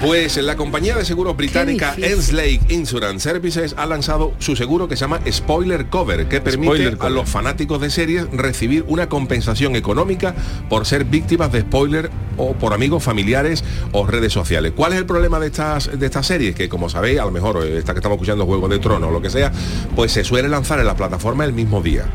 Pues 0.00 0.36
la 0.38 0.56
compañía 0.56 0.96
de 0.96 1.04
seguros 1.04 1.36
británica 1.36 1.94
Enslake 1.96 2.60
Insurance 2.68 3.20
Services 3.22 3.76
ha 3.78 3.86
lanzado 3.86 4.32
su 4.40 4.56
seguro 4.56 4.88
que 4.88 4.96
se 4.96 5.02
llama 5.02 5.20
Spoiler 5.30 5.86
Cover, 5.86 6.28
que 6.28 6.40
permite 6.40 6.66
Spoiler 6.66 6.94
a 6.94 6.96
cover. 6.96 7.12
los 7.12 7.30
fanáticos 7.30 7.80
de 7.80 7.90
series 7.90 8.26
recibir 8.32 8.84
una 8.88 9.08
compensación 9.08 9.76
económica 9.76 10.34
por 10.68 10.86
ser 10.86 11.04
víctimas 11.04 11.52
de 11.52 11.60
spoiler 11.60 12.10
o 12.36 12.54
por 12.54 12.74
amigos 12.74 13.04
familiares 13.04 13.62
o 13.92 14.04
redes 14.04 14.32
sociales. 14.32 14.72
¿Cuál 14.74 14.94
es 14.94 14.98
el 14.98 15.06
problema 15.06 15.38
de 15.38 15.46
estas 15.46 15.96
de 15.96 16.04
estas 16.04 16.26
series? 16.26 16.56
Que 16.56 16.68
como 16.68 16.90
sabéis, 16.90 17.20
a 17.20 17.24
lo 17.24 17.30
mejor 17.30 17.64
eh, 17.64 17.78
esta 17.78 17.92
que 17.94 18.00
estamos 18.00 18.16
escuchando 18.16 18.46
Juego 18.46 18.68
de 18.68 18.80
Tronos 18.80 19.10
o 19.10 19.12
lo 19.12 19.22
que 19.22 19.30
sea, 19.30 19.52
pues 19.94 20.10
se 20.10 20.24
suele 20.24 20.48
lanzar 20.48 20.80
en 20.80 20.86
la 20.86 20.96
plataforma 20.96 21.44
el 21.44 21.52
mismo 21.52 21.83
día. 21.84 22.06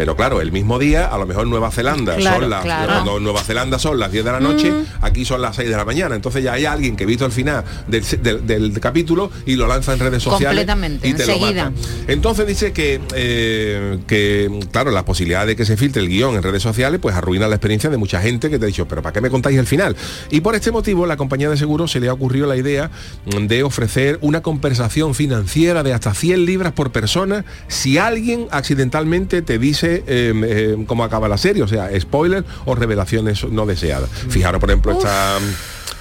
Pero 0.00 0.16
claro, 0.16 0.40
el 0.40 0.50
mismo 0.50 0.78
día, 0.78 1.04
a 1.08 1.18
lo 1.18 1.26
mejor 1.26 1.46
Nueva 1.46 1.70
Zelanda 1.70 2.16
Claro, 2.16 2.40
son 2.40 2.48
las 2.48 2.62
claro. 2.62 2.90
cuando 2.90 3.18
en 3.18 3.22
Nueva 3.22 3.42
Zelanda 3.44 3.78
son 3.78 3.98
las 4.00 4.10
10 4.10 4.24
de 4.24 4.32
la 4.32 4.40
noche, 4.40 4.70
Mm. 4.70 4.84
aquí 5.02 5.26
son 5.26 5.42
las 5.42 5.56
6 5.56 5.68
de 5.68 5.76
la 5.76 5.84
mañana. 5.84 6.14
Entonces 6.14 6.42
ya 6.42 6.54
hay 6.54 6.64
alguien 6.64 6.96
que 6.96 7.04
ha 7.04 7.06
visto 7.06 7.26
el 7.26 7.32
final 7.32 7.62
del, 7.86 8.02
del- 8.22 8.46
del 8.46 8.80
capítulo 8.80 9.30
y 9.44 9.56
lo 9.56 9.66
lanza 9.66 9.92
en 9.92 9.98
redes 9.98 10.22
sociales. 10.22 10.56
Completamente, 10.64 11.06
y 11.06 11.12
te 11.12 11.26
lo 11.26 11.34
enseguida. 11.34 11.64
mata. 11.68 11.82
Entonces 12.08 12.46
dice 12.46 12.72
que, 12.72 12.98
eh, 13.14 13.98
que, 14.06 14.60
claro, 14.72 14.90
la 14.90 15.04
posibilidad 15.04 15.46
de 15.46 15.54
que 15.54 15.66
se 15.66 15.76
filtre 15.76 16.00
el 16.00 16.08
guion 16.08 16.34
en 16.34 16.42
redes 16.42 16.62
sociales, 16.62 16.98
pues 16.98 17.14
arruina 17.14 17.46
la 17.46 17.56
experiencia 17.56 17.90
de 17.90 17.98
mucha 17.98 18.22
gente 18.22 18.48
que 18.48 18.58
te 18.58 18.64
ha 18.64 18.68
dicho, 18.68 18.88
pero 18.88 19.02
¿para 19.02 19.12
qué 19.12 19.20
me 19.20 19.28
contáis 19.28 19.58
el 19.58 19.66
final? 19.66 19.96
Y 20.30 20.40
por 20.40 20.54
este 20.54 20.72
motivo, 20.72 21.04
la 21.04 21.18
compañía 21.18 21.50
de 21.50 21.58
seguros 21.58 21.92
se 21.92 22.00
le 22.00 22.08
ha 22.08 22.14
ocurrido 22.14 22.46
la 22.46 22.56
idea 22.56 22.90
de 23.38 23.62
ofrecer 23.64 24.18
una 24.22 24.40
compensación 24.40 25.14
financiera 25.14 25.82
de 25.82 25.92
hasta 25.92 26.14
100 26.14 26.46
libras 26.46 26.72
por 26.72 26.90
persona 26.90 27.44
si 27.68 27.98
alguien 27.98 28.46
accidentalmente 28.50 29.42
te 29.42 29.58
dice 29.58 29.89
eh, 29.96 30.32
eh, 30.34 30.84
cómo 30.86 31.04
acaba 31.04 31.28
la 31.28 31.38
serie, 31.38 31.62
o 31.62 31.68
sea, 31.68 31.88
spoiler 32.00 32.44
o 32.64 32.74
revelaciones 32.74 33.44
no 33.44 33.66
deseadas. 33.66 34.10
Fijaros, 34.10 34.60
por 34.60 34.70
ejemplo, 34.70 34.92
esta, 34.92 35.38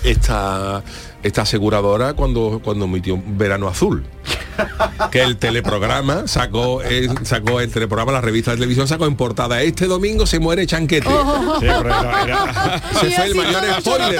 esta, 0.03 0.83
esta 1.23 1.41
aseguradora 1.41 2.13
cuando, 2.13 2.61
cuando 2.63 2.85
emitió 2.85 3.21
Verano 3.25 3.67
Azul 3.67 4.03
que 5.11 5.21
el 5.21 5.37
teleprograma 5.37 6.27
sacó 6.27 6.81
eh, 6.83 7.07
sacó 7.23 7.61
el 7.61 7.71
teleprograma 7.71 8.11
la 8.11 8.21
revista 8.21 8.51
de 8.51 8.57
televisión 8.57 8.89
sacó 8.89 9.05
en 9.05 9.15
portada 9.15 9.61
este 9.61 9.87
domingo 9.87 10.25
se 10.25 10.39
muere 10.39 10.67
Chanquete 10.67 11.07
Oh. 11.09 11.59
Se 12.99 13.11
fue 13.11 13.25
el 13.25 13.35
mayor 13.35 13.63
spoiler 13.79 14.19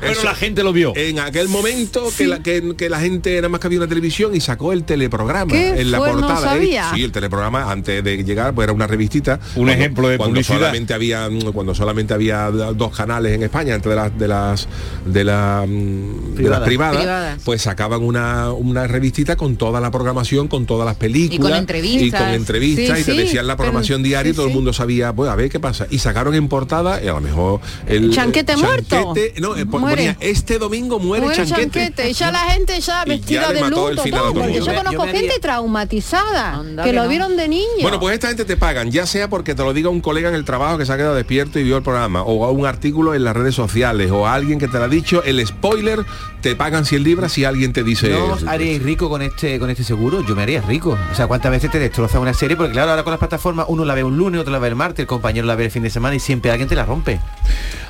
Pero 0.00 0.22
la 0.24 0.34
gente 0.34 0.62
lo 0.62 0.72
vio. 0.72 0.92
en 0.96 1.18
aquel 1.18 1.48
momento 1.48 2.08
que, 2.16 2.26
la, 2.26 2.42
que, 2.42 2.74
que 2.76 2.88
la 2.90 3.00
gente 3.00 3.36
era 3.36 3.48
más 3.48 3.60
que 3.60 3.66
había 3.66 3.78
una 3.78 3.88
televisión 3.88 4.34
y 4.36 4.40
sacó 4.40 4.72
el 4.72 4.84
teleprograma 4.84 5.50
¿Qué 5.52 5.80
en 5.80 5.90
la 5.90 5.98
fue? 5.98 6.08
No 6.12 6.18
portada. 6.20 6.40
¿eh? 6.40 6.56
sabía. 6.56 6.90
Sí, 6.94 7.02
el 7.04 7.12
teleprograma 7.12 7.70
antes 7.70 8.02
de 8.04 8.22
llegar 8.24 8.54
pues 8.54 8.64
era 8.64 8.72
una 8.72 8.86
revistita. 8.86 9.40
Un 9.54 9.64
Cuando- 9.64 9.72
ejemplo 9.72 10.08
de 10.08 10.16
cuando 10.18 10.34
publicidad. 10.34 10.58
Solamente 10.58 10.94
había, 10.94 11.28
mm, 11.28 11.52
cuando 11.52 11.74
solamente 11.74 12.14
había 12.14 12.50
dos 12.50 12.96
canales 12.96 13.32
en 13.32 13.42
España, 13.42 13.74
entre 13.74 13.90
de 13.90 13.96
las 13.96 14.18
de 14.18 14.28
las 14.28 14.68
de, 15.06 15.24
la, 15.24 15.64
mm, 15.66 16.34
de 16.34 16.42
las 16.48 16.60
Privadas. 16.60 16.66
privadas, 16.66 16.96
Privadas. 16.98 17.42
pues 17.44 17.62
sacaban 17.62 18.02
una, 18.02 18.52
una 18.52 18.86
revistita 18.86 19.36
con 19.36 19.56
toda 19.56 19.80
la 19.80 19.90
programación, 19.90 20.48
con 20.48 20.66
todas 20.66 20.86
las 20.86 20.96
películas. 20.96 21.58
entrevistas. 21.58 22.20
Y 22.20 22.24
con 22.24 22.34
entrevistas 22.34 22.96
Sí, 22.96 23.02
y 23.02 23.04
te 23.04 23.12
sí, 23.12 23.18
decían 23.18 23.46
la 23.46 23.56
programación 23.56 24.00
pero- 24.02 24.08
diaria 24.08 24.30
y 24.30 24.32
sí, 24.32 24.36
todo 24.36 24.46
el 24.48 24.52
mundo 24.54 24.72
sabía, 24.72 25.12
pues 25.12 25.30
a 25.30 25.34
ver 25.36 25.48
qué 25.50 25.60
pasa. 25.60 25.86
Y 25.90 25.98
sacaron 25.98 26.34
en 26.34 26.48
portada, 26.48 27.02
y 27.02 27.08
a 27.08 27.12
lo 27.12 27.20
mejor 27.20 27.60
el 27.86 28.10
Chanquete 28.12 28.56
muerto. 28.56 29.14
Chanquete- 29.14 29.40
no, 29.40 29.56
eh, 29.56 29.66
pon- 29.66 29.85
Muere. 29.86 30.14
ponía, 30.14 30.16
este 30.20 30.58
domingo 30.58 30.98
muere, 30.98 31.26
Muere 31.26 31.44
Chanquete. 31.46 31.80
chanquete. 31.80 32.10
Y 32.10 32.12
ya 32.12 32.30
la 32.30 32.40
gente 32.40 32.80
ya 32.80 33.04
vestida 33.04 33.42
ya 33.42 33.52
de 33.52 33.60
el 33.60 33.70
luto. 33.70 34.02
final 34.02 34.20
a 34.20 34.22
todo, 34.22 34.30
el 34.30 34.34
porque 34.34 34.60
yo 34.60 34.74
conozco 34.74 35.06
yo 35.06 35.12
gente 35.12 35.38
traumatizada 35.40 36.54
Anda 36.54 36.82
que 36.84 36.90
que 36.90 36.96
lo 36.96 37.02
no. 37.04 37.08
vieron 37.08 37.36
de 37.36 37.48
niño. 37.48 37.64
Bueno, 37.82 37.98
pues 38.00 38.14
esta 38.14 38.28
gente 38.28 38.44
te 38.44 38.56
pagan, 38.56 38.90
ya 38.90 39.06
sea 39.06 39.28
porque 39.28 39.54
te 39.54 39.62
lo 39.62 39.72
diga 39.72 39.88
un 39.88 40.00
colega 40.00 40.28
en 40.28 40.34
el 40.34 40.44
trabajo 40.44 40.78
que 40.78 40.86
se 40.86 40.92
ha 40.92 40.96
quedado 40.96 41.14
despierto 41.14 41.58
y 41.58 41.64
vio 41.64 41.76
el 41.76 41.82
programa, 41.82 42.22
o 42.22 42.44
a 42.44 42.50
un 42.50 42.66
artículo 42.66 43.14
en 43.14 43.24
las 43.24 43.36
redes 43.36 43.54
sociales, 43.54 44.10
o 44.10 44.26
a 44.26 44.34
alguien 44.34 44.58
que 44.58 44.68
te 44.68 44.78
lo 44.78 44.84
ha 44.84 44.88
dicho, 44.88 45.22
el 45.24 45.44
spoiler, 45.46 46.04
te 46.40 46.54
pagan 46.56 46.84
100 46.84 47.02
libras 47.02 47.32
si 47.32 47.44
alguien 47.44 47.72
te 47.72 47.82
dice... 47.82 48.10
¿No 48.10 48.34
os 48.34 48.44
haríais 48.44 48.82
rico 48.82 49.08
con 49.08 49.22
este 49.22 49.58
con 49.58 49.70
este 49.70 49.84
seguro? 49.84 50.24
Yo 50.26 50.34
me 50.36 50.42
haría 50.42 50.60
rico. 50.60 50.96
O 51.12 51.14
sea, 51.14 51.26
¿cuántas 51.26 51.50
veces 51.50 51.70
te 51.70 51.78
destroza 51.78 52.20
una 52.20 52.34
serie? 52.34 52.56
Porque 52.56 52.72
claro, 52.72 52.90
ahora 52.90 53.02
con 53.02 53.10
las 53.12 53.18
plataformas 53.18 53.66
uno 53.68 53.84
la 53.84 53.94
ve 53.94 54.04
un 54.04 54.16
lunes, 54.16 54.40
otro 54.40 54.52
la 54.52 54.58
ve 54.58 54.68
el 54.68 54.76
martes, 54.76 55.00
el 55.00 55.06
compañero 55.06 55.46
la 55.46 55.54
ve 55.56 55.64
el 55.64 55.70
fin 55.70 55.82
de 55.82 55.90
semana 55.90 56.14
y 56.16 56.20
siempre 56.20 56.50
alguien 56.50 56.68
te 56.68 56.74
la 56.74 56.84
rompe. 56.84 57.20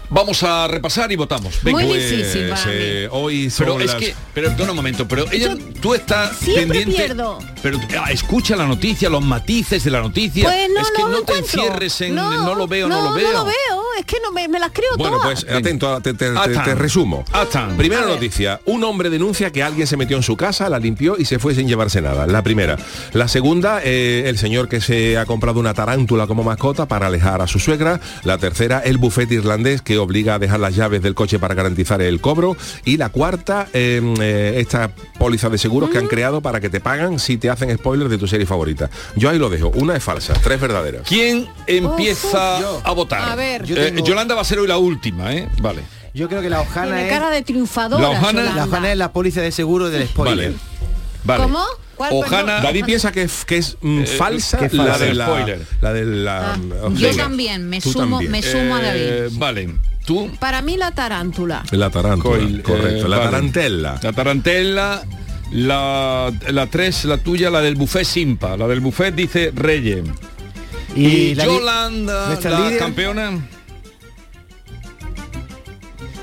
Vamos 0.08 0.42
a 0.42 0.68
repasar 0.68 1.10
y 1.12 1.16
votamos. 1.16 1.58
Venga. 1.62 1.78
Muy 1.80 1.88
Pues, 1.88 2.10
difícil 2.10 2.44
mí. 2.46 2.50
eh, 2.68 3.08
hoy 3.10 3.50
son 3.50 3.66
Pero 3.66 3.80
es 3.80 3.94
que, 3.94 4.14
pero 4.32 4.48
perdona 4.50 4.70
un 4.70 4.76
momento, 4.76 5.08
pero 5.08 5.24
ella, 5.32 5.56
tú 5.80 5.94
estás 5.94 6.36
siempre 6.36 6.80
pendiente, 6.80 6.96
pierdo. 7.06 7.38
pero 7.62 7.80
ah, 8.00 8.10
escucha 8.12 8.54
la 8.56 8.66
noticia, 8.66 9.10
los 9.10 9.22
matices 9.24 9.82
de 9.84 9.90
la 9.90 10.00
noticia. 10.00 10.44
Pues 10.44 10.68
no 10.72 10.80
es 10.80 10.90
que 10.92 11.02
no 11.02 11.08
te 11.10 11.18
encuentro. 11.32 11.60
encierres 11.62 12.00
en 12.02 12.14
no, 12.14 12.54
lo 12.54 12.66
veo, 12.68 12.88
no, 12.88 13.02
lo 13.02 13.12
veo. 13.14 13.32
No 13.32 13.38
lo 13.40 13.44
veo, 13.44 13.82
es 13.98 14.04
que 14.06 14.18
no 14.22 14.30
me, 14.32 14.46
me 14.48 14.58
las 14.60 14.70
creo 14.72 14.90
Bueno, 14.96 15.18
todas. 15.20 15.44
pues 15.44 15.54
atento, 15.56 16.00
te, 16.00 16.14
te- 16.14 16.30
te 16.32 16.74
resumo. 16.74 17.24
Atan. 17.32 17.76
Primera 17.76 18.02
A 18.02 18.04
ver. 18.06 18.14
noticia, 18.14 18.60
un 18.66 18.84
hombre 18.84 19.10
denuncia 19.10 19.50
que 19.50 19.62
alguien 19.62 19.86
se 19.86 19.96
metió 19.96 20.16
en 20.16 20.22
su 20.22 20.36
casa, 20.36 20.68
la 20.68 20.78
limpió 20.78 21.16
y 21.18 21.24
se 21.24 21.38
fue 21.38 21.54
sin 21.54 21.66
llevarse 21.68 22.00
nada. 22.00 22.26
La 22.26 22.42
primera. 22.42 22.76
La 23.12 23.26
segunda, 23.28 23.80
eh, 23.82 24.24
el 24.26 24.38
señor 24.38 24.68
que 24.68 24.80
se 24.80 25.18
ha 25.18 25.26
comprado 25.26 25.58
una 25.60 25.74
tarántula 25.74 26.26
como 26.26 26.44
mascota 26.44 26.86
para 26.86 27.08
alejar 27.08 27.42
a 27.42 27.46
su 27.46 27.58
suegra. 27.58 28.00
La 28.24 28.38
tercera, 28.38 28.80
el 28.80 28.98
bufete 28.98 29.34
irlandés 29.34 29.82
que 29.82 29.95
obliga 29.98 30.34
a 30.34 30.38
dejar 30.38 30.60
las 30.60 30.74
llaves 30.74 31.02
del 31.02 31.14
coche 31.14 31.38
para 31.38 31.54
garantizar 31.54 32.00
el 32.02 32.20
cobro. 32.20 32.56
Y 32.84 32.96
la 32.96 33.08
cuarta, 33.08 33.68
eh, 33.72 34.00
eh, 34.20 34.54
esta 34.58 34.90
póliza 35.18 35.48
de 35.50 35.58
seguros 35.58 35.90
que 35.90 35.98
han 35.98 36.06
creado 36.06 36.40
para 36.40 36.60
que 36.60 36.68
te 36.70 36.80
pagan 36.80 37.18
si 37.18 37.36
te 37.38 37.50
hacen 37.50 37.76
spoilers 37.76 38.10
de 38.10 38.18
tu 38.18 38.26
serie 38.26 38.46
favorita. 38.46 38.90
Yo 39.16 39.30
ahí 39.30 39.38
lo 39.38 39.48
dejo. 39.50 39.68
Una 39.74 39.96
es 39.96 40.02
falsa, 40.04 40.34
tres 40.34 40.60
verdaderas. 40.60 41.02
¿Quién 41.08 41.48
empieza 41.66 42.58
a 42.84 42.92
votar? 42.92 43.20
A 43.30 43.34
ver. 43.34 43.64
Yo 43.64 43.76
Eh, 43.76 43.94
Yolanda 44.04 44.34
va 44.34 44.42
a 44.42 44.44
ser 44.44 44.58
hoy 44.58 44.66
la 44.68 44.78
última, 44.78 45.32
¿eh? 45.34 45.48
Vale. 45.60 45.82
Yo 46.14 46.28
creo 46.28 46.40
que 46.40 46.48
la 46.48 46.60
hojana 46.60 46.86
Tiene 46.96 47.06
es 47.08 47.12
cara 47.12 47.30
de 47.30 47.42
triunfadora. 47.42 48.02
La 48.02 48.08
hojana- 48.10 48.54
la 48.54 48.64
hojana 48.64 48.90
es 48.92 48.98
la 48.98 49.12
póliza 49.12 49.42
de 49.42 49.52
seguro 49.52 49.90
del 49.90 50.08
spoiler. 50.08 50.52
Vale. 50.52 50.56
Vale. 51.24 51.42
¿Cómo? 51.42 51.64
¿Cuál, 51.96 52.12
Ojana- 52.12 52.44
perdón? 52.46 52.62
David 52.62 52.84
piensa 52.84 53.10
que 53.12 53.22
es, 53.22 53.44
que 53.44 53.56
es 53.58 53.76
mm, 53.80 54.00
Eh, 54.02 54.06
falsa, 54.06 54.58
que 54.58 54.76
la 54.76 54.98
de 54.98 55.14
la, 55.14 55.26
Spoiler. 55.26 55.66
la 55.80 55.92
de 55.92 56.04
la 56.04 56.52
Ah. 56.54 56.58
Yo 56.94 57.16
también, 57.16 57.68
me 57.68 57.80
tú 57.80 57.92
sumo, 57.92 58.18
también. 58.18 58.30
me 58.32 58.42
sumo 58.42 58.76
a 58.76 58.82
David. 58.82 59.00
Eh, 59.02 59.28
vale. 59.32 59.74
Tú. 60.04 60.30
Para 60.38 60.62
mí 60.62 60.76
la 60.76 60.92
tarántula. 60.92 61.64
La 61.72 61.90
tarántula, 61.90 62.36
Coil, 62.38 62.62
correcto. 62.62 63.06
eh, 63.06 63.08
la 63.08 63.18
vale. 63.18 63.30
tarantella. 63.30 63.98
La 64.02 64.12
tarantella. 64.12 65.02
La, 65.52 66.32
la 66.48 66.66
tres, 66.66 67.04
la 67.04 67.18
tuya, 67.18 67.50
la 67.50 67.60
del 67.60 67.76
buffet 67.76 68.04
Simpa. 68.04 68.56
La 68.56 68.66
del 68.68 68.80
buffet 68.80 69.14
dice 69.14 69.52
Reyes. 69.54 70.04
Y, 70.94 71.34
la 71.34 71.44
Yolanda, 71.44 72.38
la 72.42 72.60
líder- 72.60 72.78
campeona. 72.78 73.48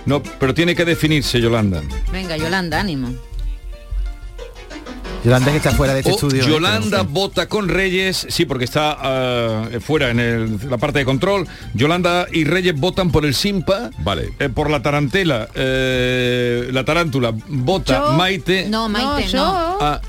No, 0.05 0.21
pero 0.21 0.53
tiene 0.53 0.75
que 0.75 0.83
definirse 0.85 1.39
Yolanda. 1.39 1.81
Venga, 2.11 2.35
Yolanda, 2.37 2.79
ánimo. 2.79 3.13
Yolanda 5.23 5.51
que 5.51 5.57
está 5.57 5.71
fuera 5.71 5.93
de 5.93 5.99
este 6.01 6.11
O 6.11 6.15
estudio. 6.15 6.43
¿eh? 6.43 6.47
Yolanda 6.47 7.03
vota 7.03 7.47
con 7.47 7.69
Reyes, 7.69 8.25
sí, 8.29 8.45
porque 8.45 8.65
está 8.65 8.97
ah, 8.99 9.67
fuera 9.79 10.09
en 10.09 10.19
el- 10.19 10.69
la 10.69 10.77
parte 10.77 10.99
de 10.99 11.05
control. 11.05 11.47
Yolanda 11.73 12.27
y 12.31 12.43
Reyes 12.43 12.77
votan 12.79 13.11
por 13.11 13.25
el 13.25 13.33
Simpa, 13.33 13.89
vale. 13.99 14.31
por 14.53 14.69
la 14.69 14.81
tarantela, 14.81 15.47
eh, 15.55 16.69
la 16.71 16.83
tarántula 16.83 17.33
vota 17.47 17.99
Yo- 17.99 18.13
Maite. 18.13 18.67
No, 18.69 18.89
Maite, 18.89 19.29
yo- 19.29 19.37
no. 19.37 19.77
Ah, 19.79 20.01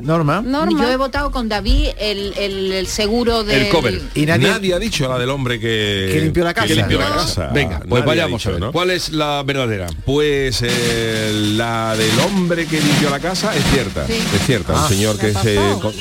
Norma. 0.00 0.42
Yo 0.70 0.88
he 0.90 0.96
votado 0.96 1.30
con 1.30 1.48
David 1.48 1.88
el, 1.98 2.32
el- 2.38 2.72
el 2.72 2.86
seguro 2.86 3.44
de... 3.44 3.70
Y 4.14 4.26
nadie, 4.26 4.74
ha 4.74 4.78
dicho 4.78 5.08
la 5.08 5.18
del 5.18 5.30
hombre 5.30 5.58
que, 5.58 6.10
Que 6.12 6.20
limpió 6.20 6.44
la 6.44 6.54
casa. 6.54 6.66
que 6.68 6.74
limpió 6.74 6.98
la 6.98 7.08
No. 7.10 7.14
casa. 7.16 7.48
Venga, 7.54 7.78
pues 7.80 7.90
Nadie 8.04 8.06
vayamos 8.06 8.40
dicho, 8.40 8.48
a 8.50 8.52
ver. 8.52 8.60
¿no? 8.60 8.72
¿Cuál 8.72 8.90
es 8.90 9.10
la 9.10 9.42
verdadera? 9.44 9.86
Pues 10.04 10.62
eh, 10.62 11.30
la 11.56 11.96
del 11.96 12.18
hombre 12.20 12.66
que 12.66 12.80
limpió 12.80 13.10
la 13.10 13.20
casa 13.20 13.54
es 13.56 13.64
cierta. 13.72 14.06
Sí. 14.06 14.14
Es 14.34 14.46
cierta. 14.46 14.72
Ah. 14.76 14.82
un 14.84 14.88
señor 14.88 15.18
¿Qué 15.18 15.28
que 15.28 15.34
se 15.34 15.56
con- 15.80 15.94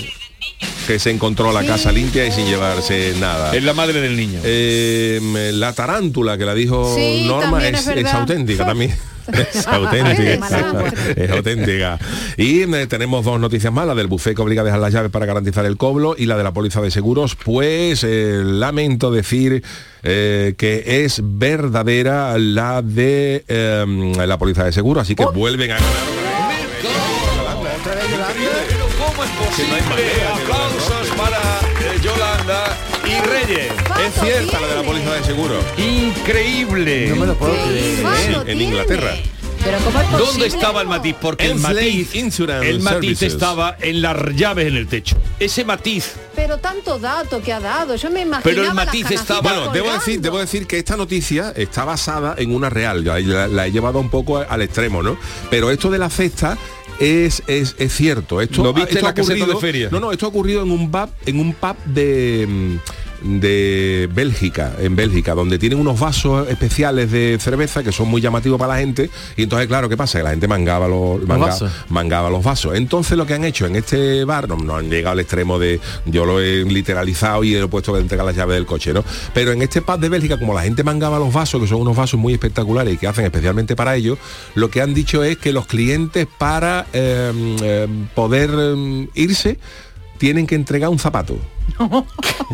que 0.87 0.99
se 0.99 1.11
encontró 1.11 1.51
la 1.51 1.65
casa 1.65 1.91
limpia 1.91 2.25
y 2.25 2.31
sin 2.31 2.45
llevarse 2.45 3.13
nada. 3.19 3.53
Es 3.53 3.61
la 3.63 3.73
madre 3.73 3.99
del 3.99 4.15
niño. 4.15 4.39
Eh, 4.43 5.19
la 5.53 5.73
tarántula 5.73 6.37
que 6.37 6.45
la 6.45 6.53
dijo 6.53 6.95
Sí, 6.95 7.25
Norma 7.27 7.67
es, 7.67 7.85
es 7.87 8.13
auténtica 8.13 8.65
también. 8.65 8.95
Es 9.33 9.67
auténtica. 9.67 10.47
es 11.15 11.31
auténtica. 11.31 11.99
Y 12.37 12.61
eh, 12.61 12.87
tenemos 12.87 13.25
dos 13.25 13.39
noticias 13.39 13.71
más, 13.73 13.87
la 13.87 13.95
del 13.95 14.07
buffet 14.07 14.35
que 14.35 14.41
obliga 14.41 14.61
a 14.61 14.65
dejar 14.65 14.79
las 14.79 14.93
llaves 14.93 15.11
para 15.11 15.25
garantizar 15.25 15.65
el 15.65 15.77
coblo 15.77 16.15
y 16.17 16.25
la 16.25 16.37
de 16.37 16.43
la 16.43 16.53
póliza 16.53 16.81
de 16.81 16.91
seguros. 16.91 17.35
Pues 17.35 18.03
eh, 18.03 18.41
lamento 18.43 19.11
decir 19.11 19.63
eh, 20.03 20.55
que 20.57 21.03
es 21.03 21.21
verdadera 21.23 22.37
la 22.37 22.81
de 22.81 23.43
eh, 23.47 24.13
la 24.25 24.37
póliza 24.37 24.63
de 24.63 24.71
seguros, 24.71 25.03
así 25.03 25.15
que 25.15 25.25
vuelven 25.25 25.71
a 25.71 25.75
ganar. 25.75 25.91
¿Cómo 28.97 29.23
es 29.23 29.29
posible? 29.31 29.77
Aplausos 30.33 31.07
para 31.17 31.37
eh, 31.37 31.99
Yolanda 32.01 32.77
y 33.05 33.27
Reyes. 33.27 33.86
Es 34.05 34.13
cierta 34.13 34.59
la 34.59 34.67
de 34.67 34.75
la 34.75 34.83
póliza 34.83 35.13
de 35.13 35.23
seguros. 35.23 35.63
Increíble. 35.77 37.07
No 37.09 37.15
me 37.17 37.27
lo 37.27 37.35
puedo 37.35 37.53
creer. 37.53 38.05
En, 38.43 38.49
en 38.49 38.61
Inglaterra. 38.61 39.13
Pero 39.63 39.79
¿cómo 39.79 39.99
es 39.99 40.05
posible? 40.05 40.25
¿Dónde 40.31 40.47
estaba 40.47 40.81
el 40.81 40.87
matiz? 40.87 41.15
Porque 41.19 41.45
el 41.45 41.51
Enslave 41.53 41.75
matiz, 41.75 42.15
Insurance 42.15 42.69
el 42.69 42.79
matiz 42.79 42.99
Services. 42.99 43.33
estaba 43.33 43.75
en 43.81 44.01
las 44.01 44.35
llaves 44.35 44.67
en 44.67 44.77
el 44.77 44.87
techo. 44.87 45.17
Ese 45.39 45.65
matiz. 45.65 46.13
Pero 46.35 46.57
tanto 46.59 46.99
dato 46.99 47.41
que 47.41 47.51
ha 47.51 47.59
dado, 47.59 47.95
yo 47.95 48.09
me 48.11 48.21
imaginaba 48.21 48.43
Pero 48.43 48.63
el 48.63 48.73
matiz 48.73 49.09
está 49.11 49.41
bueno 49.41 49.71
debo 49.73 49.91
decir 49.91 50.21
debo 50.21 50.37
decir 50.37 50.67
que 50.67 50.77
esta 50.77 50.95
noticia 50.95 51.51
está 51.55 51.83
basada 51.83 52.35
en 52.37 52.53
una 52.53 52.69
real 52.69 53.03
la, 53.03 53.19
la- 53.19 53.47
la 53.47 53.65
he 53.67 53.71
llevado 53.71 53.99
un 53.99 54.09
poco 54.09 54.37
al 54.37 54.61
extremo 54.61 55.01
no 55.01 55.17
pero 55.49 55.71
esto 55.71 55.89
de 55.89 55.97
la 55.97 56.09
cesta 56.11 56.55
es, 56.99 57.41
es, 57.47 57.75
es 57.79 57.91
cierto 57.93 58.39
esto 58.39 58.63
¿Lo 58.63 58.71
viste 58.73 58.91
esto 58.91 58.99
en 58.99 59.05
la 59.05 59.09
ha 59.09 59.13
caseta 59.15 59.33
ocurrido- 59.45 59.55
de 59.55 59.59
feria? 59.61 59.89
no 59.91 59.99
no 59.99 60.11
esto 60.11 60.27
ha 60.27 60.29
ocurrido 60.29 60.61
en 60.61 60.69
un 60.71 60.91
pub 60.91 61.09
en 61.25 61.39
un 61.39 61.53
pub 61.53 61.75
de 61.85 62.45
mm, 62.47 62.77
de 63.21 64.09
Bélgica, 64.13 64.73
en 64.79 64.95
Bélgica, 64.95 65.33
donde 65.33 65.57
tienen 65.59 65.79
unos 65.79 65.99
vasos 65.99 66.47
especiales 66.49 67.11
de 67.11 67.37
cerveza 67.39 67.83
que 67.83 67.91
son 67.91 68.07
muy 68.07 68.21
llamativos 68.21 68.59
para 68.59 68.73
la 68.73 68.79
gente 68.79 69.09
y 69.35 69.43
entonces 69.43 69.67
claro, 69.67 69.89
¿qué 69.89 69.97
pasa? 69.97 70.19
Que 70.19 70.23
la 70.23 70.29
gente 70.31 70.47
mangaba 70.47 70.87
los, 70.87 71.21
manga- 71.23 71.47
vasos. 71.47 71.71
mangaba 71.89 72.29
los 72.29 72.43
vasos. 72.43 72.75
Entonces 72.75 73.17
lo 73.17 73.25
que 73.25 73.33
han 73.33 73.43
hecho 73.43 73.65
en 73.65 73.75
este 73.75 74.23
bar, 74.25 74.47
no, 74.47 74.55
no 74.57 74.75
han 74.77 74.89
llegado 74.89 75.13
al 75.13 75.19
extremo 75.19 75.59
de, 75.59 75.79
yo 76.05 76.25
lo 76.25 76.39
he 76.39 76.63
literalizado 76.65 77.43
y 77.43 77.55
he 77.55 77.67
puesto 77.67 77.93
que 77.93 77.99
entregar 77.99 78.25
las 78.25 78.35
llaves 78.35 78.55
del 78.55 78.65
coche, 78.65 78.93
¿no? 78.93 79.03
Pero 79.33 79.51
en 79.51 79.61
este 79.61 79.81
pub 79.81 79.99
de 79.99 80.09
Bélgica, 80.09 80.37
como 80.39 80.53
la 80.53 80.61
gente 80.61 80.83
mangaba 80.83 81.19
los 81.19 81.33
vasos, 81.33 81.61
que 81.61 81.67
son 81.67 81.81
unos 81.81 81.95
vasos 81.95 82.19
muy 82.19 82.33
espectaculares 82.33 82.93
y 82.93 82.97
que 82.97 83.07
hacen 83.07 83.25
especialmente 83.25 83.75
para 83.75 83.95
ellos, 83.95 84.17
lo 84.55 84.69
que 84.69 84.81
han 84.81 84.93
dicho 84.93 85.23
es 85.23 85.37
que 85.37 85.51
los 85.53 85.65
clientes 85.67 86.27
para 86.37 86.85
eh, 86.93 87.31
eh, 87.63 87.87
poder 88.15 88.49
eh, 88.53 89.07
irse 89.15 89.57
tienen 90.17 90.47
que 90.47 90.55
entregar 90.55 90.89
un 90.89 90.99
zapato. 90.99 91.37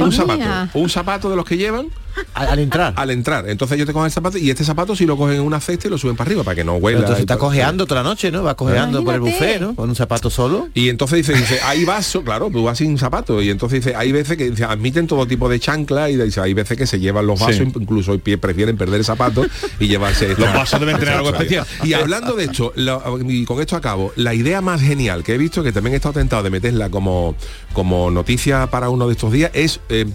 Un 0.00 0.12
zapato. 0.12 0.78
Un 0.78 0.90
zapato 0.90 1.30
de 1.30 1.36
los 1.36 1.44
que 1.44 1.56
llevan 1.56 1.88
al, 2.34 2.58
entrar. 2.58 2.92
Al 2.96 3.10
entrar. 3.10 3.48
Entonces 3.48 3.76
ellos 3.76 3.86
te 3.86 3.92
cogen 3.92 4.06
el 4.06 4.12
zapato 4.12 4.38
y 4.38 4.50
este 4.50 4.64
zapato 4.64 4.94
si 4.96 5.06
lo 5.06 5.16
cogen 5.16 5.36
en 5.36 5.42
una 5.42 5.60
cesta 5.60 5.88
y 5.88 5.90
lo 5.90 5.98
suben 5.98 6.16
para 6.16 6.28
arriba 6.28 6.44
para 6.44 6.54
que 6.54 6.64
no 6.64 6.74
huela. 6.76 6.98
Entonces 7.00 7.20
y 7.20 7.22
está 7.22 7.34
todo. 7.36 7.46
cojeando 7.48 7.86
toda 7.86 8.02
la 8.02 8.08
noche, 8.08 8.30
¿no? 8.30 8.42
Va 8.42 8.54
cojeando 8.56 9.04
por 9.04 9.14
el 9.14 9.20
buffet, 9.20 9.60
¿no? 9.60 9.74
Con 9.74 9.88
un 9.88 9.96
zapato 9.96 10.30
solo. 10.30 10.68
Y 10.74 10.88
entonces 10.88 11.26
dice, 11.26 11.32
dice, 11.38 11.60
hay 11.64 11.84
vasos, 11.84 12.22
claro, 12.24 12.50
tú 12.52 12.64
vas 12.64 12.78
sin 12.78 12.96
zapato. 12.98 13.40
Y 13.42 13.50
entonces 13.50 13.84
dice, 13.84 13.96
hay 13.96 14.12
veces 14.12 14.36
que 14.36 14.50
dice, 14.50 14.64
admiten 14.64 15.06
todo 15.06 15.26
tipo 15.26 15.48
de 15.48 15.58
chancla 15.60 16.10
y 16.10 16.16
dice, 16.16 16.40
hay 16.40 16.54
veces 16.54 16.76
que 16.78 16.86
se 16.86 16.98
llevan 17.00 17.26
los 17.26 17.38
vasos, 17.40 17.56
Sí. 17.56 17.72
incluso 17.80 18.12
hoy 18.12 18.18
pie- 18.18 18.38
prefieren 18.38 18.76
perder 18.76 19.00
el 19.00 19.04
zapato 19.04 19.44
y 19.80 19.88
llevarse 19.88 20.28
Los 20.28 20.52
vasos 20.52 20.80
deben 20.80 20.98
tener 20.98 21.14
algo 21.14 21.30
especial. 21.30 21.66
Y 21.82 21.92
hablando 21.94 22.34
de 22.34 22.44
esto, 22.44 22.72
lo- 22.76 23.18
y 23.28 23.44
con 23.44 23.60
esto 23.60 23.76
acabo, 23.76 24.12
la 24.16 24.34
idea 24.34 24.60
más 24.60 24.80
genial 24.80 25.22
que 25.24 25.34
he 25.34 25.38
visto, 25.38 25.62
que 25.62 25.72
también 25.72 25.94
he 25.94 25.96
estado 25.96 26.14
tentado 26.14 26.42
de 26.42 26.50
meterla 26.50 26.90
como, 26.90 27.34
como 27.72 28.10
noticia 28.10 28.66
para 28.68 28.88
uno 28.88 29.06
de 29.06 29.12
estos 29.12 29.32
días, 29.32 29.50
es 29.54 29.80
eh, 29.88 30.06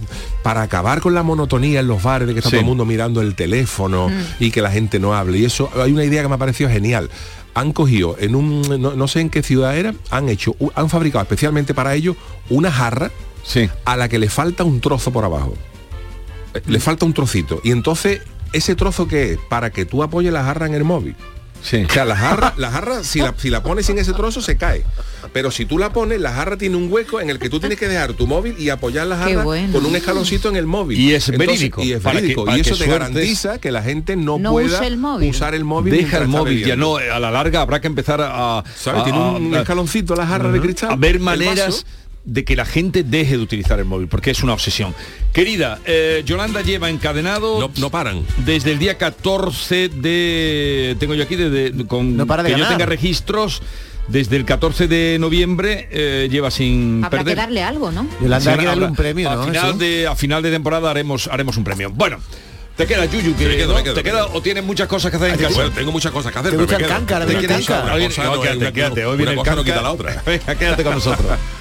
para 0.43 0.62
acabar 0.62 1.01
con 1.01 1.13
la 1.13 1.23
monotonía 1.23 1.79
en 1.79 1.88
los 1.89 2.02
bares 2.02 2.28
de 2.28 2.34
que 2.34 2.39
está 2.39 2.49
Sí. 2.49 2.56
todo 2.56 2.62
el 2.62 2.67
mundo 2.67 2.86
mirando 2.86 3.19
el 3.21 3.36
teléfono 3.36 4.08
Mm. 4.10 4.13
y 4.39 4.52
que 4.52 4.62
la 4.62 4.71
gente 4.71 4.99
no 4.99 5.13
hable. 5.15 5.38
Y 5.39 5.45
eso, 5.45 5.69
hay 5.82 5.91
una 5.91 6.06
idea 6.06 6.21
que 6.21 6.30
me 6.30 6.36
ha 6.36 6.38
parecido 6.38 6.69
genial. 6.69 7.10
Han 7.56 7.73
cogido 7.73 8.15
en 8.19 8.36
un, 8.36 8.62
no, 8.82 8.93
no 8.95 9.08
sé 9.08 9.19
en 9.21 9.30
qué 9.30 9.43
ciudad 9.43 9.75
era, 9.78 9.93
han 10.12 10.30
hecho, 10.30 10.56
u- 10.60 10.69
han 10.75 10.89
fabricado 10.89 11.23
especialmente 11.23 11.73
para 11.73 11.93
ello 11.95 12.15
una 12.49 12.71
jarra 12.71 13.12
a 13.86 13.97
la 13.97 14.08
que 14.08 14.19
le 14.19 14.30
falta 14.30 14.63
un 14.63 14.80
trozo 14.80 15.12
por 15.12 15.25
abajo. 15.25 15.54
Eh, 16.54 16.62
Le 16.65 16.80
falta 16.80 17.06
un 17.06 17.13
trocito. 17.13 17.60
Y 17.63 17.71
entonces, 17.71 18.21
¿ese 18.54 18.75
trozo 18.75 19.08
qué 19.08 19.34
es? 19.34 19.39
Para 19.49 19.71
que 19.71 19.86
tú 19.86 20.04
apoyes 20.04 20.32
la 20.32 20.43
jarra 20.43 20.67
en 20.67 20.73
el 20.75 20.84
móvil. 20.84 21.15
Sí. 21.62 21.86
O 21.88 21.91
sea, 21.93 22.06
la 22.06 22.15
jarra, 22.15 22.54
la 22.58 22.72
jarra 22.72 23.04
si, 23.04 23.19
la, 23.19 23.34
si 23.38 23.50
la 23.50 23.62
pones 23.62 23.86
sin 23.86 23.98
ese 24.00 24.13
trozo 24.13 24.41
se 24.41 24.58
cae. 24.58 24.84
Pero 25.34 25.52
si 25.52 25.65
tú 25.65 25.78
la 25.78 25.91
pones, 25.91 26.19
la 26.19 26.32
jarra 26.34 26.58
tiene 26.58 26.76
un 26.78 26.91
hueco 26.91 27.19
en 27.22 27.30
el 27.30 27.38
que 27.38 27.50
tú 27.50 27.60
tienes 27.60 27.78
que 27.78 27.88
dejar 27.88 28.13
tu 28.13 28.26
móvil 28.26 28.56
y 28.58 28.69
apoyar 28.69 29.06
la 29.08 29.17
jarra 29.17 29.43
bueno. 29.43 29.74
con 29.74 29.86
un 29.86 29.95
escaloncito 29.95 30.50
en 30.50 30.56
el 30.56 30.65
móvil. 30.65 30.98
Y 31.00 31.13
es 31.13 31.30
verídico, 31.30 31.84
Y 31.84 31.91
es 31.93 32.02
para 32.02 32.15
que- 32.15 32.22
verídico. 32.22 32.45
para 32.45 32.58
y 32.58 32.62
eso 32.62 32.76
te 32.78 32.88
garantiza 32.88 33.60
que 33.60 33.72
la 33.72 33.84
gente 33.84 34.15
no, 34.15 34.39
No 34.39 34.52
pueda 34.54 34.78
use 34.78 34.88
el 34.88 34.98
móvil. 34.98 35.30
usar 35.30 35.54
el 35.54 35.65
móvil. 35.65 35.93
Deja 35.93 36.17
el 36.17 36.28
móvil, 36.30 36.65
ya 36.65 36.76
no, 36.76 36.98
a 36.98 37.19
la 37.19 37.30
larga 37.30 37.62
habrá 37.62 37.80
que 37.82 37.88
empezar 37.88 38.22
a... 38.24 38.63
¿Sabes? 38.76 39.02
a- 39.02 39.04
Tiene 39.04 39.19
un 39.19 39.54
a- 39.54 39.60
escaloncito 39.60 40.15
la 40.15 40.26
jarra 40.26 40.52
de 40.52 40.62
cristal. 40.62 40.91
A 40.91 40.95
ver 40.95 41.19
maneras. 41.19 41.86
De 42.32 42.46
que 42.46 42.56
la 42.56 42.65
gente 42.65 43.04
deje 43.04 43.38
de 43.38 43.44
utilizar 43.44 43.80
el 43.80 43.86
móvil, 43.86 44.08
porque 44.08 44.32
es 44.32 44.44
una 44.44 44.54
obsesión. 44.54 44.94
Querida, 45.34 45.80
eh, 45.86 46.22
Yolanda 46.26 46.62
lleva 46.62 46.89
encadenado... 46.89 47.60
No, 47.60 47.72
no 47.78 47.89
paran. 47.89 48.24
Desde 48.46 48.72
el 48.72 48.80
día 48.80 48.98
14 48.98 49.89
de... 49.89 50.96
Tengo 51.00 51.15
yo 51.15 51.24
aquí, 51.24 51.36
de, 51.36 51.50
de- 51.72 51.88
con 51.88 52.15
No 52.15 52.26
para 52.28 52.44
de 52.44 52.50
que 52.50 52.54
yo 52.58 52.63
ganar. 52.63 52.78
tenga 52.78 52.86
registros, 52.86 53.62
desde 54.08 54.36
el 54.38 54.46
14 54.46 54.88
de 54.88 55.18
noviembre 55.20 55.88
eh, 55.92 56.28
lleva 56.32 56.52
sin 56.52 57.04
Habrá 57.04 57.20
perder. 57.20 57.36
que 57.36 57.42
darle 57.42 57.63
algo, 57.63 57.92
¿no? 57.92 58.08
Yolanda, 58.22 58.54
Sí, 58.54 58.60
que 58.60 58.65
darle 58.65 58.86
un 58.86 58.96
premio, 58.96 59.30
a 59.30 59.36
¿no? 59.36 59.46
Final 59.46 59.78
de, 59.80 60.08
a 60.08 60.15
final 60.15 60.42
de 60.44 60.52
temporada 60.52 60.89
haremos, 60.92 61.28
haremos 61.28 61.58
un 61.58 61.63
premio. 61.63 61.89
Bueno, 61.92 62.18
te 62.78 62.86
queda 62.88 63.06
Yuyu, 63.06 63.36
que 63.36 63.46
Me 63.48 63.56
quedo, 63.58 63.70
¿no? 63.70 63.76
me 63.80 63.84
quedo, 63.84 63.94
te 63.96 64.04
queda 64.04 64.26
o 64.28 64.42
tienes 64.42 64.63
muchas 64.63 64.88
cosas 64.88 65.12
que 65.12 65.18
hacer 65.18 65.32
en 65.32 65.38
casa. 65.38 65.54
bueno, 65.56 65.72
tengo 65.72 65.92
muchas 65.92 66.12
cosas 66.12 66.32
que 66.32 66.39
hacer. 66.39 66.52
¿Te 66.52 66.58
pero 66.58 66.65
gusta 66.65 66.78
me 66.78 66.84
el 66.84 66.88
quedo. 66.89 66.98
cáncara? 67.00 67.26
¿Te 67.26 67.34
¿Te 67.34 67.39
quieres 67.39 67.58
gusta 67.58 67.74
el 67.74 67.80
una 67.84 67.92
cáncara? 67.92 68.08
cosa? 68.10 68.24
No, 68.24 68.36
No, 68.36 68.42
quédate, 68.42 68.58
una- 68.60 68.72
quédate. 68.72 69.06
Hoy 69.06 69.08
una 69.08 69.15
viene 69.18 69.32
el 69.32 69.38
cosa 69.38 69.52
no 69.52 69.56
cáncara. 69.58 69.76
quita 69.76 69.82
la 69.82 69.92
otra. 69.92 70.24
Venga, 70.26 70.56
quédate 70.56 70.84
con 70.84 70.94
nosotros. 70.94 71.28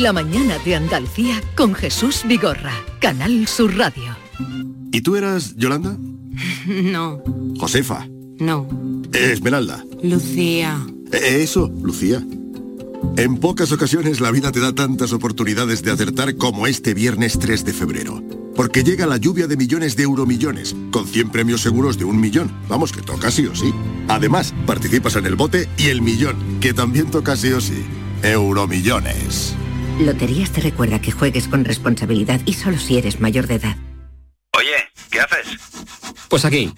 La 0.00 0.12
Mañana 0.12 0.58
de 0.64 0.74
Andalucía 0.74 1.40
con 1.54 1.74
Jesús 1.74 2.22
Vigorra, 2.26 2.72
Canal 3.00 3.46
Sur 3.46 3.76
Radio. 3.76 4.16
¿Y 4.92 5.00
tú 5.02 5.16
eras 5.16 5.54
Yolanda? 5.56 5.96
No, 6.66 7.22
Josefa. 7.58 8.06
no. 8.38 8.66
Esmeralda. 9.12 9.84
Lucía. 10.02 10.84
Eh, 11.12 11.42
Eso, 11.42 11.70
Lucía. 11.82 12.24
En 13.16 13.36
pocas 13.36 13.70
ocasiones 13.70 14.20
la 14.20 14.30
vida 14.32 14.50
te 14.50 14.60
da 14.60 14.74
tantas 14.74 15.12
oportunidades 15.12 15.82
de 15.82 15.92
acertar 15.92 16.36
como 16.36 16.66
este 16.66 16.94
viernes 16.94 17.38
3 17.38 17.64
de 17.64 17.72
febrero. 17.72 18.22
Porque 18.56 18.82
llega 18.82 19.06
la 19.06 19.18
lluvia 19.18 19.46
de 19.46 19.56
millones 19.56 19.94
de 19.96 20.04
euromillones, 20.04 20.74
con 20.90 21.06
100 21.06 21.30
premios 21.30 21.60
seguros 21.60 21.98
de 21.98 22.04
un 22.04 22.20
millón. 22.20 22.50
Vamos, 22.68 22.92
que 22.92 23.02
toca 23.02 23.30
sí 23.30 23.46
o 23.46 23.54
sí. 23.54 23.72
Además, 24.08 24.52
participas 24.66 25.14
en 25.16 25.26
el 25.26 25.36
bote 25.36 25.68
y 25.76 25.88
el 25.88 26.02
millón, 26.02 26.36
que 26.60 26.72
también 26.74 27.10
toca 27.10 27.36
sí 27.36 27.52
o 27.52 27.60
sí. 27.60 27.84
Euromillones. 28.22 29.54
Loterías 29.98 30.50
te 30.50 30.60
recuerda 30.60 31.00
que 31.00 31.12
juegues 31.12 31.46
con 31.46 31.64
responsabilidad 31.64 32.40
y 32.44 32.54
solo 32.54 32.78
si 32.78 32.98
eres 32.98 33.20
mayor 33.20 33.46
de 33.46 33.54
edad. 33.54 33.76
Oye, 34.52 34.74
¿qué 35.10 35.20
haces? 35.20 35.58
Pues 36.28 36.44
aquí, 36.44 36.72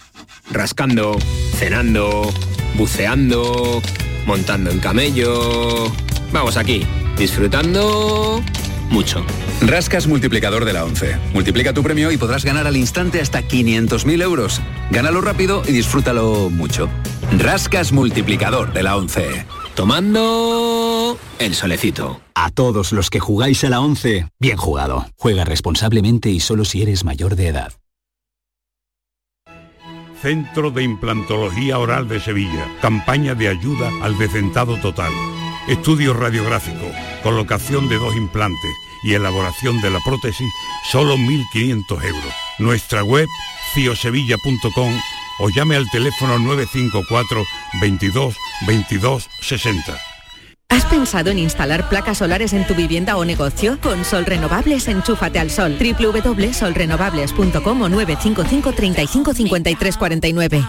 rascando, 0.50 1.16
cenando, 1.56 2.32
buceando, 2.74 3.80
montando 4.26 4.70
en 4.70 4.80
camello. 4.80 5.90
Vamos 6.30 6.56
aquí, 6.56 6.86
disfrutando 7.16 8.42
mucho. 8.90 9.24
Rascas 9.62 10.06
multiplicador 10.06 10.64
de 10.66 10.74
la 10.74 10.84
11. 10.84 11.16
Multiplica 11.32 11.72
tu 11.72 11.82
premio 11.82 12.12
y 12.12 12.18
podrás 12.18 12.44
ganar 12.44 12.66
al 12.66 12.76
instante 12.76 13.20
hasta 13.20 13.42
500.000 13.42 14.22
euros. 14.22 14.60
Gánalo 14.90 15.22
rápido 15.22 15.62
y 15.66 15.72
disfrútalo 15.72 16.50
mucho. 16.50 16.90
Rascas 17.38 17.92
multiplicador 17.92 18.72
de 18.72 18.82
la 18.82 18.96
11. 18.96 19.46
Tomando 19.76 21.18
el 21.38 21.54
solecito. 21.54 22.22
A 22.34 22.50
todos 22.50 22.92
los 22.92 23.10
que 23.10 23.20
jugáis 23.20 23.62
a 23.62 23.68
la 23.68 23.80
11, 23.80 24.26
bien 24.40 24.56
jugado. 24.56 25.04
Juega 25.18 25.44
responsablemente 25.44 26.30
y 26.30 26.40
solo 26.40 26.64
si 26.64 26.80
eres 26.80 27.04
mayor 27.04 27.36
de 27.36 27.48
edad. 27.48 27.74
Centro 30.22 30.70
de 30.70 30.82
Implantología 30.82 31.78
Oral 31.78 32.08
de 32.08 32.20
Sevilla. 32.20 32.66
Campaña 32.80 33.34
de 33.34 33.48
ayuda 33.48 33.90
al 34.00 34.16
decentado 34.16 34.80
total. 34.80 35.12
Estudio 35.68 36.14
radiográfico, 36.14 36.90
colocación 37.22 37.90
de 37.90 37.98
dos 37.98 38.16
implantes 38.16 38.72
y 39.04 39.12
elaboración 39.12 39.82
de 39.82 39.90
la 39.90 40.00
prótesis, 40.00 40.50
solo 40.90 41.18
1.500 41.18 42.02
euros. 42.02 42.34
Nuestra 42.58 43.04
web, 43.04 43.28
ciosevilla.com 43.74 44.94
o 45.38 45.50
llame 45.50 45.76
al 45.76 45.88
teléfono 45.90 46.38
954 46.38 47.44
22 47.80 48.34
22 48.66 49.28
60. 49.40 49.96
¿Has 50.68 50.84
pensado 50.86 51.30
en 51.30 51.38
instalar 51.38 51.88
placas 51.88 52.18
solares 52.18 52.52
en 52.52 52.66
tu 52.66 52.74
vivienda 52.74 53.16
o 53.16 53.24
negocio? 53.24 53.78
Con 53.80 54.04
Sol 54.04 54.26
Renovables, 54.26 54.88
enchúfate 54.88 55.38
al 55.38 55.50
sol. 55.50 55.78
www.solrenovables.com 55.78 57.82
o 57.82 57.88
955 57.88 58.72
35 58.72 59.34
53 59.34 59.96
49. 59.96 60.64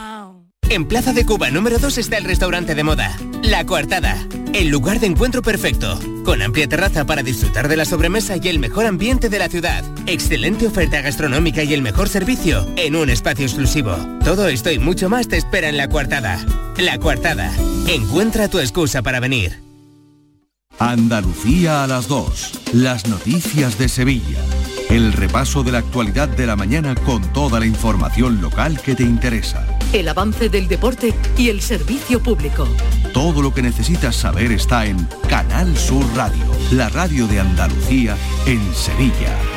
En 0.69 0.85
Plaza 0.85 1.13
de 1.13 1.25
Cuba 1.25 1.49
número 1.49 1.79
2 1.79 1.97
está 1.97 2.17
el 2.17 2.25
restaurante 2.25 2.75
de 2.75 2.83
moda, 2.83 3.17
La 3.41 3.65
Coartada, 3.65 4.17
el 4.53 4.69
lugar 4.69 4.99
de 4.99 5.07
encuentro 5.07 5.41
perfecto, 5.41 5.99
con 6.23 6.41
amplia 6.41 6.67
terraza 6.67 7.05
para 7.05 7.23
disfrutar 7.23 7.67
de 7.67 7.77
la 7.77 7.85
sobremesa 7.85 8.35
y 8.41 8.47
el 8.47 8.59
mejor 8.59 8.85
ambiente 8.85 9.29
de 9.29 9.39
la 9.39 9.49
ciudad, 9.49 9.83
excelente 10.05 10.67
oferta 10.67 11.01
gastronómica 11.01 11.63
y 11.63 11.73
el 11.73 11.81
mejor 11.81 12.09
servicio 12.09 12.67
en 12.75 12.95
un 12.95 13.09
espacio 13.09 13.45
exclusivo. 13.45 13.95
Todo 14.23 14.47
esto 14.47 14.71
y 14.71 14.79
mucho 14.79 15.09
más 15.09 15.27
te 15.27 15.37
espera 15.37 15.69
en 15.69 15.77
La 15.77 15.89
Coartada. 15.89 16.43
La 16.77 16.97
Coartada, 16.97 17.51
encuentra 17.87 18.47
tu 18.47 18.59
excusa 18.59 19.01
para 19.01 19.19
venir. 19.19 19.61
Andalucía 20.79 21.83
a 21.83 21.87
las 21.87 22.07
2. 22.07 22.73
Las 22.73 23.07
noticias 23.07 23.77
de 23.79 23.89
Sevilla. 23.89 24.39
El 24.89 25.11
repaso 25.13 25.63
de 25.63 25.71
la 25.71 25.79
actualidad 25.79 26.29
de 26.29 26.45
la 26.45 26.55
mañana 26.55 26.95
con 26.95 27.21
toda 27.33 27.59
la 27.59 27.65
información 27.65 28.41
local 28.41 28.79
que 28.81 28.95
te 28.95 29.03
interesa. 29.03 29.76
El 29.93 30.09
avance 30.09 30.49
del 30.49 30.67
deporte 30.67 31.13
y 31.37 31.49
el 31.49 31.61
servicio 31.61 32.21
público. 32.21 32.67
Todo 33.13 33.41
lo 33.41 33.53
que 33.53 33.61
necesitas 33.61 34.15
saber 34.15 34.51
está 34.51 34.85
en 34.85 34.97
Canal 35.29 35.77
Sur 35.77 36.05
Radio, 36.15 36.43
la 36.71 36.89
radio 36.89 37.25
de 37.27 37.39
Andalucía 37.39 38.15
en 38.45 38.61
Sevilla. 38.73 39.56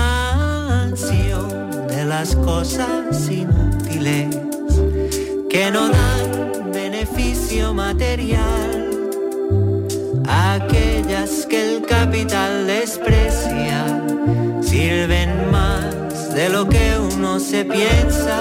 Las 2.21 2.35
cosas 2.35 3.31
inútiles 3.31 4.27
que 5.49 5.71
no 5.71 5.89
dan 5.89 6.71
beneficio 6.71 7.73
material, 7.73 8.87
aquellas 10.27 11.47
que 11.47 11.77
el 11.77 11.81
capital 11.81 12.67
desprecia, 12.67 14.03
sirven 14.61 15.49
más 15.49 16.35
de 16.35 16.49
lo 16.49 16.69
que 16.69 16.95
uno 17.15 17.39
se 17.39 17.65
piensa 17.65 18.37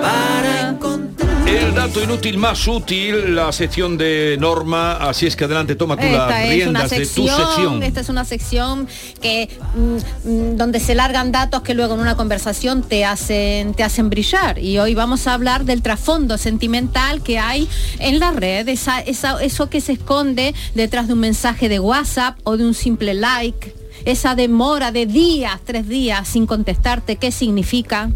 para 0.00 0.70
encontrar. 0.70 1.11
El 1.46 1.74
dato 1.74 2.02
inútil 2.02 2.38
más 2.38 2.66
útil, 2.68 3.34
la 3.34 3.50
sección 3.52 3.98
de 3.98 4.36
Norma, 4.40 4.92
así 4.94 5.26
es 5.26 5.36
que 5.36 5.44
adelante, 5.44 5.74
toma 5.74 5.96
tú 5.96 6.02
las 6.04 6.12
Esta 6.30 6.44
es 6.44 6.66
una 6.66 6.80
riendas 6.80 6.90
de 6.90 6.96
tu 6.98 7.04
sección, 7.04 7.36
sección. 7.46 7.82
esta 7.82 8.00
es 8.00 8.08
una 8.08 8.24
sección 8.24 8.88
que 9.20 9.48
mm, 9.74 10.28
mm, 10.28 10.56
donde 10.56 10.80
se 10.80 10.94
largan 10.94 11.30
datos 11.32 11.62
que 11.62 11.74
luego 11.74 11.94
en 11.94 12.00
una 12.00 12.16
conversación 12.16 12.82
te 12.82 13.04
hacen 13.04 13.74
te 13.74 13.82
hacen 13.82 14.08
brillar 14.08 14.58
y 14.58 14.78
hoy 14.78 14.94
vamos 14.94 15.26
a 15.26 15.34
hablar 15.34 15.64
del 15.64 15.82
trasfondo 15.82 16.38
sentimental 16.38 17.22
que 17.22 17.38
hay 17.38 17.68
en 17.98 18.18
la 18.20 18.30
red, 18.32 18.68
esa, 18.68 19.00
esa- 19.00 19.42
eso 19.42 19.68
que 19.68 19.80
se 19.80 19.92
esconde 19.92 20.54
detrás 20.74 21.06
de 21.08 21.14
un 21.14 21.20
mensaje 21.20 21.68
de 21.68 21.80
WhatsApp 21.80 22.38
o 22.44 22.56
de 22.56 22.64
un 22.64 22.74
simple 22.74 23.14
like, 23.14 23.74
esa 24.04 24.34
demora 24.36 24.90
de 24.92 25.06
días, 25.06 25.60
tres 25.64 25.88
días 25.88 26.28
sin 26.28 26.46
contestarte, 26.46 27.16
¿qué 27.16 27.30
significa? 27.32 28.10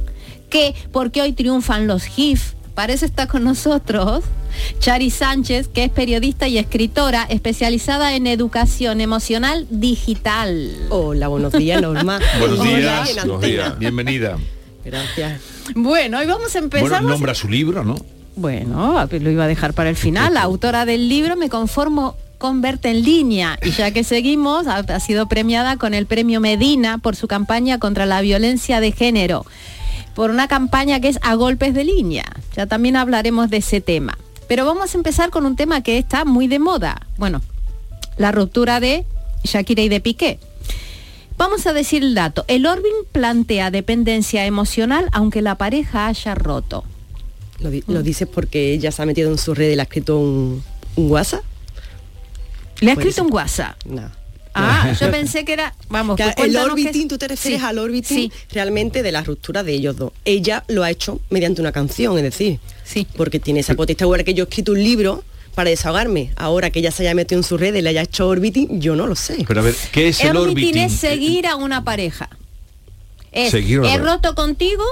¿Qué? 0.48 0.74
¿Por 0.92 1.10
qué 1.10 1.22
hoy 1.22 1.32
triunfan 1.32 1.88
los 1.88 2.04
GIF? 2.04 2.54
Parece 2.76 3.06
está 3.06 3.26
con 3.26 3.42
nosotros 3.42 4.22
Chari 4.80 5.08
Sánchez, 5.08 5.66
que 5.68 5.84
es 5.84 5.90
periodista 5.90 6.46
y 6.46 6.58
escritora 6.58 7.24
especializada 7.24 8.14
en 8.14 8.26
educación 8.26 9.00
emocional 9.00 9.66
digital. 9.70 10.76
Hola, 10.90 11.28
buenos 11.28 11.54
días, 11.54 11.80
Norma. 11.80 12.20
Buenos 12.38 12.62
días, 12.62 13.08
en 13.08 13.16
buenos 13.16 13.40
días, 13.40 13.78
bienvenida. 13.78 14.36
Gracias. 14.84 15.40
Bueno, 15.74 16.18
hoy 16.18 16.26
vamos 16.26 16.54
a 16.54 16.58
empezar. 16.58 17.00
Bueno, 17.00 17.08
nombra 17.08 17.34
su 17.34 17.48
libro, 17.48 17.82
¿no? 17.82 17.96
Bueno, 18.36 19.08
lo 19.10 19.30
iba 19.30 19.44
a 19.44 19.48
dejar 19.48 19.72
para 19.72 19.88
el 19.88 19.96
final. 19.96 20.34
La 20.34 20.42
autora 20.42 20.84
del 20.84 21.08
libro 21.08 21.34
Me 21.34 21.48
conformo 21.48 22.14
con 22.36 22.60
verte 22.60 22.90
en 22.90 23.02
línea 23.02 23.58
y 23.62 23.70
ya 23.70 23.90
que 23.90 24.04
seguimos 24.04 24.66
ha, 24.66 24.80
ha 24.80 25.00
sido 25.00 25.28
premiada 25.28 25.78
con 25.78 25.94
el 25.94 26.04
premio 26.04 26.42
Medina 26.42 26.98
por 26.98 27.16
su 27.16 27.26
campaña 27.26 27.78
contra 27.78 28.04
la 28.04 28.20
violencia 28.20 28.80
de 28.80 28.92
género 28.92 29.46
por 30.16 30.30
una 30.30 30.48
campaña 30.48 30.98
que 30.98 31.08
es 31.08 31.18
a 31.22 31.34
golpes 31.36 31.72
de 31.74 31.84
línea 31.84 32.24
ya 32.56 32.66
también 32.66 32.96
hablaremos 32.96 33.50
de 33.50 33.58
ese 33.58 33.80
tema 33.80 34.18
pero 34.48 34.64
vamos 34.66 34.92
a 34.94 34.98
empezar 34.98 35.30
con 35.30 35.46
un 35.46 35.54
tema 35.54 35.82
que 35.82 35.98
está 35.98 36.24
muy 36.24 36.48
de 36.48 36.58
moda 36.58 37.00
bueno 37.18 37.40
la 38.16 38.32
ruptura 38.32 38.80
de 38.80 39.04
Shakira 39.44 39.82
y 39.82 39.88
de 39.88 40.00
Piqué 40.00 40.40
Vamos 41.38 41.66
a 41.66 41.74
decir 41.74 42.02
el 42.02 42.14
dato. 42.14 42.46
El 42.48 42.64
Orbin 42.64 42.94
plantea 43.12 43.70
dependencia 43.70 44.46
emocional 44.46 45.10
aunque 45.12 45.42
la 45.42 45.56
pareja 45.56 46.06
haya 46.06 46.34
roto. 46.34 46.82
Lo, 47.60 47.68
di- 47.70 47.84
lo 47.88 48.02
dices 48.02 48.26
porque 48.26 48.72
ella 48.72 48.90
se 48.90 49.02
ha 49.02 49.04
metido 49.04 49.30
en 49.30 49.36
su 49.36 49.52
red 49.52 49.70
y 49.70 49.74
le 49.74 49.82
ha 49.82 49.84
escrito 49.84 50.18
un, 50.18 50.62
un 50.96 51.10
WhatsApp. 51.10 51.44
Le 52.80 52.88
ha 52.90 52.94
escrito 52.94 53.16
ser. 53.16 53.24
un 53.24 53.32
WhatsApp. 53.34 53.76
No. 53.84 54.10
Ah, 54.58 54.92
yo 54.98 55.10
pensé 55.10 55.44
que 55.44 55.52
era, 55.52 55.74
vamos, 55.88 56.16
Que 56.16 56.24
pues 56.36 56.48
el 56.48 56.56
orbiting, 56.56 57.08
tú 57.08 57.18
te 57.18 57.28
refieres 57.28 57.60
Sí, 57.60 57.66
al 57.66 57.78
orbiting 57.78 58.16
sí. 58.16 58.32
realmente 58.52 59.02
de 59.02 59.12
la 59.12 59.22
ruptura 59.22 59.62
de 59.62 59.72
ellos 59.74 59.96
dos. 59.96 60.12
Ella 60.24 60.64
lo 60.68 60.82
ha 60.82 60.90
hecho 60.90 61.20
mediante 61.30 61.60
una 61.60 61.72
canción, 61.72 62.16
es 62.16 62.22
decir, 62.22 62.58
sí. 62.84 63.06
porque 63.16 63.38
tiene 63.38 63.60
esa 63.60 63.74
potestad. 63.74 64.06
Ahora 64.06 64.24
que 64.24 64.34
yo 64.34 64.44
he 64.44 64.48
escrito 64.48 64.72
un 64.72 64.82
libro 64.82 65.22
para 65.54 65.70
desahogarme, 65.70 66.32
ahora 66.36 66.70
que 66.70 66.80
ella 66.80 66.90
se 66.90 67.02
haya 67.02 67.14
metido 67.14 67.38
en 67.38 67.44
su 67.44 67.56
red 67.56 67.74
y 67.74 67.82
le 67.82 67.90
haya 67.90 68.02
hecho 68.02 68.28
orbiting, 68.28 68.80
yo 68.80 68.94
no 68.96 69.06
lo 69.06 69.14
sé. 69.16 69.44
Pero 69.46 69.60
a 69.60 69.64
ver, 69.64 69.74
¿qué 69.92 70.08
es 70.08 70.20
el 70.22 70.36
Orbiting 70.36 70.68
orbiting? 70.68 70.82
es 70.82 70.92
seguir 70.92 71.46
a 71.46 71.56
una 71.56 71.82
pareja. 71.84 72.28
Es, 73.32 73.50
Seguir 73.50 73.80
a 73.80 73.92
he 73.94 73.98
roto 73.98 74.34
contigo, 74.34 74.82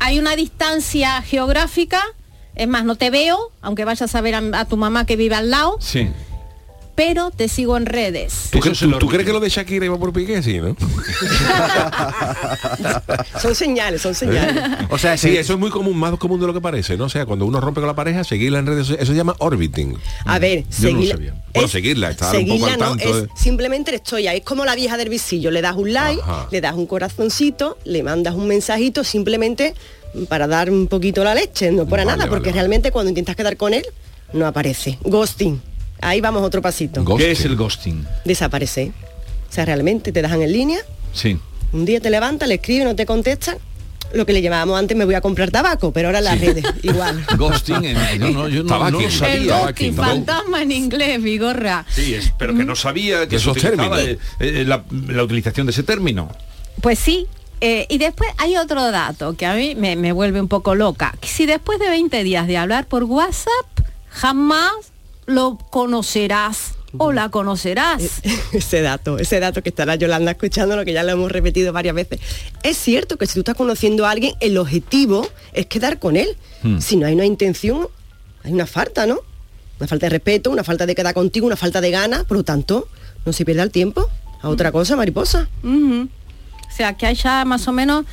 hay 0.00 0.18
una 0.18 0.34
distancia 0.36 1.22
geográfica, 1.22 2.00
es 2.56 2.66
más, 2.68 2.84
no 2.84 2.96
te 2.96 3.10
veo, 3.10 3.52
aunque 3.60 3.84
vayas 3.84 4.12
a 4.14 4.20
ver 4.20 4.34
a, 4.34 4.42
a 4.54 4.64
tu 4.64 4.76
mamá 4.76 5.06
que 5.06 5.14
vive 5.16 5.34
al 5.36 5.50
lado, 5.50 5.76
Sí. 5.80 6.08
Pero 6.98 7.30
te 7.30 7.46
sigo 7.48 7.76
en 7.76 7.86
redes. 7.86 8.48
¿Tú, 8.50 8.58
cre- 8.58 8.76
tú- 8.76 8.98
tú 8.98 9.06
crees 9.06 9.24
que 9.24 9.32
lo 9.32 9.38
de 9.38 9.48
Shakira 9.48 9.84
iba 9.84 9.96
por 9.96 10.12
Piqué? 10.12 10.42
Sí, 10.42 10.58
¿no? 10.58 10.74
son 13.40 13.54
señales, 13.54 14.02
son 14.02 14.16
señales. 14.16 14.64
O 14.90 14.98
sea, 14.98 15.16
sí, 15.16 15.36
eso 15.36 15.52
es 15.52 15.58
muy 15.60 15.70
común, 15.70 15.96
más 15.96 16.16
común 16.18 16.40
de 16.40 16.48
lo 16.48 16.52
que 16.54 16.60
parece, 16.60 16.96
¿no? 16.96 17.04
O 17.04 17.08
sea, 17.08 17.24
cuando 17.24 17.46
uno 17.46 17.60
rompe 17.60 17.80
con 17.80 17.86
la 17.86 17.94
pareja, 17.94 18.24
seguirla 18.24 18.58
en 18.58 18.66
redes, 18.66 18.90
eso 18.90 19.12
se 19.12 19.14
llama 19.14 19.36
orbiting. 19.38 19.96
A 20.24 20.40
ver, 20.40 20.64
Yo 20.80 20.90
no 20.92 20.98
lo 21.00 21.06
sabía. 21.06 21.34
Bueno, 21.54 21.66
es- 21.66 21.70
seguirla, 21.70 22.10
estar 22.10 22.34
un 22.36 22.48
poco 22.48 22.66
Seguirla 22.66 22.72
al 22.74 22.80
no, 22.80 22.88
tanto. 22.88 23.16
es 23.16 23.22
de- 23.22 23.28
simplemente 23.36 23.92
le 23.92 23.98
estoy 23.98 24.26
ahí. 24.26 24.38
Es 24.38 24.44
como 24.44 24.64
la 24.64 24.74
vieja 24.74 24.96
del 24.96 25.08
visillo. 25.08 25.52
Le 25.52 25.62
das 25.62 25.76
un 25.76 25.92
like, 25.92 26.20
Ajá. 26.20 26.48
le 26.50 26.60
das 26.60 26.74
un 26.74 26.86
corazoncito, 26.86 27.78
le 27.84 28.02
mandas 28.02 28.34
un 28.34 28.48
mensajito 28.48 29.04
simplemente 29.04 29.72
para 30.28 30.48
dar 30.48 30.68
un 30.68 30.88
poquito 30.88 31.22
la 31.22 31.36
leche, 31.36 31.70
no 31.70 31.86
para 31.86 32.04
Vale, 32.04 32.18
nada, 32.18 32.28
porque 32.28 32.48
vale, 32.48 32.58
realmente 32.60 32.90
cuando 32.90 33.10
intentas 33.10 33.36
quedar 33.36 33.56
con 33.56 33.72
él, 33.72 33.84
no 34.32 34.48
aparece. 34.48 34.98
Ghosting. 35.04 35.62
Ahí 36.00 36.20
vamos 36.20 36.42
otro 36.42 36.62
pasito. 36.62 37.04
¿Qué 37.16 37.30
es 37.32 37.44
el 37.44 37.56
ghosting? 37.56 38.06
Desaparece. 38.24 38.92
O 39.50 39.52
sea, 39.52 39.64
realmente 39.64 40.12
te 40.12 40.22
dejan 40.22 40.42
en 40.42 40.52
línea, 40.52 40.78
Sí. 41.12 41.38
un 41.72 41.84
día 41.84 42.00
te 42.00 42.10
levantas, 42.10 42.48
le 42.48 42.56
escribes, 42.56 42.84
no 42.84 42.94
te 42.94 43.06
contestan. 43.06 43.56
Lo 44.14 44.24
que 44.24 44.32
le 44.32 44.40
llamábamos 44.40 44.78
antes 44.78 44.96
me 44.96 45.04
voy 45.04 45.14
a 45.16 45.20
comprar 45.20 45.50
tabaco, 45.50 45.92
pero 45.92 46.08
ahora 46.08 46.22
las 46.22 46.40
redes, 46.40 46.64
igual. 46.82 47.24
Ghosting, 47.36 47.84
en- 47.84 48.18
yo 48.18 48.30
no, 48.30 48.48
yo 48.48 48.62
no- 48.62 48.78
no 48.78 48.90
lo 48.90 49.00
El 49.00 49.10
sabía. 49.12 49.58
ghosting, 49.60 49.94
fantasma 49.94 50.62
en 50.62 50.72
inglés, 50.72 51.22
Vigorra. 51.22 51.84
Sí, 51.90 52.14
es, 52.14 52.32
pero 52.38 52.54
que 52.56 52.64
no 52.64 52.74
sabía 52.74 53.28
que 53.28 53.36
Esos 53.36 53.56
términos. 53.58 53.98
eh, 54.00 54.18
eh, 54.40 54.64
la, 54.66 54.82
la 55.08 55.22
utilización 55.24 55.66
de 55.66 55.72
ese 55.72 55.82
término. 55.82 56.30
Pues 56.80 56.98
sí. 56.98 57.26
eh, 57.60 57.86
y 57.90 57.98
después 57.98 58.30
hay 58.38 58.56
otro 58.56 58.90
dato 58.90 59.34
que 59.36 59.44
a 59.44 59.52
mí 59.54 59.74
me, 59.74 59.96
me 59.96 60.12
vuelve 60.12 60.40
un 60.40 60.48
poco 60.48 60.74
loca. 60.74 61.14
Que 61.20 61.28
si 61.28 61.44
después 61.44 61.78
de 61.78 61.88
20 61.90 62.22
días 62.22 62.46
de 62.46 62.56
hablar 62.56 62.86
por 62.86 63.04
WhatsApp, 63.04 63.66
jamás 64.10 64.72
lo 65.28 65.58
conocerás. 65.70 66.74
o 66.96 67.12
la 67.12 67.28
conocerás. 67.28 68.22
ese 68.52 68.80
dato, 68.80 69.18
ese 69.18 69.40
dato 69.40 69.62
que 69.62 69.68
estará 69.68 69.94
Yolanda 69.94 70.32
escuchando, 70.32 70.74
lo 70.74 70.86
que 70.86 70.94
ya 70.94 71.02
lo 71.02 71.12
hemos 71.12 71.30
repetido 71.30 71.70
varias 71.72 71.94
veces. 71.94 72.18
Es 72.62 72.78
cierto 72.78 73.18
que 73.18 73.26
si 73.26 73.34
tú 73.34 73.40
estás 73.40 73.56
conociendo 73.56 74.06
a 74.06 74.10
alguien, 74.10 74.34
el 74.40 74.56
objetivo 74.56 75.28
es 75.52 75.66
quedar 75.66 75.98
con 75.98 76.16
él. 76.16 76.36
Hmm. 76.62 76.78
Si 76.78 76.96
no 76.96 77.06
hay 77.06 77.14
una 77.14 77.26
intención, 77.26 77.88
hay 78.42 78.52
una 78.54 78.66
falta, 78.66 79.06
¿no? 79.06 79.20
Una 79.78 79.86
falta 79.86 80.06
de 80.06 80.10
respeto, 80.10 80.50
una 80.50 80.64
falta 80.64 80.86
de 80.86 80.94
quedar 80.94 81.12
contigo, 81.12 81.46
una 81.46 81.56
falta 81.56 81.82
de 81.82 81.90
ganas, 81.90 82.24
por 82.24 82.38
lo 82.38 82.42
tanto, 82.42 82.88
no 83.26 83.34
se 83.34 83.44
pierda 83.44 83.62
el 83.62 83.70
tiempo 83.70 84.08
a 84.40 84.48
otra 84.48 84.72
cosa, 84.72 84.96
mariposa. 84.96 85.48
O 85.62 86.08
sea, 86.74 86.94
que 86.94 87.06
hay 87.06 87.14
ya 87.14 87.44
más 87.44 87.68
o 87.68 87.72
menos... 87.72 88.06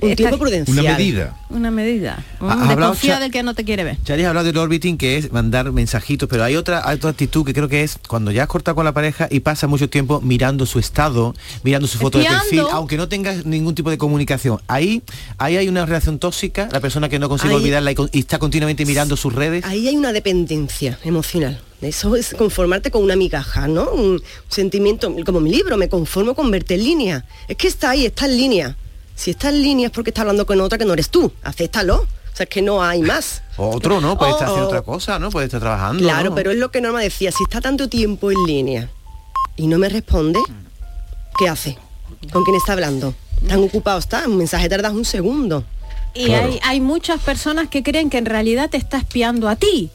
Un 0.00 0.16
tiempo 0.16 0.38
prudencial. 0.38 0.78
Una 0.78 0.92
medida. 0.96 1.36
Una 1.50 1.70
medida. 1.70 2.24
Ha- 2.40 2.66
Desconfía 2.68 3.18
del 3.20 3.30
que 3.30 3.42
no 3.42 3.54
te 3.54 3.64
quiere 3.64 3.84
ver. 3.84 3.98
Chari 4.04 4.24
ha 4.24 4.28
hablado 4.28 4.46
del 4.46 4.56
orbiting 4.56 4.96
que 4.96 5.16
es 5.16 5.32
mandar 5.32 5.70
mensajitos, 5.72 6.28
pero 6.28 6.44
hay 6.44 6.56
otra, 6.56 6.88
hay 6.88 6.96
otra 6.96 7.10
actitud 7.10 7.44
que 7.44 7.52
creo 7.52 7.68
que 7.68 7.82
es 7.82 7.98
cuando 8.08 8.30
ya 8.30 8.42
has 8.44 8.48
cortado 8.48 8.74
con 8.76 8.84
la 8.84 8.92
pareja 8.92 9.28
y 9.30 9.40
pasa 9.40 9.66
mucho 9.66 9.88
tiempo 9.90 10.20
mirando 10.20 10.64
su 10.66 10.78
estado, 10.78 11.34
mirando 11.64 11.86
su 11.88 11.98
foto 11.98 12.18
de 12.18 12.24
perfil, 12.24 12.62
aunque 12.72 12.96
no 12.96 13.08
tengas 13.08 13.44
ningún 13.46 13.74
tipo 13.74 13.90
de 13.90 13.98
comunicación. 13.98 14.60
Ahí, 14.68 15.02
ahí 15.38 15.56
hay 15.56 15.68
una 15.68 15.84
relación 15.86 16.18
tóxica, 16.18 16.68
la 16.72 16.80
persona 16.80 17.08
que 17.08 17.18
no 17.18 17.28
consigue 17.28 17.52
Ahí- 17.54 17.60
olvidarla 17.60 17.90
y, 17.92 17.94
con- 17.94 18.10
y 18.12 18.20
está 18.20 18.38
continuamente 18.38 18.86
mirando 18.86 19.16
sus 19.16 19.34
redes. 19.34 19.64
Ahí 19.64 19.86
hay 19.88 19.96
una 19.96 20.12
dependencia 20.12 20.98
emocional. 21.04 21.60
Eso 21.82 22.14
es 22.14 22.34
conformarte 22.34 22.90
con 22.90 23.02
una 23.02 23.16
migaja, 23.16 23.66
¿no? 23.66 23.90
Un 23.90 24.22
sentimiento, 24.48 25.14
como 25.24 25.40
mi 25.40 25.50
libro, 25.50 25.76
me 25.78 25.88
conformo 25.88 26.34
con 26.34 26.50
verte 26.50 26.74
en 26.74 26.84
línea. 26.84 27.24
Es 27.48 27.56
que 27.56 27.68
está 27.68 27.90
ahí, 27.90 28.04
está 28.06 28.26
en 28.26 28.36
línea. 28.36 28.76
Si 29.20 29.32
está 29.32 29.50
en 29.50 29.60
línea 29.60 29.86
es 29.88 29.92
porque 29.92 30.10
está 30.10 30.22
hablando 30.22 30.46
con 30.46 30.58
otra 30.62 30.78
que 30.78 30.86
no 30.86 30.94
eres 30.94 31.10
tú. 31.10 31.30
Acéptalo. 31.42 31.96
O 31.96 32.36
sea, 32.36 32.44
es 32.44 32.48
que 32.48 32.62
no 32.62 32.82
hay 32.82 33.02
más. 33.02 33.42
O 33.58 33.68
otro, 33.76 34.00
¿no? 34.00 34.16
Puede 34.16 34.30
estar 34.32 34.46
haciendo 34.46 34.64
o- 34.64 34.68
otra 34.68 34.80
cosa, 34.82 35.18
¿no? 35.18 35.28
Puede 35.30 35.44
estar 35.46 35.60
trabajando. 35.60 36.02
Claro, 36.02 36.30
¿no? 36.30 36.34
pero 36.34 36.50
es 36.52 36.56
lo 36.56 36.70
que 36.70 36.80
Norma 36.80 37.00
decía, 37.00 37.30
si 37.32 37.42
está 37.42 37.60
tanto 37.60 37.88
tiempo 37.88 38.30
en 38.30 38.42
línea 38.46 38.88
y 39.56 39.66
no 39.66 39.76
me 39.78 39.90
responde, 39.90 40.38
¿qué 41.38 41.48
hace? 41.48 41.76
¿Con 42.32 42.44
quién 42.44 42.56
está 42.56 42.72
hablando? 42.72 43.14
Tan 43.46 43.62
ocupado 43.62 43.98
está, 43.98 44.26
un 44.26 44.38
mensaje 44.38 44.68
tardas 44.70 44.92
un 44.94 45.04
segundo. 45.04 45.64
Y 46.14 46.32
hay, 46.32 46.58
hay 46.62 46.80
muchas 46.80 47.20
personas 47.20 47.68
que 47.68 47.82
creen 47.82 48.08
que 48.08 48.16
en 48.18 48.26
realidad 48.26 48.70
te 48.70 48.78
está 48.78 48.96
espiando 48.98 49.48
a 49.48 49.56
ti. 49.56 49.90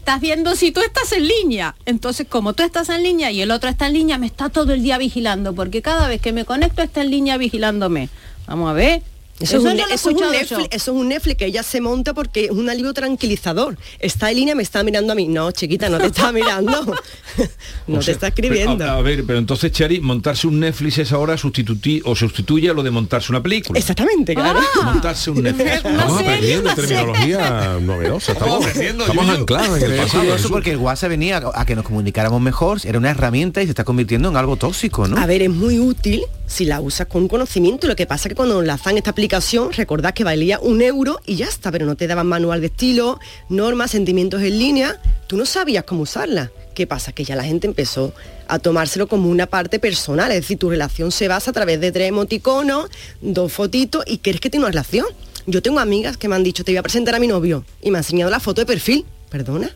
Estás 0.00 0.20
viendo 0.20 0.54
si 0.54 0.70
tú 0.70 0.80
estás 0.80 1.10
en 1.12 1.26
línea. 1.26 1.74
Entonces, 1.84 2.26
como 2.28 2.52
tú 2.52 2.62
estás 2.62 2.88
en 2.90 3.02
línea 3.02 3.30
y 3.32 3.40
el 3.42 3.50
otro 3.50 3.68
está 3.70 3.86
en 3.88 3.94
línea, 3.94 4.18
me 4.18 4.26
está 4.26 4.48
todo 4.50 4.72
el 4.72 4.82
día 4.82 4.98
vigilando, 4.98 5.52
porque 5.54 5.82
cada 5.82 6.06
vez 6.08 6.20
que 6.20 6.32
me 6.32 6.44
conecto 6.44 6.82
está 6.82 7.02
en 7.02 7.10
línea 7.10 7.36
vigilándome. 7.38 8.08
Vamos 8.46 8.70
a 8.70 8.72
ver. 8.72 9.15
Eso, 9.40 9.58
es 9.58 9.62
un, 9.64 9.64
no 9.64 9.74
lo 9.74 9.80
he 9.90 9.94
eso 9.94 9.94
es 9.94 10.04
un 10.06 10.10
escuchado 10.10 10.32
Netflix, 10.32 10.58
yo. 10.58 10.66
eso 10.70 10.90
es 10.92 10.96
un 10.96 11.08
Netflix 11.08 11.36
que 11.36 11.46
ella 11.46 11.62
se 11.62 11.80
monta 11.80 12.14
porque 12.14 12.46
es 12.46 12.50
un 12.50 12.70
alivio 12.70 12.94
tranquilizador. 12.94 13.76
Está 13.98 14.30
en 14.30 14.36
línea, 14.36 14.54
me 14.54 14.62
está 14.62 14.82
mirando 14.82 15.12
a 15.12 15.16
mí. 15.16 15.28
No, 15.28 15.50
chiquita, 15.52 15.88
no 15.88 15.98
te 15.98 16.06
está 16.06 16.32
mirando. 16.32 16.84
no 17.86 17.98
O 17.98 18.02
te 18.02 18.12
está 18.12 18.28
escribiendo. 18.28 18.78
pero, 18.78 18.90
a, 18.90 18.96
a 18.96 19.02
ver, 19.02 19.24
pero 19.26 19.38
entonces, 19.38 19.72
Chari, 19.72 20.00
montarse 20.00 20.46
un 20.46 20.60
Netflix 20.60 20.98
es 20.98 21.12
ahora 21.12 21.36
sustituir 21.36 22.02
o 22.04 22.16
sustituye 22.16 22.70
a 22.70 22.72
lo 22.72 22.82
de 22.82 22.90
montarse 22.90 23.30
una 23.30 23.42
película. 23.42 23.78
Exactamente, 23.78 24.34
claro. 24.34 24.60
Montarse 24.84 25.30
un 25.30 25.42
Netflix. 25.42 25.76
Estamos 25.76 26.20
aprendiendo 26.20 26.74
terminología 26.74 27.78
novedosa. 27.80 28.32
Estamos, 28.32 28.66
estamos 28.66 29.28
anclados 29.28 29.82
en 29.82 29.92
el 29.92 29.98
es 30.00 30.12
curioso 30.12 30.48
porque 30.48 30.70
el 30.70 30.78
WhatsApp 30.78 31.10
venía 31.10 31.38
a, 31.38 31.60
a 31.60 31.66
que 31.66 31.74
nos 31.74 31.84
comunicáramos 31.84 32.40
mejor, 32.40 32.80
era 32.84 32.98
una 32.98 33.10
herramienta 33.10 33.62
y 33.62 33.66
se 33.66 33.70
está 33.70 33.84
convirtiendo 33.84 34.28
en 34.28 34.36
algo 34.36 34.56
tóxico, 34.56 35.06
¿no? 35.08 35.18
A 35.18 35.26
ver, 35.26 35.42
es 35.42 35.50
muy 35.50 35.78
útil 35.78 36.22
si 36.46 36.64
la 36.64 36.80
usas 36.80 37.06
con 37.06 37.28
conocimiento. 37.28 37.86
Lo 37.86 37.96
que 37.96 38.06
pasa 38.06 38.28
es 38.28 38.30
que 38.30 38.36
cuando 38.36 38.62
lanzan 38.62 38.96
esta 38.96 39.10
aplicación, 39.10 39.25
recordad 39.72 40.14
que 40.14 40.24
valía 40.24 40.58
un 40.60 40.82
euro 40.82 41.20
y 41.26 41.36
ya 41.36 41.46
está, 41.46 41.70
pero 41.70 41.86
no 41.86 41.96
te 41.96 42.06
daban 42.06 42.26
manual 42.26 42.60
de 42.60 42.66
estilo, 42.68 43.18
normas, 43.48 43.90
sentimientos 43.90 44.42
en 44.42 44.58
línea. 44.58 45.00
Tú 45.26 45.36
no 45.36 45.46
sabías 45.46 45.84
cómo 45.84 46.02
usarla. 46.02 46.50
¿Qué 46.74 46.86
pasa? 46.86 47.12
Que 47.12 47.24
ya 47.24 47.36
la 47.36 47.44
gente 47.44 47.66
empezó 47.66 48.12
a 48.48 48.58
tomárselo 48.58 49.08
como 49.08 49.28
una 49.28 49.46
parte 49.46 49.78
personal. 49.78 50.30
Es 50.30 50.42
decir, 50.42 50.58
tu 50.58 50.70
relación 50.70 51.10
se 51.10 51.28
basa 51.28 51.50
a 51.50 51.54
través 51.54 51.80
de 51.80 51.92
tres 51.92 52.08
emoticonos, 52.08 52.90
dos 53.20 53.52
fotitos 53.52 54.04
y 54.06 54.18
crees 54.18 54.40
que 54.40 54.50
tiene 54.50 54.64
una 54.64 54.70
relación. 54.70 55.06
Yo 55.46 55.62
tengo 55.62 55.78
amigas 55.78 56.16
que 56.16 56.28
me 56.28 56.34
han 56.34 56.42
dicho, 56.42 56.64
te 56.64 56.72
voy 56.72 56.78
a 56.78 56.82
presentar 56.82 57.14
a 57.14 57.18
mi 57.18 57.28
novio 57.28 57.64
y 57.80 57.90
me 57.90 57.98
han 57.98 58.04
enseñado 58.04 58.30
la 58.30 58.40
foto 58.40 58.60
de 58.60 58.66
perfil. 58.66 59.04
Perdona. 59.30 59.70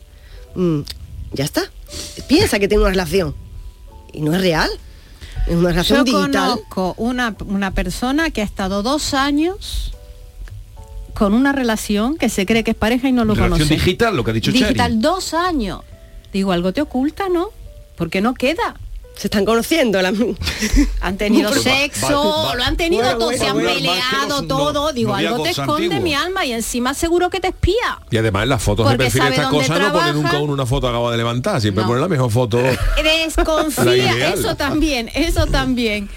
Mm, 0.55 0.81
ya 1.33 1.45
está. 1.45 1.71
Piensa 2.27 2.59
que 2.59 2.67
tiene 2.67 2.83
una 2.83 2.91
relación. 2.91 3.35
Y 4.13 4.21
no 4.21 4.35
es 4.35 4.41
real. 4.41 4.69
Es 5.47 5.55
una 5.55 5.69
relación 5.69 5.99
Yo 5.99 6.03
digital. 6.03 6.31
conozco 6.31 6.93
una, 6.97 7.35
una 7.45 7.71
persona 7.71 8.29
que 8.29 8.41
ha 8.41 8.45
estado 8.45 8.83
dos 8.83 9.13
años 9.13 9.93
con 11.13 11.33
una 11.33 11.51
relación 11.51 12.17
que 12.17 12.29
se 12.29 12.45
cree 12.45 12.63
que 12.63 12.71
es 12.71 12.77
pareja 12.77 13.09
y 13.09 13.11
no 13.11 13.25
lo 13.25 13.33
Relación 13.33 13.59
conoce. 13.59 13.73
digital, 13.75 14.15
lo 14.15 14.23
que 14.23 14.31
ha 14.31 14.33
dicho 14.33 14.51
Chari. 14.51 14.63
Digital, 14.63 15.01
dos 15.01 15.33
años. 15.33 15.81
Digo, 16.31 16.51
algo 16.51 16.71
te 16.71 16.81
oculta, 16.81 17.27
¿no? 17.27 17.49
Porque 17.97 18.21
no 18.21 18.33
queda. 18.33 18.75
Se 19.15 19.27
están 19.27 19.45
conociendo. 19.45 20.01
las- 20.01 20.15
Han 21.01 21.17
tenido 21.17 21.53
sexo, 21.53 22.07
va- 22.07 22.43
va- 22.49 22.55
lo 22.55 22.63
han 22.63 22.75
tenido 22.77 23.03
bueno, 23.03 23.17
todo, 23.19 23.27
bueno, 23.27 23.43
se 23.43 23.47
han 23.49 23.53
bueno, 23.53 23.69
peleado 23.69 24.41
todo. 24.47 24.73
no- 24.73 24.93
Digo, 24.93 25.13
algo 25.13 25.43
te 25.43 25.49
esconde 25.51 25.99
mi 25.99 26.13
alma 26.15 26.43
y 26.45 26.53
encima 26.53 26.93
seguro 26.95 27.29
que 27.29 27.39
te 27.39 27.49
espía. 27.49 27.99
Y 28.09 28.17
además 28.17 28.43
en 28.43 28.49
las 28.49 28.63
fotos 28.63 28.89
de 28.89 28.97
perfil 28.97 29.21
de 29.23 29.29
estas 29.29 29.47
cosas 29.49 29.79
no 29.79 29.91
pone 29.93 30.13
nunca 30.13 30.39
uno 30.39 30.53
una 30.53 30.65
foto 30.65 30.87
acaba 30.87 31.11
de 31.11 31.17
levantar, 31.17 31.61
siempre 31.61 31.83
No. 31.83 31.89
pone 31.89 32.01
la 32.01 32.07
mejor 32.07 32.31
foto. 32.31 32.57
Desconfía, 33.03 34.33
eso 34.33 34.55
también, 34.55 35.09
eso 35.13 35.45
también. 35.47 36.09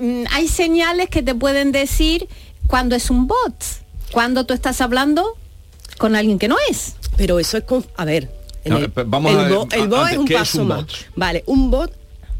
Mm, 0.00 0.24
hay 0.30 0.46
señales 0.48 1.08
que 1.08 1.22
te 1.22 1.34
pueden 1.34 1.72
decir 1.72 2.28
cuando 2.66 2.94
es 2.94 3.10
un 3.10 3.26
bot, 3.26 3.64
cuando 4.12 4.44
tú 4.44 4.54
estás 4.54 4.80
hablando 4.80 5.36
con 5.98 6.14
alguien 6.14 6.38
que 6.38 6.48
no 6.48 6.56
es. 6.70 6.94
Pero 7.16 7.38
eso 7.40 7.56
es 7.56 7.64
con... 7.64 7.84
A 7.96 8.04
ver, 8.04 8.30
No, 8.66 8.76
el, 8.76 8.88
vamos 9.06 9.32
el 9.32 9.38
a 9.38 9.42
ver, 9.44 9.52
bo- 9.54 9.68
el 9.72 9.88
bot 9.88 9.98
antes, 10.00 10.12
es 10.12 10.18
un 10.18 10.26
¿qué 10.26 10.34
es 10.34 10.40
paso 10.40 10.62
un 10.62 10.68
más. 10.68 10.84
Vale, 11.14 11.42
un 11.46 11.70
bot 11.70 11.92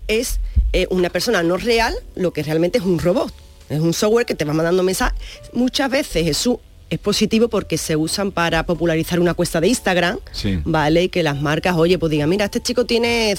es 0.09 0.41
eh, 0.73 0.87
una 0.91 1.11
persona 1.11 1.43
no 1.43 1.57
real, 1.57 1.95
lo 2.15 2.33
que 2.33 2.43
realmente 2.43 2.79
es 2.79 2.85
un 2.85 2.99
robot. 2.99 3.33
Es 3.69 3.81
un 3.81 3.93
software 3.93 4.27
que 4.27 4.35
te 4.35 4.45
va 4.45 4.53
mandando 4.53 4.83
mensajes. 4.83 5.19
Muchas 5.53 5.91
veces 5.91 6.25
Jesús 6.25 6.57
es 6.89 6.99
positivo 7.01 7.49
porque 7.49 7.79
se 7.79 7.97
usan 7.97 8.31
para 8.31 8.65
popularizar 8.65 9.19
una 9.19 9.35
cuesta 9.35 9.61
de 9.61 9.69
Instagram, 9.69 10.19
Sí. 10.33 10.61
¿vale? 10.65 11.05
Y 11.05 11.09
que 11.09 11.23
las 11.25 11.41
marcas, 11.43 11.75
oye, 11.77 11.99
pues 11.99 12.11
digan, 12.11 12.29
mira, 12.29 12.45
este 12.45 12.61
chico 12.63 12.85
tiene 12.85 13.35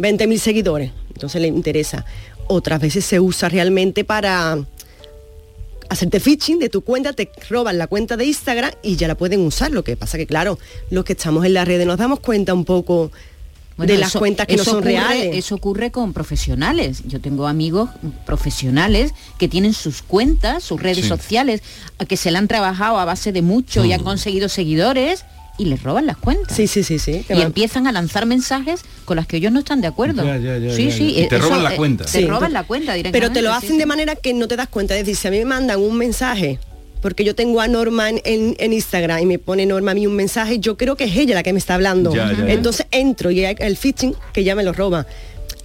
20.000 0.00 0.38
seguidores, 0.38 0.90
entonces 1.14 1.40
le 1.40 1.46
interesa. 1.48 2.04
Otras 2.48 2.80
veces 2.80 3.04
se 3.04 3.20
usa 3.20 3.48
realmente 3.48 4.02
para 4.04 4.58
hacerte 5.88 6.18
phishing 6.20 6.58
de 6.58 6.68
tu 6.70 6.80
cuenta, 6.82 7.12
te 7.12 7.30
roban 7.50 7.78
la 7.78 7.86
cuenta 7.86 8.16
de 8.16 8.24
Instagram 8.24 8.72
y 8.82 8.96
ya 8.96 9.06
la 9.06 9.14
pueden 9.14 9.40
usar. 9.42 9.70
Lo 9.70 9.84
que 9.84 9.96
pasa 9.96 10.18
que, 10.18 10.26
claro, 10.26 10.58
los 10.90 11.04
que 11.04 11.12
estamos 11.12 11.44
en 11.44 11.54
las 11.54 11.68
redes 11.68 11.86
nos 11.86 11.98
damos 11.98 12.18
cuenta 12.20 12.52
un 12.54 12.64
poco 12.64 13.12
Bueno, 13.76 13.92
de 13.92 13.98
las 13.98 14.10
eso- 14.10 14.18
cuentas 14.18 14.46
que 14.46 14.56
no 14.56 14.62
eso 14.62 14.70
son 14.72 14.80
ocurre- 14.80 14.92
reales. 14.92 15.36
Eso 15.36 15.54
ocurre 15.54 15.90
con 15.90 16.12
profesionales. 16.12 17.02
Yo 17.06 17.20
tengo 17.20 17.46
amigos 17.46 17.90
profesionales 18.26 19.12
que 19.38 19.48
tienen 19.48 19.72
sus 19.74 20.02
cuentas, 20.02 20.64
sus 20.64 20.80
redes 20.82 21.02
Sí. 21.04 21.08
sociales, 21.08 21.62
a 21.98 22.04
que 22.04 22.16
se 22.16 22.30
la 22.30 22.38
han 22.38 22.48
trabajado 22.48 22.98
a 22.98 23.04
base 23.04 23.32
de 23.32 23.42
mucho 23.42 23.84
y 23.84 23.88
Mm. 23.88 23.92
han 23.92 24.02
conseguido 24.04 24.48
seguidores 24.48 25.24
y 25.58 25.66
les 25.66 25.82
roban 25.82 26.06
las 26.06 26.16
cuentas. 26.16 26.56
Sí, 26.56 26.66
sí, 26.66 26.82
sí, 26.82 26.98
sí. 26.98 27.24
Y 27.28 27.32
van- 27.34 27.42
empiezan 27.42 27.86
a 27.86 27.92
lanzar 27.92 28.24
mensajes 28.26 28.80
con 29.04 29.16
las 29.16 29.26
que 29.26 29.36
ellos 29.36 29.52
no 29.52 29.58
están 29.60 29.80
de 29.80 29.86
acuerdo. 29.86 30.24
Ya, 30.24 30.38
ya, 30.38 30.58
ya, 30.58 30.74
sí, 30.74 30.86
ya, 30.88 30.96
sí. 30.96 31.14
Y 31.18 31.28
te 31.28 31.36
eso, 31.36 31.44
roban 31.44 31.62
la 31.62 31.74
eh, 31.74 31.76
cuenta. 31.76 32.04
Te 32.04 32.10
Sí. 32.20 32.26
roban 32.26 32.52
la 32.52 32.64
cuenta 32.64 32.94
directamente. 32.94 33.18
Pero 33.28 33.32
te 33.32 33.42
lo 33.42 33.52
hacen 33.52 33.70
sí. 33.72 33.78
de 33.78 33.86
manera 33.86 34.16
que 34.16 34.32
no 34.34 34.48
te 34.48 34.56
das 34.56 34.68
cuenta. 34.68 34.94
Es 34.96 35.00
decir, 35.06 35.16
si 35.16 35.28
a 35.28 35.30
mí 35.30 35.38
me 35.38 35.44
mandan 35.44 35.78
un 35.80 35.96
mensaje, 35.96 36.58
porque 37.02 37.24
yo 37.24 37.34
tengo 37.34 37.60
a 37.60 37.68
Norma 37.68 38.08
en, 38.08 38.20
en- 38.24 38.56
en 38.58 38.72
Instagram 38.72 39.18
y 39.20 39.26
me 39.26 39.38
pone 39.38 39.66
Norma 39.66 39.90
a 39.90 39.94
mí 39.94 40.06
un 40.06 40.14
mensaje, 40.16 40.58
yo 40.60 40.76
creo 40.78 40.96
que 40.96 41.04
es 41.04 41.16
ella 41.16 41.34
la 41.34 41.42
que 41.42 41.52
me 41.52 41.58
está 41.58 41.74
hablando. 41.74 42.14
Ya, 42.14 42.32
ya, 42.32 42.46
ya. 42.46 42.52
Entonces 42.52 42.86
entro 42.90 43.30
y 43.30 43.44
hay 43.44 43.56
el 43.58 43.76
phishing 43.76 44.14
que 44.32 44.44
ya 44.44 44.54
me 44.54 44.62
lo 44.62 44.72
roba. 44.72 45.06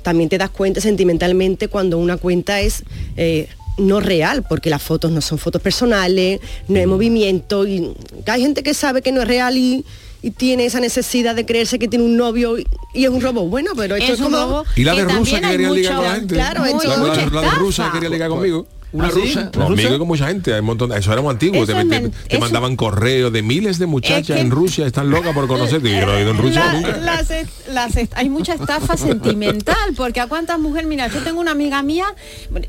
También 0.02 0.30
te 0.30 0.38
das 0.38 0.50
cuenta 0.50 0.82
sentimentalmente 0.82 1.67
cuando 1.67 1.97
una 1.97 2.17
cuenta 2.17 2.60
es 2.62 2.84
eh, 3.17 3.47
no 3.78 4.00
real, 4.00 4.43
porque 4.50 4.69
las 4.69 4.82
fotos 4.82 5.12
no 5.12 5.21
son 5.21 5.38
fotos 5.38 5.62
personales, 5.62 6.39
no 6.67 6.80
hay 6.80 6.86
movimiento 6.88 7.67
y 7.67 7.91
hay 8.26 8.41
gente 8.41 8.63
que 8.63 8.73
sabe 8.73 9.02
que 9.02 9.12
no 9.12 9.21
es 9.21 9.28
real 9.28 9.58
y, 9.58 9.86
y 10.23 10.32
tiene 10.32 10.65
esa 10.65 10.80
necesidad 10.80 11.36
de 11.36 11.45
creerse 11.45 11.78
que 11.78 11.88
tiene 11.88 12.04
un 12.06 12.17
novio 12.17 12.58
y, 12.58 12.65
y 12.93 13.04
es 13.04 13.10
un 13.12 13.21
robo. 13.21 13.45
Bueno, 13.47 13.71
pero 13.76 13.95
esto 13.95 14.13
es, 14.13 14.19
Es 14.19 14.26
un 14.26 14.32
como... 14.32 14.38
robo 14.38 14.65
Y 14.76 14.84
la 14.84 14.95
de 14.95 15.06
que 15.06 15.13
rusa 15.13 15.39
que 15.41 15.47
quería 15.50 15.69
ligar 15.69 15.95
con 15.95 16.04
la 16.06 16.15
gente. 16.15 16.34
Claro, 16.36 16.63
la, 16.65 17.41
de 17.41 17.50
rusa 17.52 17.86
que 17.88 17.91
quería 18.00 18.10
ligar 18.10 18.30
conmigo. 18.30 18.65
¿Una 18.93 19.08
¿Ah, 19.08 19.12
sí? 19.13 19.19
rusa? 19.19 19.52
No, 19.54 19.67
¿Rusa? 19.69 19.97
Con 19.97 20.08
mucha 20.08 20.28
gente, 20.28 20.54
hay 20.54 20.62
un 20.62 20.65
montón, 20.67 20.93
eso 20.93 21.12
era 21.12 21.21
muy 21.21 21.32
antiguo, 21.32 21.62
Eso 21.63 21.73
te, 21.73 21.84
te- 21.86 22.00
te 22.10 22.15
eso- 22.30 22.39
mandaban 22.39 22.78
correos 22.78 23.34
de 23.34 23.41
miles 23.41 23.80
de 23.80 23.86
muchachas 23.86 24.30
Es 24.30 24.36
que- 24.36 24.39
en 24.41 24.50
Rusia, 24.50 24.88
están 24.88 25.10
locas 25.10 25.34
por 25.34 25.45
conocerte, 25.47 25.91
yo 25.91 26.06
no 26.06 26.15
he 26.17 26.21
ido 26.21 26.32
en 26.32 26.38
Rusia 26.38 26.65
La- 26.65 26.73
nunca. 26.73 26.97
las 26.97 27.30
est- 27.30 27.67
las 27.73 27.97
est- 27.97 28.13
hay 28.15 28.30
mucha 28.30 28.54
estafa 28.54 28.95
sentimental, 28.95 29.93
porque 29.97 30.21
a 30.21 30.28
cuántas 30.28 30.58
mujeres, 30.60 30.88
mira, 30.88 31.08
yo 31.08 31.21
tengo 31.21 31.41
una 31.41 31.52
amiga 31.52 31.84
mía 31.84 32.06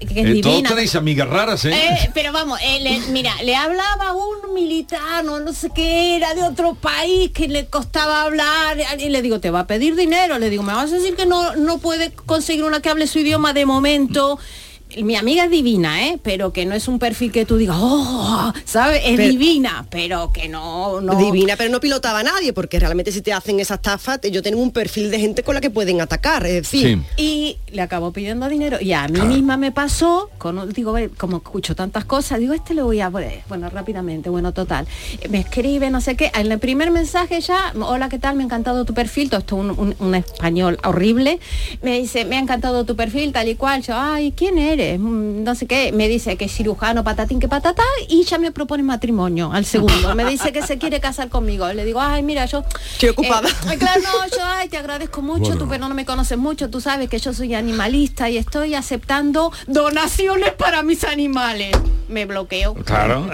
que 0.00 0.20
es 0.20 0.26
Eh, 0.26 0.40
todos 0.40 0.56
divina. 0.56 0.68
tenéis 0.70 0.96
amigas 0.96 1.28
raras, 1.28 1.64
¿eh? 1.66 1.72
Eh, 1.72 2.10
pero 2.12 2.32
vamos, 2.32 2.58
eh, 2.64 2.80
le- 2.80 3.12
mira, 3.12 3.32
le 3.44 3.54
hablaba 3.54 4.12
un 4.12 4.54
militar, 4.54 5.24
no, 5.24 5.38
no 5.38 5.52
sé 5.52 5.70
qué 5.72 6.16
era, 6.16 6.34
de 6.34 6.42
otro 6.42 6.74
país, 6.74 7.30
que 7.30 7.46
le 7.46 7.66
costaba 7.66 8.22
hablar, 8.22 8.76
y 8.98 9.08
le 9.08 9.22
digo, 9.22 9.38
te 9.38 9.50
va 9.50 9.60
a 9.60 9.66
pedir 9.68 9.94
dinero, 9.94 10.38
le 10.40 10.50
digo, 10.50 10.64
me 10.64 10.72
vas 10.74 10.90
a 10.90 10.96
decir 10.96 11.14
que 11.14 11.26
no, 11.26 11.54
no 11.54 11.78
puede 11.78 12.10
conseguir 12.26 12.64
una 12.64 12.80
que 12.82 12.88
hable 12.88 13.06
su 13.06 13.20
idioma 13.20 13.52
de 13.52 13.66
momento. 13.66 14.38
Mi 15.02 15.16
amiga 15.16 15.44
es 15.44 15.50
divina, 15.50 16.06
¿eh? 16.08 16.18
Pero 16.22 16.52
que 16.52 16.64
no 16.66 16.74
es 16.74 16.88
un 16.88 16.98
perfil 16.98 17.30
que 17.30 17.44
tú 17.44 17.56
digas, 17.56 17.76
oh, 17.78 18.52
¿sabes? 18.64 19.02
Es 19.04 19.16
Pero- 19.16 19.28
divina, 19.30 19.86
pero 19.90 20.32
que 20.32 20.48
no, 20.48 21.00
no. 21.00 21.14
Divina, 21.16 21.54
pero 21.56 21.70
no 21.70 21.78
pilotaba 21.80 22.20
a 22.20 22.22
nadie, 22.22 22.52
porque 22.52 22.80
realmente 22.80 23.12
si 23.12 23.20
te 23.20 23.32
hacen 23.32 23.60
esa 23.60 23.74
estafa, 23.74 24.20
yo 24.20 24.42
tengo 24.42 24.60
un 24.62 24.70
perfil 24.70 25.10
de 25.10 25.20
gente 25.20 25.42
con 25.42 25.54
la 25.54 25.60
que 25.60 25.70
pueden 25.70 26.00
atacar, 26.00 26.46
es 26.46 26.54
decir, 26.70 27.00
Y 27.16 27.58
le 27.70 27.82
acabó 27.82 28.12
pidiendo 28.12 28.48
dinero. 28.48 28.78
Y 28.80 28.92
a 28.92 29.06
mí 29.08 29.20
misma 29.20 29.56
me 29.56 29.72
pasó, 29.72 30.30
con, 30.38 30.72
digo, 30.72 30.94
como 31.16 31.38
escucho 31.38 31.74
tantas 31.76 32.04
cosas, 32.04 32.38
digo, 32.40 32.54
este 32.54 32.74
lo 32.74 32.84
voy 32.84 33.00
a 33.00 33.10
poner. 33.10 33.42
Bueno, 33.48 33.68
rápidamente, 33.70 34.30
bueno, 34.30 34.52
total. 34.52 34.86
Me 35.28 35.40
escribe, 35.40 35.90
no 35.90 36.00
sé 36.00 36.16
qué. 36.16 36.30
En 36.34 36.50
el 36.50 36.58
primer 36.58 36.90
mensaje 36.90 37.40
ya, 37.40 37.72
hola, 37.80 38.08
¿qué 38.08 38.18
tal? 38.18 38.36
Me 38.36 38.42
ha 38.42 38.46
encantado 38.46 38.84
tu 38.84 38.94
perfil. 38.94 39.28
Todo 39.28 39.40
esto 39.40 39.56
un, 39.56 39.70
un- 39.70 39.94
un 39.98 40.14
español 40.14 40.78
horrible. 40.84 41.38
Me 41.82 41.98
dice, 42.00 42.24
me 42.24 42.36
ha 42.36 42.40
encantado 42.40 42.84
tu 42.84 42.96
perfil, 42.96 43.32
tal 43.32 43.48
y 43.48 43.54
cual. 43.54 43.82
Yo, 43.82 43.94
ay, 43.96 44.32
¿quién 44.36 44.56
eres? 44.58 44.77
Mm, 44.98 45.42
No 45.44 45.54
sé 45.54 45.66
qué. 45.66 45.92
Me 45.92 46.08
dice 46.08 46.36
que 46.36 46.44
es 46.46 46.52
cirujano, 46.52 47.02
patatín, 47.04 47.40
que 47.40 47.48
patatá. 47.48 47.82
Y 48.08 48.24
ya 48.24 48.38
me 48.38 48.52
propone 48.52 48.82
matrimonio 48.82 49.50
al 49.52 49.64
segundo. 49.64 50.14
Me 50.14 50.24
dice 50.24 50.52
que 50.52 50.62
se 50.62 50.78
quiere 50.78 51.00
casar 51.00 51.28
conmigo. 51.28 51.70
Le 51.72 51.84
digo, 51.84 52.00
ay, 52.00 52.22
mira, 52.22 52.46
yo... 52.46 52.62
Estoy 52.92 53.10
ocupada. 53.10 53.48
eh, 53.48 53.76
claro, 53.78 54.00
no, 54.02 54.26
yo, 54.36 54.42
ay, 54.44 54.68
te 54.68 54.76
agradezco 54.76 55.22
mucho, 55.22 55.40
Bueno. 55.40 55.58
tú 55.58 55.68
pero 55.68 55.88
no 55.88 55.94
me 55.94 56.04
conoces 56.04 56.38
mucho, 56.38 56.70
tú 56.70 56.80
sabes 56.80 57.08
que 57.08 57.18
yo 57.18 57.32
soy 57.32 57.54
animalista 57.54 58.30
y 58.30 58.36
estoy 58.38 58.74
aceptando 58.74 59.52
donaciones 59.66 60.52
para 60.52 60.82
mis 60.82 61.04
animales. 61.04 61.76
Me 62.08 62.24
bloqueo. 62.26 62.74
Claro. 62.74 63.28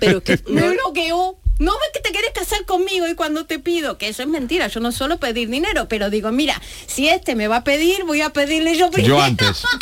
Pero 0.00 0.22
que 0.22 0.38
me 0.48 0.68
bloqueó. 0.70 1.36
No 1.58 1.72
ves 1.72 1.90
que 1.92 2.00
te 2.00 2.10
quieres 2.10 2.30
casar 2.32 2.64
conmigo 2.66 3.08
y 3.08 3.14
cuando 3.14 3.44
te 3.44 3.58
pido, 3.58 3.98
que 3.98 4.08
eso 4.08 4.22
es 4.22 4.28
mentira, 4.28 4.68
yo 4.68 4.80
no 4.80 4.92
suelo 4.92 5.18
pedir 5.18 5.48
dinero, 5.50 5.88
pero 5.88 6.08
digo, 6.10 6.30
mira, 6.30 6.60
si 6.86 7.08
este 7.08 7.34
me 7.34 7.48
va 7.48 7.56
a 7.56 7.64
pedir, 7.64 8.04
voy 8.04 8.20
a 8.20 8.30
pedirle 8.30 8.76
yo 8.76 8.90
primero. 8.90 9.16
Yo 9.16 9.22
antes. 9.22 9.62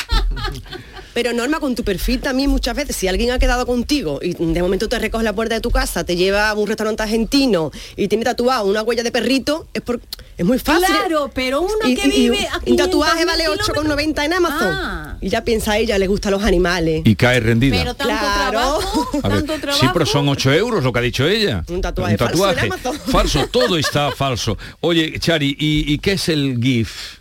Pero 1.15 1.33
Norma, 1.33 1.61
con 1.61 1.75
tu 1.75 1.83
perfil 1.83 2.21
también 2.21 2.51
muchas 2.51 2.77
veces, 2.77 2.95
si 2.95 3.09
alguien 3.09 3.31
ha 3.31 3.39
quedado 3.39 3.65
contigo 3.65 4.19
y 4.23 4.35
de 4.35 4.61
momento 4.61 4.87
te 4.87 4.99
recoge 4.99 5.25
la 5.25 5.33
puerta 5.33 5.55
de 5.55 5.63
tu 5.63 5.71
casa, 5.71 6.05
te 6.05 6.15
lleva 6.15 6.51
a 6.51 6.55
un 6.55 6.67
restaurante 6.67 7.03
argentino 7.05 7.71
y 7.97 8.09
tiene 8.09 8.23
tatuado 8.23 8.67
una 8.67 8.83
huella 8.83 9.03
de 9.03 9.11
perrito, 9.11 9.67
es 9.73 9.81
por 9.81 9.99
es 10.37 10.45
muy 10.45 10.59
fácil. 10.59 10.85
Claro, 10.85 11.31
pero 11.35 11.63
uno 11.63 11.73
Y- 11.89 11.95
que 11.97 12.07
y- 12.09 12.11
y 12.11 12.21
vive 12.29 12.47
a 12.53 12.61
un 12.67 12.77
tatuaje 12.77 13.25
500.000 13.25 13.27
vale 13.27 13.49
8,90 13.49 14.25
en 14.27 14.33
Amazon. 14.35 14.69
Ah. 14.71 15.17
Y 15.23 15.31
ya 15.31 15.43
piensa 15.43 15.73
a 15.73 15.79
ella, 15.79 15.97
le 15.97 16.07
gustan 16.07 16.33
los 16.33 16.43
animales. 16.43 17.01
Y 17.07 17.17
cae 17.17 17.41
rendida. 17.41 17.79
Pero 17.79 17.95
tanto 17.95 18.13
Claro. 18.15 18.51
trabajo, 18.51 19.09
A 19.23 19.29
ver, 19.31 19.39
tanto 19.39 19.55
trabajo. 19.59 19.81
sí, 19.81 19.87
pero 19.95 20.05
son 20.05 20.29
8 20.29 20.53
euros 20.53 20.85
lo 20.85 20.93
que 20.93 20.99
ha 20.99 21.03
dicho 21.03 21.27
ella. 21.27 21.65
Un 21.69 21.81
tatuaje 21.81 22.17
falso 22.17 22.51
en 22.51 22.73
falso, 23.11 23.47
todo 23.53 23.77
está 23.77 24.11
falso. 24.13 24.57
Oye, 24.81 25.19
Chari, 25.19 25.57
¿y, 25.59 25.93
y 25.93 25.99
qué 25.99 26.13
es 26.13 26.29
el 26.29 26.59
GIF? 26.63 27.19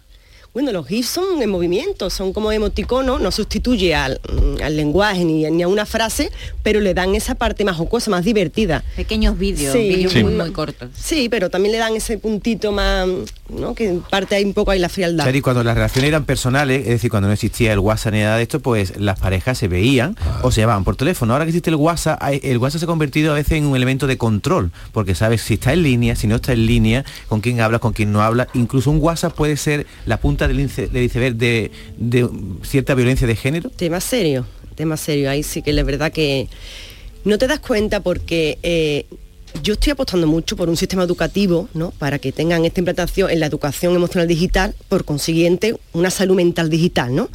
Bueno, 0.54 0.72
los 0.72 0.88
GIFs 0.88 1.10
son 1.10 1.42
en 1.42 1.50
movimiento, 1.50 2.10
son 2.10 2.32
como 2.32 2.50
emoticonos, 2.50 3.20
no 3.20 3.30
sustituye 3.30 3.94
al, 3.94 4.22
al 4.64 4.78
lenguaje 4.78 5.26
ni, 5.26 5.44
ni 5.52 5.64
a 5.64 5.68
una 5.68 5.86
frase, 5.86 6.32
pero 6.64 6.80
le 6.80 6.94
dan 6.94 7.14
esa 7.14 7.36
parte 7.36 7.66
más 7.66 7.76
jocosa, 7.76 8.10
más 8.10 8.24
divertida. 8.24 8.82
Pequeños 8.96 9.38
vídeos, 9.38 9.74
Sí. 9.74 9.80
vídeos 9.90 10.14
Sí. 10.14 10.24
muy, 10.24 10.32
muy 10.34 10.52
cortos. 10.52 10.92
Sí, 10.98 11.28
pero 11.28 11.50
también 11.50 11.74
le 11.74 11.80
dan 11.80 11.94
ese 11.98 12.18
puntito 12.20 12.72
más, 12.72 13.06
¿no? 13.50 13.76
Que 13.76 14.00
parte 14.10 14.36
ahí 14.36 14.44
un 14.44 14.54
poco 14.54 14.72
ahí 14.72 14.80
la 14.80 14.90
frialdad. 14.90 15.24
Chari, 15.26 15.42
cuando 15.42 15.64
las 15.64 15.76
relaciones 15.76 16.08
eran 16.10 16.26
personales, 16.26 16.82
es 16.82 16.88
decir, 16.88 17.10
cuando 17.10 17.28
no 17.28 17.34
existía 17.34 17.74
el 17.74 17.80
WhatsApp 17.80 18.14
ni 18.14 18.20
nada 18.22 18.38
de 18.38 18.44
esto, 18.44 18.60
pues 18.60 19.00
las 19.00 19.20
parejas 19.20 19.58
se 19.58 19.68
veían 19.68 20.16
o 20.42 20.52
se 20.52 20.62
llamaban 20.62 20.84
por 20.84 20.96
teléfono. 20.96 21.34
Ahora 21.34 21.46
que 21.46 21.50
existe 21.50 21.70
el 21.70 21.76
WhatsApp, 21.76 22.18
hay- 22.22 22.40
el 22.44 22.58
WhatsApp 22.58 22.80
se 22.80 22.86
ha 22.86 22.88
convertido 22.88 23.32
a 23.32 23.36
veces 23.36 23.54
en 23.54 23.66
un 23.66 23.76
elemento 23.76 24.08
de 24.08 24.18
control, 24.18 24.72
porque 24.92 25.14
sabes 25.16 25.42
si 25.42 25.56
está 25.56 25.74
en 25.74 25.84
línea, 25.84 26.16
si 26.16 26.28
no 26.28 26.36
está 26.38 26.54
en 26.54 26.66
línea, 26.66 27.06
con 27.28 27.42
quién 27.42 27.62
hablas, 27.62 27.82
con 27.82 27.94
quién 27.94 28.12
no 28.12 28.22
habla. 28.22 28.48
Incluso 28.54 28.90
un 28.92 28.98
WhatsApp 29.02 29.34
puede 29.36 29.58
ser 29.58 29.86
la 30.06 30.18
punta 30.18 30.48
del, 30.48 30.60
iceberg 30.60 31.36
de, 31.36 31.72
de 31.98 32.30
cierta 32.64 32.96
violencia 32.96 33.28
de 33.28 33.36
género. 33.36 33.70
Tema 33.70 34.00
serio, 34.00 34.46
tema 34.76 34.98
serio. 34.98 35.30
Ahí 35.30 35.44
sí 35.44 35.62
que 35.62 35.72
es 35.72 35.86
verdad 35.86 36.12
que 36.12 36.48
no 37.24 37.38
te 37.38 37.48
das 37.48 37.60
cuenta 37.60 38.02
porque 38.02 38.58
eh, 38.64 39.06
yo 39.62 39.74
estoy 39.74 39.92
apostando 39.92 40.28
mucho 40.28 40.56
por 40.56 40.70
un 40.70 40.78
sistema 40.78 41.04
educativo, 41.04 41.70
¿no? 41.74 41.92
Para 41.92 42.20
que 42.20 42.32
tengan 42.32 42.66
esta 42.66 42.80
implantación 42.80 43.30
en 43.30 43.40
la 43.40 43.46
educación 43.46 43.96
emocional 43.96 44.28
digital, 44.28 44.76
por 44.90 45.06
consiguiente, 45.06 45.78
una 45.94 46.10
salud 46.10 46.36
mental 46.36 46.70
digital, 46.70 47.14
¿no? 47.16 47.30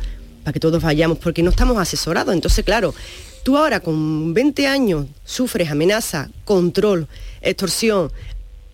Para 0.44 0.52
que 0.52 0.60
todos 0.60 0.82
vayamos, 0.82 1.18
porque 1.18 1.42
no 1.42 1.50
estamos 1.50 1.78
asesorados. 1.78 2.34
Entonces, 2.34 2.64
claro, 2.64 2.94
tú 3.42 3.56
ahora 3.56 3.80
con 3.80 4.32
20 4.34 4.66
años 4.66 5.06
sufres 5.24 5.70
amenaza, 5.70 6.30
control, 6.44 7.06
extorsión, 7.40 8.10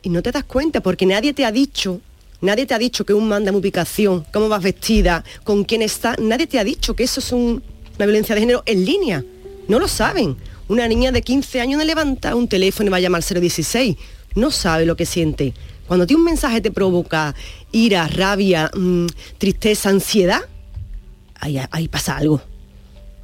y 0.02 0.08
no 0.10 0.22
te 0.22 0.30
das 0.32 0.44
cuenta 0.44 0.80
porque 0.80 1.06
nadie 1.06 1.32
te 1.32 1.44
ha 1.44 1.52
dicho 1.52 2.00
Nadie 2.42 2.66
te 2.66 2.74
ha 2.74 2.78
dicho 2.78 3.06
que 3.06 3.14
un 3.14 3.28
manda 3.28 3.48
en 3.48 3.56
ubicación, 3.56 4.26
cómo 4.30 4.50
vas 4.50 4.62
vestida, 4.62 5.24
con 5.42 5.64
quién 5.64 5.80
está. 5.80 6.16
Nadie 6.20 6.46
te 6.46 6.58
ha 6.58 6.64
dicho 6.64 6.94
que 6.94 7.02
eso 7.04 7.18
es 7.20 7.32
un- 7.32 7.62
una 7.96 8.04
violencia 8.04 8.34
de 8.34 8.42
género 8.42 8.62
en 8.66 8.84
línea. 8.84 9.24
No 9.68 9.78
lo 9.78 9.88
saben. 9.88 10.36
Una 10.68 10.88
niña 10.88 11.12
de 11.12 11.22
15 11.22 11.60
años 11.60 11.78
no 11.78 11.84
levanta 11.84 12.34
un 12.34 12.48
teléfono 12.48 12.88
y 12.88 12.90
va 12.90 12.96
a 12.96 13.00
llamar 13.00 13.22
al 13.28 13.40
016. 13.40 13.96
No 14.34 14.50
sabe 14.50 14.84
lo 14.86 14.96
que 14.96 15.06
siente. 15.06 15.54
Cuando 15.86 16.04
a 16.04 16.06
ti 16.06 16.14
un 16.14 16.24
mensaje 16.24 16.60
te 16.60 16.70
provoca 16.70 17.34
ira, 17.72 18.08
rabia, 18.08 18.70
mm, 18.74 19.06
tristeza, 19.38 19.88
ansiedad, 19.90 20.40
ahí, 21.38 21.60
ahí 21.70 21.88
pasa 21.88 22.16
algo. 22.16 22.42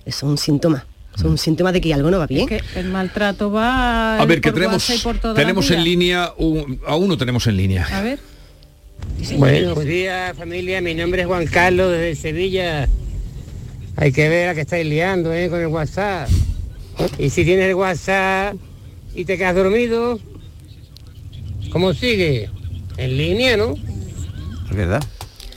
Eso 0.05 0.19
es 0.27 0.31
un 0.31 0.39
síntoma. 0.39 0.87
Es 1.17 1.23
un 1.25 1.37
síntoma 1.37 1.73
de 1.73 1.81
que 1.81 1.93
algo 1.93 2.11
no 2.11 2.19
va 2.19 2.27
bien. 2.27 2.47
Que 2.49 2.63
el 2.77 2.89
maltrato 2.89 3.51
va 3.51 4.19
A 4.19 4.25
ver, 4.25 4.41
que 4.41 4.51
por 4.51 4.61
tenemos, 4.61 4.89
WhatsApp 4.89 4.97
y 4.97 5.03
por 5.03 5.19
toda 5.19 5.35
la 5.35 5.41
tenemos 5.41 5.71
en 5.71 5.85
línea, 5.85 6.33
un- 6.39 6.81
a 6.87 6.97
uno 6.97 7.19
tenemos 7.19 7.47
en 7.49 7.57
línea. 7.57 7.87
A 7.93 8.01
ver. 8.01 8.19
Buenos 9.37 9.85
días 9.85 10.37
familia, 10.37 10.81
mi 10.81 10.95
nombre 10.95 11.23
es 11.23 11.27
Juan 11.27 11.47
Carlos 11.47 11.91
desde 11.91 12.15
Sevilla. 12.15 12.89
Hay 13.97 14.13
que 14.13 14.29
ver 14.29 14.49
a 14.49 14.55
que 14.55 14.63
estáis 14.63 14.87
liando 14.87 15.33
¿eh? 15.35 15.51
con 15.51 15.61
el 15.61 15.67
WhatsApp. 15.67 16.29
Y 17.19 17.31
si 17.31 17.45
tienes 17.45 17.69
el 17.69 17.75
WhatsApp 17.75 18.57
y 19.15 19.25
te 19.25 19.37
quedas 19.37 19.55
dormido, 19.55 20.19
¿cómo 21.71 21.95
sigue? 21.95 22.51
En 22.97 23.17
línea, 23.17 23.57
¿no? 23.57 23.75
Es 24.71 24.77
verdad. 24.77 25.03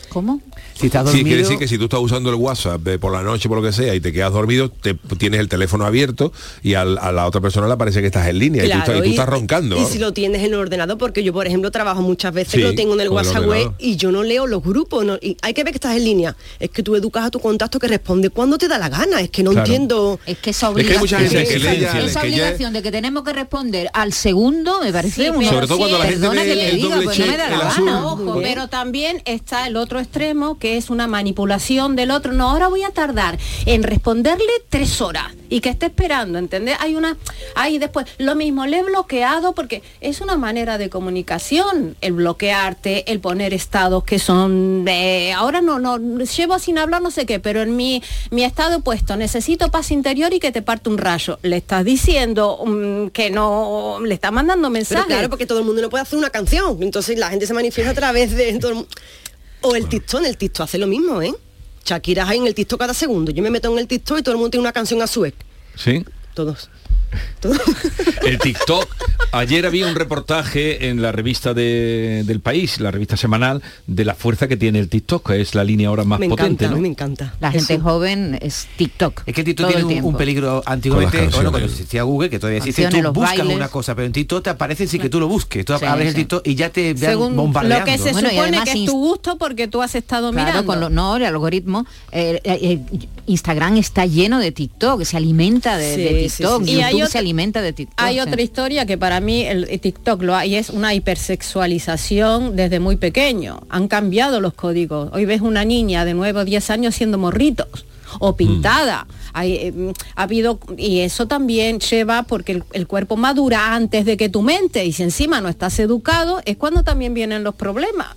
¿Cómo? 0.09 0.41
Si 0.77 0.87
estás 0.87 1.03
Sí, 1.03 1.07
dormido... 1.19 1.25
quiere 1.27 1.41
decir 1.43 1.57
que 1.57 1.67
si 1.69 1.77
tú 1.77 1.85
estás 1.85 2.01
usando 2.01 2.29
el 2.29 2.35
WhatsApp 2.35 2.85
eh, 2.87 2.99
por 2.99 3.13
la 3.13 3.23
noche, 3.23 3.47
por 3.47 3.57
lo 3.59 3.63
que 3.63 3.71
sea, 3.73 3.95
y 3.95 4.01
te 4.01 4.11
quedas 4.11 4.33
dormido, 4.33 4.69
te 4.69 4.93
tienes 5.17 5.39
el 5.39 5.47
teléfono 5.47 5.85
abierto 5.85 6.33
y 6.63 6.73
al- 6.73 6.97
a 6.97 7.11
la 7.13 7.25
otra 7.27 7.39
persona 7.39 7.67
le 7.67 7.77
parece 7.77 8.01
que 8.01 8.07
estás 8.07 8.27
en 8.27 8.39
línea 8.39 8.65
y, 8.65 8.69
tú, 8.69 8.77
estás, 8.77 8.97
y 8.97 9.01
tú 9.03 9.09
estás 9.11 9.29
roncando. 9.29 9.77
Y 9.81 9.85
si 9.85 9.99
lo 9.99 10.11
tienes 10.11 10.41
en 10.41 10.47
el 10.53 10.55
ordenador, 10.59 10.97
porque 10.97 11.23
yo, 11.23 11.31
por 11.31 11.47
ejemplo, 11.47 11.71
trabajo 11.71 12.01
muchas 12.01 12.33
veces, 12.33 12.51
Sí, 12.55 12.59
lo 12.61 12.75
tengo 12.75 12.93
en 12.95 12.99
el 13.01 13.09
WhatsApp 13.09 13.45
web 13.47 13.71
y 13.79 13.95
yo 13.95 14.11
no 14.11 14.23
leo 14.23 14.47
los 14.47 14.61
grupos. 14.61 15.05
no- 15.05 15.15
y 15.21 15.37
hay 15.41 15.53
que 15.53 15.63
ver 15.63 15.71
que 15.71 15.77
estás 15.77 15.95
en 15.95 16.03
línea. 16.03 16.35
Es 16.59 16.69
que 16.69 16.83
tú 16.83 16.95
educas 16.95 17.23
a 17.25 17.31
tu 17.31 17.39
contacto 17.39 17.79
que 17.79 17.87
responde 17.87 18.29
cuando 18.29 18.57
te 18.57 18.67
da 18.67 18.77
la 18.77 18.89
gana. 18.89 19.21
Es 19.21 19.29
que 19.29 19.43
no 19.43 19.51
Claro. 19.51 19.65
entiendo. 19.65 20.19
Es 20.25 20.37
que 20.39 20.49
esa 20.49 20.67
Es 20.69 20.73
que 20.75 20.81
hay 20.81 20.97
obligación, 20.97 20.99
mucha 20.99 21.19
gente 21.19 21.47
que 21.49 21.55
esa, 21.55 21.71
lee 21.73 21.79
ya- 21.79 21.99
esa 21.99 22.21
que 22.21 22.31
ya- 22.31 22.35
obligación 22.43 22.73
de 22.73 22.81
que 22.81 22.91
tenemos 22.91 23.23
que 23.23 23.31
responder 23.33 23.89
al 23.93 24.11
segundo 24.11 24.81
me 24.81 24.91
parece 24.91 25.31
Sí, 25.31 25.45
Sobre 25.45 25.67
todo 25.67 25.77
cuando 25.77 25.97
la 25.99 26.05
gente 26.05 26.19
Perdona 26.19 26.43
ve 26.43 26.69
el 26.69 26.75
diga, 26.75 26.89
doble 26.95 27.05
pues 27.05 27.19
no 27.19 27.23
check, 27.25 27.31
me 27.31 27.37
da 27.37 27.45
el 27.53 27.59
la 27.59 27.67
azul. 27.69 27.85
gana. 27.85 28.07
Ojo, 28.07 28.39
pero 28.41 28.67
también 28.67 29.21
está 29.25 29.67
el 29.67 29.77
otro 29.77 29.99
extremo 29.99 30.57
que 30.59 30.64
es 30.65 30.89
una 30.89 31.07
manipulación 31.07 31.95
del 31.95 32.11
otro. 32.11 32.33
No, 32.33 32.49
ahora 32.49 32.67
voy 32.67 32.83
a 32.83 32.91
tardar 32.91 33.37
en 33.65 33.83
responderle 33.83 34.51
tres 34.69 35.01
horas 35.01 35.33
y 35.49 35.61
que 35.61 35.69
esté 35.69 35.87
esperando, 35.87 36.39
¿entendés? 36.39 36.75
Hay 36.79 36.95
una, 36.95 37.17
hay 37.55 37.77
después, 37.77 38.07
lo 38.17 38.35
mismo, 38.35 38.65
le 38.65 38.79
he 38.79 38.83
bloqueado 38.83 39.53
porque 39.53 39.83
es 40.01 40.21
una 40.21 40.37
manera 40.37 40.77
de 40.77 40.89
comunicación, 40.89 41.95
el 42.01 42.13
bloquearte, 42.13 43.11
el 43.11 43.19
poner 43.19 43.53
estados 43.53 44.03
que 44.03 44.19
son 44.19 44.85
de, 44.85 45.33
ahora 45.33 45.61
no, 45.61 45.79
no, 45.79 45.97
llevo 45.97 46.59
sin 46.59 46.77
hablar 46.77 47.01
no 47.01 47.11
sé 47.11 47.25
qué, 47.25 47.39
pero 47.39 47.61
en 47.61 47.75
mi, 47.75 48.01
mi 48.31 48.43
estado 48.43 48.81
puesto, 48.81 49.15
necesito 49.15 49.69
paz 49.69 49.91
interior 49.91 50.33
y 50.33 50.39
que 50.39 50.51
te 50.51 50.61
parte 50.61 50.89
un 50.89 50.97
rayo. 50.97 51.39
Le 51.41 51.57
estás 51.57 51.85
diciendo 51.85 52.59
mm, 52.65 53.07
que 53.07 53.29
no, 53.29 53.99
le 54.03 54.13
está 54.13 54.31
mandando 54.31 54.67
Pero 54.69 54.73
mensajes. 54.73 55.05
claro, 55.05 55.29
porque 55.29 55.45
todo 55.45 55.59
el 55.59 55.65
mundo 55.65 55.81
no 55.81 55.89
puede 55.89 56.01
hacer 56.03 56.17
una 56.17 56.29
canción. 56.29 56.81
Entonces 56.81 57.17
la 57.17 57.29
gente 57.29 57.47
se 57.47 57.53
manifiesta 57.53 57.91
a 57.91 57.95
través 57.95 58.35
de 58.35 58.57
todo 58.59 58.71
el 58.71 58.87
O 59.67 59.75
el 59.75 59.89
TikTok, 59.89 60.19
en 60.19 60.27
el 60.27 60.37
TikTok 60.37 60.65
hace 60.65 60.77
lo 60.77 60.85
mismo, 60.85 61.23
¿eh? 61.23 61.33
Shakira 61.83 62.27
hay 62.27 62.37
en 62.37 62.45
el 62.45 62.53
TikTok 62.53 62.79
cada 62.79 62.93
segundo. 62.93 63.31
Yo 63.31 63.41
me 63.41 63.49
meto 63.49 63.73
en 63.73 63.79
el 63.79 63.87
TikTok 63.87 64.19
y 64.19 64.21
todo 64.21 64.33
el 64.33 64.37
mundo 64.37 64.51
tiene 64.51 64.61
una 64.61 64.71
canción 64.71 65.01
a 65.01 65.07
su 65.07 65.21
vez. 65.21 65.33
¿Sí? 65.75 66.05
Todos. 66.35 66.69
El 68.23 68.39
TikTok. 68.39 68.87
Ayer 69.31 69.65
había 69.65 69.87
un 69.87 69.95
reportaje 69.95 70.87
en 70.89 71.01
la 71.01 71.11
revista 71.11 71.53
de- 71.53 72.23
del 72.25 72.39
país, 72.39 72.79
la 72.79 72.91
revista 72.91 73.17
semanal, 73.17 73.61
de 73.87 74.05
la 74.05 74.15
fuerza 74.15 74.47
que 74.47 74.55
tiene 74.57 74.79
el 74.79 74.87
TikTok, 74.89 75.27
que 75.31 75.41
es 75.41 75.55
la 75.55 75.63
línea 75.63 75.89
ahora 75.89 76.03
más 76.05 76.19
me 76.19 76.29
potente. 76.29 76.65
encanta, 76.65 76.75
¿no? 76.75 76.81
me 76.81 76.87
encanta. 76.87 77.33
La 77.39 77.51
gente 77.51 77.73
Eso. 77.75 77.83
joven 77.83 78.37
es 78.41 78.67
TikTok. 78.77 79.23
Es 79.25 79.33
que 79.35 79.41
el 79.41 79.45
TikTok 79.45 79.67
tiene 79.67 79.81
el 79.81 80.03
un, 80.03 80.05
un 80.13 80.17
peligro 80.17 80.63
antiguamente, 80.65 81.27
bueno, 81.33 81.51
cuando 81.51 81.67
existía 81.67 82.03
Google, 82.03 82.29
que 82.29 82.39
todavía 82.39 82.59
existe, 82.59 82.87
tú 82.87 83.01
buscas 83.11 83.37
bailes. 83.37 83.55
una 83.55 83.67
cosa, 83.67 83.93
pero 83.95 84.05
en 84.05 84.13
TikTok 84.13 84.43
te 84.43 84.49
aparece 84.51 84.87
sin 84.87 85.01
que 85.01 85.09
tú 85.09 85.19
lo 85.19 85.27
busques. 85.27 85.65
Tú 85.65 85.77
Sí, 85.77 85.85
abres 85.85 86.07
el 86.09 86.13
sí. 86.13 86.19
TikTok 86.21 86.47
y 86.47 86.55
ya 86.55 86.69
te 86.69 86.93
vean 86.93 87.13
Según 87.13 87.35
bombardeando. 87.35 87.79
lo 87.79 87.91
que 87.91 87.97
se 87.97 88.11
Bueno, 88.13 88.29
supone 88.29 88.41
además 88.57 88.69
que 88.69 88.79
es 88.83 88.85
tu 88.85 88.93
gusto 88.97 89.37
porque 89.37 89.67
tú 89.67 89.81
has 89.81 89.95
estado 89.95 90.31
Claro, 90.31 90.47
mirando. 90.47 90.65
con 90.65 90.79
lo, 90.79 90.89
no, 90.89 91.17
el 91.17 91.25
algoritmo. 91.25 91.85
eh, 92.11 92.39
eh, 92.43 92.59
eh, 92.61 93.07
Instagram 93.27 93.77
está 93.77 94.05
lleno 94.05 94.39
de 94.39 94.51
TikTok, 94.51 95.03
se 95.03 95.17
alimenta 95.17 95.77
de, 95.77 95.95
Sí, 95.95 96.01
de 96.01 96.09
TikTok. 96.29 96.61
sí, 96.63 96.67
sí. 96.67 96.71
Y 96.71 96.75
YouTube 96.75 96.85
hay 96.85 97.01
otra- 97.05 97.11
se 97.13 97.17
alimenta 97.19 97.61
de 97.61 97.73
TikTok. 97.73 97.95
Hay 97.99 98.15
sí. 98.15 98.21
otra 98.21 98.41
historia 98.41 98.85
que 98.85 98.97
para 98.97 99.19
mí 99.19 99.43
el 99.43 99.67
el 99.69 99.79
TikTok 99.79 100.21
lo 100.23 100.35
hay, 100.35 100.55
es 100.55 100.69
una 100.69 100.93
hipersexualización 100.93 102.55
desde 102.55 102.79
muy 102.79 102.95
pequeño. 102.97 103.61
Han 103.69 103.87
cambiado 103.87 104.41
los 104.41 104.53
códigos. 104.53 105.09
Hoy 105.13 105.25
ves 105.25 105.41
una 105.41 105.65
niña 105.65 106.05
de 106.05 106.13
9 106.13 106.41
o 106.41 106.45
10 106.45 106.69
años 106.69 106.95
siendo 106.95 107.17
morritos. 107.17 107.85
o 108.19 108.37
pintada. 108.37 109.07
Hay, 109.33 109.53
eh, 109.55 109.71
mm, 109.75 109.89
ha 110.15 110.23
habido, 110.23 110.59
y 110.77 110.99
eso 110.99 111.27
también 111.27 111.79
lleva 111.79 112.23
porque 112.23 112.53
el, 112.53 112.63
el 112.71 112.87
cuerpo 112.87 113.17
madura 113.17 113.73
antes 113.75 114.05
de 114.05 114.15
que 114.15 114.29
tu 114.29 114.41
mente, 114.41 114.85
y 114.85 114.93
si 114.93 115.03
encima 115.03 115.41
no 115.41 115.49
estás 115.49 115.77
educado, 115.79 116.39
es 116.45 116.55
cuando 116.55 116.83
también 116.83 117.13
vienen 117.13 117.43
los 117.43 117.55
problemas. 117.55 118.07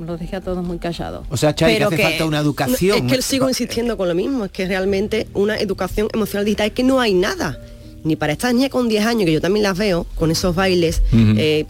Lo 0.00 0.16
dejé 0.16 0.36
a 0.36 0.40
todos 0.40 0.64
muy 0.64 0.78
callados. 0.78 1.24
O 1.30 1.36
sea, 1.36 1.54
que 1.54 1.64
Pero 1.66 1.86
hace 1.86 1.98
falta 2.02 2.24
una 2.24 2.38
educación. 2.40 3.06
Es 3.06 3.12
que 3.12 3.22
sigo 3.22 3.48
insistiendo 3.48 3.96
con 3.96 4.08
lo 4.08 4.14
mismo, 4.14 4.44
es 4.46 4.50
que 4.50 4.66
realmente 4.66 5.28
una 5.34 5.56
educación 5.58 6.08
emocional 6.12 6.44
digital 6.44 6.66
es 6.68 6.72
que 6.72 6.82
no 6.82 7.00
hay 7.00 7.14
nada. 7.14 7.58
Ni 8.02 8.16
para 8.16 8.32
estas 8.32 8.52
niñas 8.54 8.70
con 8.70 8.88
10 8.88 9.06
años, 9.06 9.24
que 9.24 9.32
yo 9.32 9.40
también 9.40 9.62
las 9.62 9.78
veo, 9.78 10.04
con 10.16 10.30
esos 10.30 10.54
bailes 10.54 11.00
eh, 11.12 11.64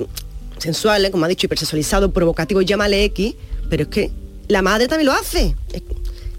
sensuales, 0.58 1.10
como 1.10 1.24
ha 1.26 1.28
dicho, 1.28 1.46
hipersexualizados, 1.46 2.12
provocativos, 2.12 2.64
llámale 2.64 3.04
X, 3.04 3.34
pero 3.68 3.82
es 3.84 3.88
que 3.88 4.10
la 4.48 4.62
madre 4.62 4.88
también 4.88 5.06
lo 5.06 5.12
hace. 5.12 5.54
Es- 5.72 5.82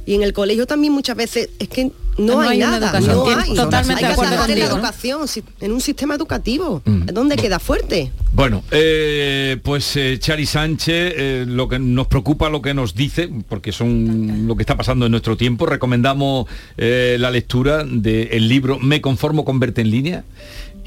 y 0.07 0.13
en 0.15 0.21
el 0.23 0.33
colegio 0.33 0.67
también 0.67 0.93
muchas 0.93 1.15
veces 1.15 1.49
es 1.59 1.67
que 1.67 1.91
no, 2.17 2.33
No 2.33 2.39
hay, 2.41 2.59
nada, 2.59 2.99
no 2.99 3.25
hay. 3.27 3.55
totalmente 3.55 4.05
hay 4.05 4.09
de 4.11 4.15
que 4.15 4.21
acuerdo 4.21 4.45
en 4.53 4.59
la 4.59 4.65
educación, 4.65 5.21
en 5.61 5.71
un 5.71 5.81
sistema 5.81 6.15
educativo, 6.15 6.81
Mm. 6.85 7.05
donde 7.13 7.35
queda 7.35 7.59
fuerte. 7.59 8.11
Bueno, 8.33 8.63
eh, 8.71 9.57
pues 9.63 9.95
eh, 9.97 10.17
Chari 10.19 10.45
Sánchez, 10.45 11.13
eh, 11.17 11.45
lo 11.47 11.67
que 11.67 11.79
nos 11.79 12.07
preocupa, 12.07 12.49
lo 12.49 12.61
que 12.61 12.73
nos 12.73 12.95
dice, 12.95 13.29
porque 13.49 13.71
son 13.71 14.47
lo 14.47 14.55
que 14.55 14.63
está 14.63 14.75
pasando 14.77 15.05
en 15.05 15.11
nuestro 15.11 15.37
tiempo, 15.37 15.65
recomendamos 15.65 16.47
eh, 16.77 17.17
la 17.19 17.31
lectura 17.31 17.83
del 17.85 18.47
libro 18.47 18.79
Me 18.79 19.01
conformo 19.01 19.43
con 19.45 19.59
verte 19.59 19.81
en 19.81 19.91
línea. 19.91 20.23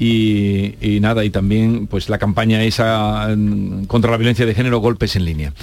Y, 0.01 0.75
y 0.79 1.01
nada, 1.01 1.25
y 1.25 1.29
también 1.29 1.85
pues 1.87 2.07
la 2.07 2.17
campaña 2.17 2.63
esa 2.63 3.27
mm, 3.35 3.83
contra 3.85 4.09
la 4.11 4.15
violencia 4.17 4.45
de 4.45 4.55
género, 4.55 4.79
golpes 4.79 5.17
en 5.17 5.25
línea. 5.25 5.53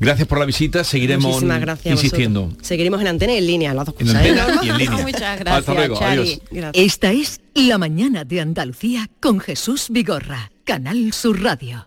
Gracias 0.00 0.26
por 0.26 0.38
la 0.38 0.46
visita, 0.46 0.84
seguiremos 0.84 1.42
insistiendo. 1.84 2.44
vosotros. 2.44 2.66
Seguiremos 2.66 3.00
en 3.02 3.08
antena 3.08 3.34
y 3.34 3.38
en 3.38 3.46
línea, 3.46 3.74
las 3.74 3.84
dos 3.86 3.94
En 3.98 4.06
cosas. 4.06 4.22
antena 4.22 4.46
¿eh? 4.46 4.58
y 4.62 4.68
en 4.70 4.78
línea. 4.78 4.96
Muchas 5.02 5.22
Hasta 5.22 5.36
gracias, 5.44 5.76
luego, 5.76 5.98
Chari. 5.98 6.20
adiós. 6.22 6.40
Gracias. 6.50 6.84
Esta 6.86 7.12
es 7.12 7.40
La 7.54 7.76
mañana 7.76 8.24
de 8.24 8.40
Andalucía 8.40 9.10
con 9.20 9.38
Jesús 9.38 9.88
Vigorra, 9.90 10.50
Canal 10.64 11.12
Sur 11.12 11.42
Radio. 11.42 11.86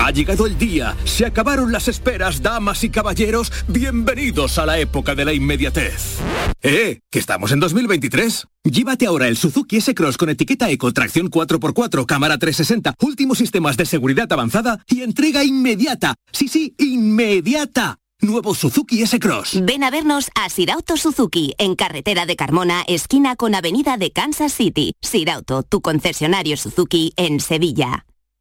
Ha 0.00 0.12
llegado 0.12 0.46
el 0.46 0.56
día, 0.56 0.96
se 1.04 1.26
acabaron 1.26 1.72
las 1.72 1.86
esperas, 1.86 2.40
damas 2.40 2.82
y 2.84 2.88
caballeros, 2.88 3.52
bienvenidos 3.68 4.58
a 4.58 4.64
la 4.64 4.78
época 4.78 5.14
de 5.14 5.26
la 5.26 5.34
inmediatez. 5.34 6.16
¡Eh! 6.62 7.00
¿Que 7.10 7.18
estamos 7.18 7.52
en 7.52 7.60
2023? 7.60 8.46
Llévate 8.64 9.04
ahora 9.04 9.28
el 9.28 9.36
Suzuki 9.36 9.76
S-Cross 9.76 10.16
con 10.16 10.30
etiqueta 10.30 10.70
Eco, 10.70 10.90
tracción 10.92 11.30
4x4, 11.30 12.06
cámara 12.06 12.38
360, 12.38 12.94
últimos 13.02 13.36
sistemas 13.36 13.76
de 13.76 13.84
seguridad 13.84 14.32
avanzada 14.32 14.82
y 14.88 15.02
entrega 15.02 15.44
inmediata. 15.44 16.14
Sí, 16.32 16.48
sí, 16.48 16.74
inmediata. 16.78 17.98
Nuevo 18.22 18.54
Suzuki 18.54 19.02
S-Cross. 19.02 19.60
Ven 19.64 19.84
a 19.84 19.90
vernos 19.90 20.30
a 20.34 20.48
Sirauto 20.48 20.96
Suzuki, 20.96 21.54
en 21.58 21.74
carretera 21.74 22.24
de 22.24 22.36
Carmona, 22.36 22.84
esquina 22.88 23.36
con 23.36 23.54
avenida 23.54 23.98
de 23.98 24.12
Kansas 24.12 24.54
City. 24.54 24.94
Sirauto, 25.02 25.62
tu 25.62 25.82
concesionario 25.82 26.56
Suzuki 26.56 27.12
en 27.16 27.40
Sevilla. 27.40 28.06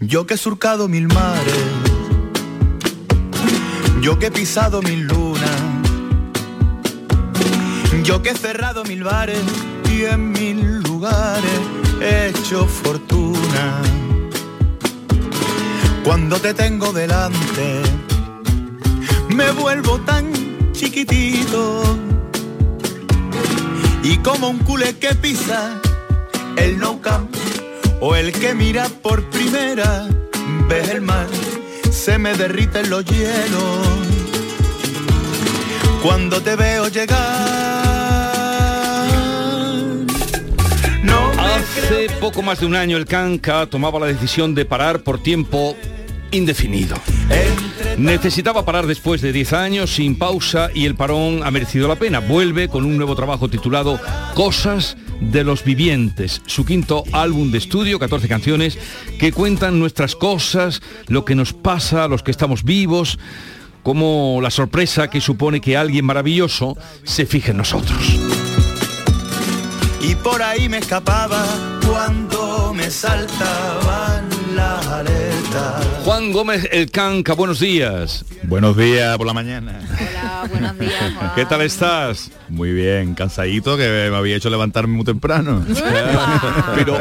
Yo 0.00 0.26
que 0.26 0.34
he 0.34 0.36
surcado 0.36 0.86
mil 0.88 1.08
mares, 1.08 1.64
yo 4.00 4.18
que 4.18 4.26
he 4.26 4.30
pisado 4.30 4.80
mil 4.80 5.08
lunas, 5.08 5.60
yo 8.04 8.22
que 8.22 8.30
he 8.30 8.36
cerrado 8.36 8.84
mil 8.84 9.02
bares 9.02 9.42
y 9.92 10.04
en 10.04 10.30
mil 10.30 10.80
lugares 10.82 11.60
he 12.00 12.28
hecho 12.28 12.64
fortuna. 12.66 13.82
Cuando 16.04 16.38
te 16.38 16.54
tengo 16.54 16.92
delante, 16.92 17.82
me 19.30 19.50
vuelvo 19.50 19.98
tan 20.00 20.32
chiquitito 20.72 22.09
y 24.02 24.18
como 24.18 24.48
un 24.48 24.58
culé 24.58 24.96
que 24.96 25.14
pisa 25.14 25.80
el 26.56 26.78
no 26.78 27.00
camp 27.00 27.34
o 28.00 28.16
el 28.16 28.32
que 28.32 28.54
mira 28.54 28.88
por 29.02 29.28
primera 29.30 30.08
vez 30.68 30.88
el 30.88 31.02
mar, 31.02 31.26
se 31.90 32.18
me 32.18 32.34
derriten 32.34 32.88
los 32.88 33.04
hielos 33.04 33.86
cuando 36.02 36.40
te 36.40 36.56
veo 36.56 36.88
llegar. 36.88 37.18
No 41.02 41.30
Hace 41.38 42.08
poco 42.20 42.42
más 42.42 42.60
de 42.60 42.66
un 42.66 42.74
año 42.74 42.96
el 42.96 43.04
Canca 43.04 43.66
tomaba 43.66 44.00
la 44.00 44.06
decisión 44.06 44.54
de 44.54 44.64
parar 44.64 45.00
por 45.00 45.22
tiempo 45.22 45.76
indefinido. 46.30 46.96
Necesitaba 47.96 48.64
parar 48.64 48.86
después 48.86 49.20
de 49.20 49.32
10 49.32 49.52
años 49.52 49.94
sin 49.94 50.16
pausa 50.16 50.70
y 50.74 50.86
el 50.86 50.94
parón 50.94 51.42
ha 51.44 51.50
merecido 51.50 51.88
la 51.88 51.96
pena. 51.96 52.20
Vuelve 52.20 52.68
con 52.68 52.84
un 52.84 52.96
nuevo 52.96 53.14
trabajo 53.14 53.48
titulado 53.48 53.98
Cosas 54.34 54.96
de 55.20 55.44
los 55.44 55.64
Vivientes, 55.64 56.40
su 56.46 56.64
quinto 56.64 57.04
álbum 57.12 57.50
de 57.50 57.58
estudio, 57.58 57.98
14 57.98 58.28
canciones 58.28 58.78
que 59.18 59.32
cuentan 59.32 59.78
nuestras 59.78 60.16
cosas, 60.16 60.80
lo 61.08 61.24
que 61.24 61.34
nos 61.34 61.52
pasa 61.52 62.04
a 62.04 62.08
los 62.08 62.22
que 62.22 62.30
estamos 62.30 62.64
vivos, 62.64 63.18
como 63.82 64.40
la 64.42 64.50
sorpresa 64.50 65.08
que 65.08 65.20
supone 65.20 65.60
que 65.60 65.76
alguien 65.76 66.04
maravilloso 66.04 66.76
se 67.04 67.26
fije 67.26 67.50
en 67.50 67.58
nosotros. 67.58 68.18
y 70.02 70.14
por 70.14 70.42
ahí 70.42 70.68
me 70.68 70.78
escapaba 70.78 71.44
cuando 71.86 72.72
me 72.74 72.90
saltaban. 72.90 74.39
Juan 76.04 76.32
Gómez 76.32 76.68
El 76.72 76.90
Canca, 76.90 77.34
buenos 77.34 77.60
días. 77.60 78.24
Buenos 78.44 78.76
días 78.76 79.16
por 79.16 79.26
la 79.26 79.32
mañana. 79.32 79.80
Hola, 79.92 80.46
buenos 80.50 80.78
días. 80.78 81.14
Juan. 81.18 81.32
¿Qué 81.36 81.44
tal 81.44 81.60
estás? 81.60 82.30
Muy 82.48 82.72
bien, 82.72 83.14
cansadito 83.14 83.76
que 83.76 84.08
me 84.10 84.16
había 84.16 84.34
hecho 84.34 84.50
levantarme 84.50 84.96
muy 84.96 85.04
temprano. 85.04 85.64
Pero, 86.74 86.98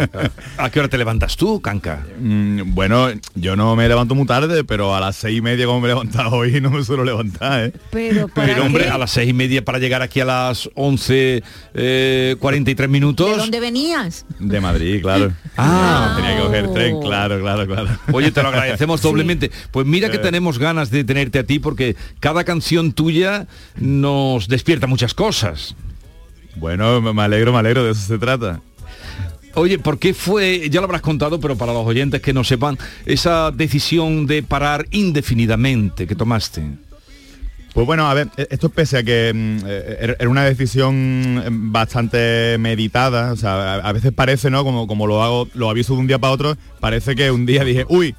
¿a 0.58 0.70
qué 0.70 0.80
hora 0.80 0.90
te 0.90 0.98
levantas 0.98 1.38
tú, 1.38 1.60
Canca? 1.62 2.06
Mm, 2.20 2.76
bueno, 2.76 3.08
yo 3.36 3.56
no 3.56 3.76
me 3.76 3.88
levanto 3.88 4.16
muy 4.16 4.28
tarde, 4.28 4.64
pero 4.64 4.96
a 4.96 5.00
las 5.00 5.16
seis 5.16 5.38
y 5.38 5.42
media 5.42 5.66
como 5.66 5.80
me 5.80 5.88
he 5.88 5.90
levantado 5.90 6.32
hoy 6.32 6.60
no 6.62 6.70
me 6.70 6.84
suelo 6.84 7.04
levantar, 7.04 7.66
¿eh? 7.66 7.74
Pero, 7.92 8.28
Pero 8.28 8.66
hombre, 8.66 8.90
a 8.90 8.98
las 8.98 9.12
seis 9.12 9.30
y 9.30 9.34
media 9.34 9.64
para 9.64 9.80
llegar 9.80 10.02
aquí 10.02 10.20
a 10.20 10.26
las 10.26 10.70
11, 10.76 11.44
eh, 11.74 12.36
43 12.40 12.90
minutos. 12.90 13.32
¿De 13.32 13.38
dónde 13.38 13.60
venías? 13.60 14.26
De 14.40 14.60
Madrid, 14.60 15.02
claro. 15.02 15.32
Ah. 15.58 16.14
tenía 16.16 16.36
que 16.36 16.44
coger 16.44 16.74
tren, 16.74 17.02
claro, 17.02 17.39
claro. 17.40 17.66
claro, 17.68 17.86
claro. 17.86 18.00
Oye, 18.14 18.32
te 18.32 18.42
lo 18.44 18.50
agradecemos 18.50 19.02
doblemente. 19.04 19.52
Pues 19.72 19.86
mira 19.88 20.10
que 20.10 20.18
Eh. 20.18 20.20
tenemos 20.20 20.60
ganas 20.60 20.90
de 20.92 21.04
tenerte 21.04 21.40
a 21.40 21.44
ti 21.44 21.60
porque 21.60 21.96
cada 22.20 22.44
canción 22.44 22.92
tuya 22.94 23.48
nos 23.78 24.48
despierta 24.48 24.88
muchas 24.88 25.14
cosas. 25.14 25.76
Bueno, 26.56 27.02
me 27.02 27.22
alegro, 27.22 27.54
me 27.54 27.60
alegro, 27.60 27.84
de 27.84 27.92
eso 27.92 28.02
se 28.02 28.18
trata. 28.18 28.62
Oye, 29.56 29.80
¿por 29.80 29.98
qué 29.98 30.14
fue, 30.14 30.70
ya 30.70 30.80
lo 30.80 30.86
habrás 30.86 31.02
contado, 31.02 31.40
pero 31.40 31.58
para 31.58 31.74
los 31.74 31.86
oyentes 31.86 32.22
que 32.22 32.34
no 32.34 32.44
sepan, 32.44 32.78
esa 33.06 33.52
decisión 33.52 34.28
de 34.28 34.44
parar 34.44 34.86
indefinidamente 34.92 36.06
que 36.06 36.16
tomaste? 36.16 36.64
Pues 37.74 37.86
bueno, 37.86 38.10
a 38.10 38.14
ver, 38.14 38.30
e- 38.38 38.48
esto 38.50 38.70
pese 38.70 38.98
a 38.98 39.04
que 39.04 39.32
mm, 39.34 39.58
eh, 39.66 39.98
era 40.02 40.16
era 40.20 40.30
una 40.30 40.44
decisión 40.44 41.36
mm, 41.36 41.72
bastante 41.72 42.58
meditada, 42.60 43.32
o 43.32 43.36
sea, 43.36 43.76
a, 43.76 43.92
veces 43.94 44.12
parece, 44.12 44.50
¿no? 44.50 44.64
Como, 44.64 44.88
como 44.88 45.08
lo 45.08 45.24
hago, 45.24 45.48
lo 45.54 45.70
aviso 45.70 45.94
de 45.94 46.00
un 46.00 46.08
día 46.08 46.20
para 46.20 46.34
otro, 46.34 46.58
parece 46.80 47.16
que 47.16 47.32
un 47.32 47.46
día 47.46 47.64
dije, 47.64 47.86
uy, 47.90 48.16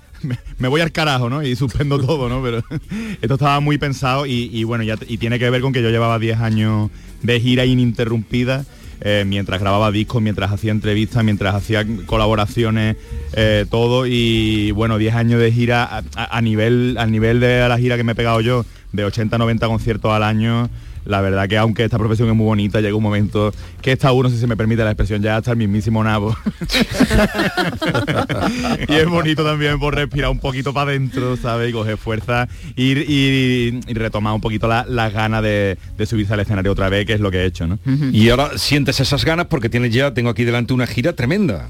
me, 0.59 0.69
voy 0.69 0.81
al 0.81 0.93
carajo, 0.93 1.29
¿no? 1.29 1.43
Y 1.43 1.57
suspendo 1.57 1.99
todo, 2.07 2.29
¿no? 2.29 2.43
Pero 2.43 2.59
esto 3.23 3.35
estaba 3.35 3.61
muy 3.61 3.79
pensado 3.79 4.27
y, 4.27 4.51
y 4.53 4.65
bueno, 4.65 4.85
ya, 4.85 4.97
y 5.07 5.19
tiene 5.19 5.39
que 5.39 5.51
ver 5.51 5.61
con 5.61 5.73
que 5.73 5.83
yo 5.83 5.91
llevaba 5.91 6.19
10 6.19 6.41
años 6.41 6.91
de 7.23 7.41
gira 7.41 7.65
ininterrumpida. 7.65 8.65
eh, 9.03 9.25
mientras 9.27 9.61
grababa 9.61 9.91
discos, 9.91 10.21
mientras 10.21 10.53
hacía 10.53 10.73
entrevistas, 10.73 11.25
mientras 11.25 11.55
hacía 11.55 11.87
colaboraciones, 12.07 12.97
eh, 13.33 13.65
todo 13.71 14.07
y 14.07 14.73
bueno, 14.73 14.99
10 14.99 15.15
años 15.15 15.41
de 15.41 15.51
gira 15.53 16.03
a, 16.15 16.43
nivel, 16.43 16.97
al 16.99 17.11
nivel 17.11 17.41
de 17.41 17.67
la 17.67 17.79
gira 17.79 17.97
que 17.97 18.05
me 18.05 18.13
he 18.13 18.15
pegado 18.15 18.43
yo, 18.43 18.67
de 18.93 19.05
80, 19.05 19.39
90 19.39 19.67
conciertos 19.67 20.13
al 20.13 20.23
año, 20.23 20.69
la 21.07 21.23
verdad 21.23 21.49
que 21.49 21.57
aunque 21.57 21.85
esta 21.85 21.99
profesión 21.99 22.29
es 22.29 22.35
muy 22.35 22.45
bonita, 22.45 22.81
llega 22.81 22.95
un 22.95 23.03
momento 23.03 23.53
que 23.81 23.93
está 23.93 24.13
uno, 24.13 24.29
si 24.29 24.37
se 24.39 24.47
me 24.47 24.57
permite 24.57 24.85
la 24.85 24.91
expresión, 24.91 25.23
ya 25.23 25.37
hasta 25.37 25.53
el 25.53 25.57
mismísimo 25.57 26.05
nabo. 26.05 26.37
y 28.89 28.95
es 28.95 29.09
bonito 29.09 29.45
también 29.45 29.79
por 29.79 29.95
respirar 29.95 30.31
un 30.31 30.39
poquito 30.39 30.73
para 30.73 30.91
adentro, 30.91 31.37
¿sabes? 31.37 31.71
Y 31.71 31.73
coger 31.73 31.97
fuerza 31.97 32.49
y, 32.77 32.93
y- 32.99 33.81
retomar 33.95 34.35
un 34.35 34.41
poquito 34.41 34.69
la- 34.69 34.85
las 34.89 35.13
ganas 35.13 35.43
de, 35.43 35.79
de 35.97 36.07
subirse 36.07 36.35
al 36.35 36.41
escenario 36.41 36.73
otra 36.73 36.89
vez, 36.89 37.07
que 37.07 37.15
es 37.15 37.21
lo 37.21 37.31
que 37.31 37.39
he 37.39 37.45
hecho, 37.47 37.67
¿no? 37.67 37.79
Y 38.13 38.29
ahora 38.31 38.57
sientes 38.59 39.01
esas 39.01 39.25
ganas 39.25 39.47
porque 39.47 39.69
tienes 39.69 39.93
ya, 39.95 40.13
tengo 40.15 40.31
aquí 40.31 40.45
delante 40.45 40.73
una 40.75 40.87
gira 40.87 41.13
tremenda. 41.15 41.69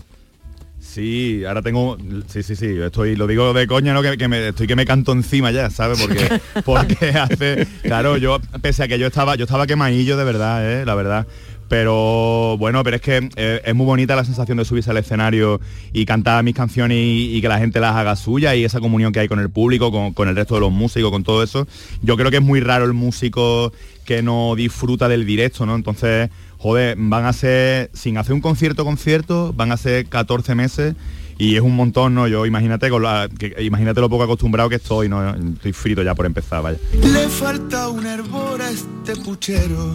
Sí, 0.90 1.44
ahora 1.46 1.62
tengo, 1.62 1.96
sí, 2.26 2.42
sí, 2.42 2.56
sí, 2.56 2.66
estoy, 2.66 3.14
lo 3.14 3.28
digo 3.28 3.52
de 3.52 3.68
coña, 3.68 3.94
¿no? 3.94 4.02
Que, 4.02 4.18
que 4.18 4.26
me, 4.26 4.48
estoy 4.48 4.66
que 4.66 4.74
me 4.74 4.84
canto 4.84 5.12
encima 5.12 5.52
ya, 5.52 5.70
¿sabes? 5.70 6.00
Porque, 6.00 6.40
porque 6.64 7.10
hace, 7.10 7.64
claro, 7.82 8.16
yo, 8.16 8.40
pese 8.60 8.82
a 8.82 8.88
que 8.88 8.98
yo 8.98 9.06
estaba, 9.06 9.36
yo 9.36 9.44
estaba 9.44 9.68
quemadillo 9.68 10.16
de 10.16 10.24
verdad, 10.24 10.68
¿eh? 10.68 10.84
La 10.84 10.96
verdad. 10.96 11.28
Pero 11.68 12.56
bueno, 12.58 12.82
pero 12.82 12.96
es 12.96 13.02
que 13.02 13.30
eh, 13.36 13.62
es 13.64 13.74
muy 13.76 13.86
bonita 13.86 14.16
la 14.16 14.24
sensación 14.24 14.58
de 14.58 14.64
subirse 14.64 14.90
al 14.90 14.96
escenario 14.96 15.60
y 15.92 16.04
cantar 16.06 16.42
mis 16.42 16.56
canciones 16.56 16.98
y, 16.98 17.36
y 17.36 17.40
que 17.40 17.46
la 17.46 17.60
gente 17.60 17.78
las 17.78 17.94
haga 17.94 18.16
suya 18.16 18.56
y 18.56 18.64
esa 18.64 18.80
comunión 18.80 19.12
que 19.12 19.20
hay 19.20 19.28
con 19.28 19.38
el 19.38 19.48
público, 19.48 19.92
con, 19.92 20.12
con 20.12 20.28
el 20.28 20.34
resto 20.34 20.56
de 20.56 20.62
los 20.62 20.72
músicos, 20.72 21.12
con 21.12 21.22
todo 21.22 21.44
eso. 21.44 21.68
Yo 22.02 22.16
creo 22.16 22.32
que 22.32 22.38
es 22.38 22.42
muy 22.42 22.58
raro 22.58 22.84
el 22.84 22.94
músico 22.94 23.72
que 24.04 24.22
no 24.24 24.56
disfruta 24.56 25.06
del 25.06 25.24
directo, 25.24 25.64
¿no? 25.66 25.76
Entonces, 25.76 26.30
joder, 26.60 26.94
van 26.98 27.24
a 27.24 27.32
ser, 27.32 27.90
sin 27.94 28.18
hacer 28.18 28.34
un 28.34 28.42
concierto 28.42 28.84
concierto, 28.84 29.52
van 29.56 29.72
a 29.72 29.78
ser 29.78 30.06
14 30.06 30.54
meses 30.54 30.94
y 31.38 31.56
es 31.56 31.62
un 31.62 31.74
montón, 31.74 32.14
¿no? 32.14 32.28
Yo 32.28 32.44
imagínate 32.44 32.90
con 32.90 33.02
la, 33.02 33.30
que, 33.38 33.56
imagínate 33.62 34.02
lo 34.02 34.10
poco 34.10 34.24
acostumbrado 34.24 34.68
que 34.68 34.76
estoy, 34.76 35.08
¿no? 35.08 35.34
Estoy 35.34 35.72
frito 35.72 36.02
ya 36.02 36.14
por 36.14 36.26
empezar, 36.26 36.62
vaya. 36.62 36.76
Le 37.02 37.28
falta 37.28 37.88
un 37.88 38.06
hervor 38.06 38.60
a 38.60 38.70
este 38.70 39.16
puchero. 39.16 39.94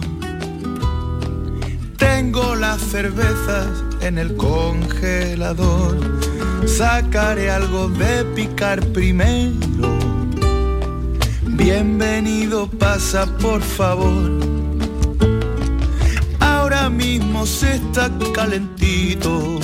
Tengo 1.96 2.56
las 2.56 2.82
cervezas 2.82 3.68
en 4.00 4.18
el 4.18 4.36
congelador. 4.36 6.18
Sacaré 6.66 7.48
algo 7.48 7.88
de 7.90 8.24
picar 8.34 8.84
primero. 8.88 9.96
Bienvenido, 11.46 12.68
pasa 12.68 13.24
por 13.38 13.62
favor. 13.62 14.55
Ahora 16.86 16.98
mismo 16.98 17.44
se 17.46 17.74
está 17.74 18.08
calentito. 18.32 19.58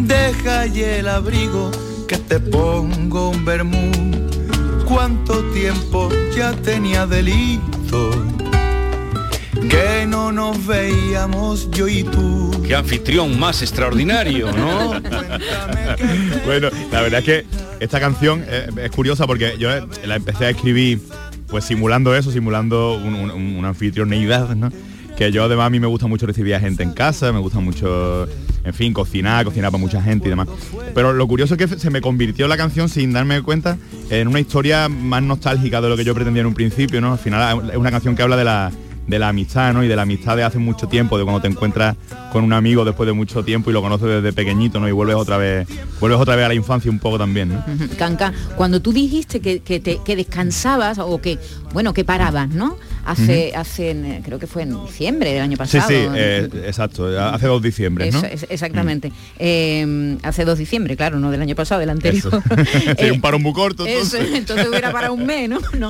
Deja 0.00 0.62
ahí 0.62 0.82
el 0.82 1.06
abrigo 1.06 1.70
que 2.08 2.16
te 2.16 2.40
pongo 2.40 3.28
un 3.28 3.44
vermú. 3.44 3.92
¿Cuánto 4.86 5.40
tiempo 5.52 6.08
ya 6.36 6.50
tenía 6.50 7.06
delito? 7.06 8.10
Que 9.70 10.04
no 10.04 10.32
nos 10.32 10.66
veíamos 10.66 11.70
yo 11.70 11.86
y 11.86 12.02
tú. 12.02 12.60
Qué 12.66 12.74
anfitrión 12.74 13.38
más 13.38 13.62
extraordinario, 13.62 14.50
¿no? 14.50 14.90
bueno, 16.44 16.70
la 16.90 17.02
verdad 17.02 17.20
es 17.20 17.24
que 17.24 17.46
esta 17.78 18.00
canción 18.00 18.44
eh, 18.48 18.68
es 18.82 18.90
curiosa 18.90 19.28
porque 19.28 19.54
yo 19.60 19.70
la 20.04 20.16
empecé 20.16 20.46
a 20.46 20.50
escribir 20.50 21.00
pues 21.46 21.66
simulando 21.66 22.16
eso, 22.16 22.32
simulando 22.32 22.94
un, 22.96 23.14
un, 23.14 23.30
un 23.30 23.64
anfitrioneidad, 23.64 24.56
¿no? 24.56 24.72
Que 25.18 25.32
yo 25.32 25.42
además 25.44 25.66
a 25.66 25.70
mí 25.70 25.80
me 25.80 25.88
gusta 25.88 26.06
mucho 26.06 26.26
recibir 26.26 26.54
a 26.54 26.60
gente 26.60 26.84
en 26.84 26.92
casa, 26.92 27.32
me 27.32 27.40
gusta 27.40 27.58
mucho, 27.58 28.28
en 28.64 28.72
fin, 28.72 28.92
cocinar, 28.92 29.44
cocinar 29.44 29.72
para 29.72 29.82
mucha 29.82 30.00
gente 30.00 30.28
y 30.28 30.30
demás. 30.30 30.46
Pero 30.94 31.12
lo 31.12 31.26
curioso 31.26 31.54
es 31.54 31.58
que 31.58 31.76
se 31.76 31.90
me 31.90 32.00
convirtió 32.00 32.46
la 32.46 32.56
canción 32.56 32.88
sin 32.88 33.12
darme 33.12 33.42
cuenta 33.42 33.76
en 34.10 34.28
una 34.28 34.38
historia 34.38 34.88
más 34.88 35.22
nostálgica 35.24 35.80
de 35.80 35.88
lo 35.88 35.96
que 35.96 36.04
yo 36.04 36.14
pretendía 36.14 36.42
en 36.42 36.46
un 36.46 36.54
principio, 36.54 37.00
¿no? 37.00 37.12
Al 37.14 37.18
final 37.18 37.68
es 37.70 37.76
una 37.76 37.90
canción 37.90 38.14
que 38.14 38.22
habla 38.22 38.36
de 38.36 38.44
la 38.44 38.70
de 39.08 39.18
la 39.18 39.30
amistad, 39.30 39.72
¿no? 39.72 39.82
Y 39.82 39.88
de 39.88 39.96
la 39.96 40.02
amistad 40.02 40.36
de 40.36 40.42
hace 40.44 40.58
mucho 40.58 40.86
tiempo, 40.86 41.16
de 41.16 41.24
cuando 41.24 41.40
te 41.40 41.48
encuentras 41.48 41.96
con 42.30 42.44
un 42.44 42.52
amigo 42.52 42.84
después 42.84 43.06
de 43.06 43.14
mucho 43.14 43.42
tiempo 43.42 43.70
y 43.70 43.72
lo 43.72 43.80
conoces 43.80 44.06
desde 44.06 44.34
pequeñito, 44.34 44.80
¿no? 44.80 44.86
Y 44.88 44.92
vuelves 44.92 45.16
otra 45.16 45.38
vez, 45.38 45.66
vuelves 45.98 46.20
otra 46.20 46.36
vez 46.36 46.44
a 46.44 46.48
la 46.48 46.54
infancia 46.54 46.90
un 46.90 46.98
poco 46.98 47.16
también, 47.16 47.48
¿no? 47.48 47.64
Canca, 47.96 48.34
cuando 48.54 48.82
tú 48.82 48.92
dijiste 48.92 49.40
que, 49.40 49.60
que, 49.60 49.80
te- 49.80 49.98
que 50.04 50.14
descansabas 50.14 50.98
o 50.98 51.22
que, 51.22 51.38
bueno, 51.72 51.94
que 51.94 52.04
parabas, 52.04 52.50
¿no? 52.50 52.76
Hace, 53.04 53.52
hace, 53.56 53.90
en- 53.90 54.22
creo 54.22 54.38
que 54.38 54.46
fue 54.46 54.62
en 54.62 54.84
diciembre 54.84 55.32
del 55.32 55.42
año 55.42 55.52
Sí, 55.52 55.56
pasado. 55.56 55.88
sí, 55.88 55.94
¿no? 56.08 56.14
eh, 56.16 56.48
exacto, 56.66 57.06
hace 57.20 57.46
dos 57.46 57.62
diciembre, 57.62 58.10
¿no? 58.10 58.22
Es- 58.24 58.46
exactamente. 58.48 59.12
Eh, 59.38 60.16
hace 60.22 60.44
2 60.44 60.58
de 60.58 60.62
diciembre, 60.62 60.96
claro, 60.96 61.18
no 61.18 61.30
del 61.30 61.40
año 61.42 61.54
pasado, 61.54 61.80
del 61.80 61.90
anterior. 61.90 62.42
Sí, 62.98 63.10
un 63.10 63.20
paro 63.20 63.38
muy 63.38 63.52
corto. 63.52 63.86
Eso, 63.86 64.16
entonces. 64.16 64.34
entonces 64.38 64.68
hubiera 64.68 64.92
para 64.92 65.10
un 65.12 65.24
mes, 65.26 65.48
¿no? 65.48 65.58
No. 65.78 65.88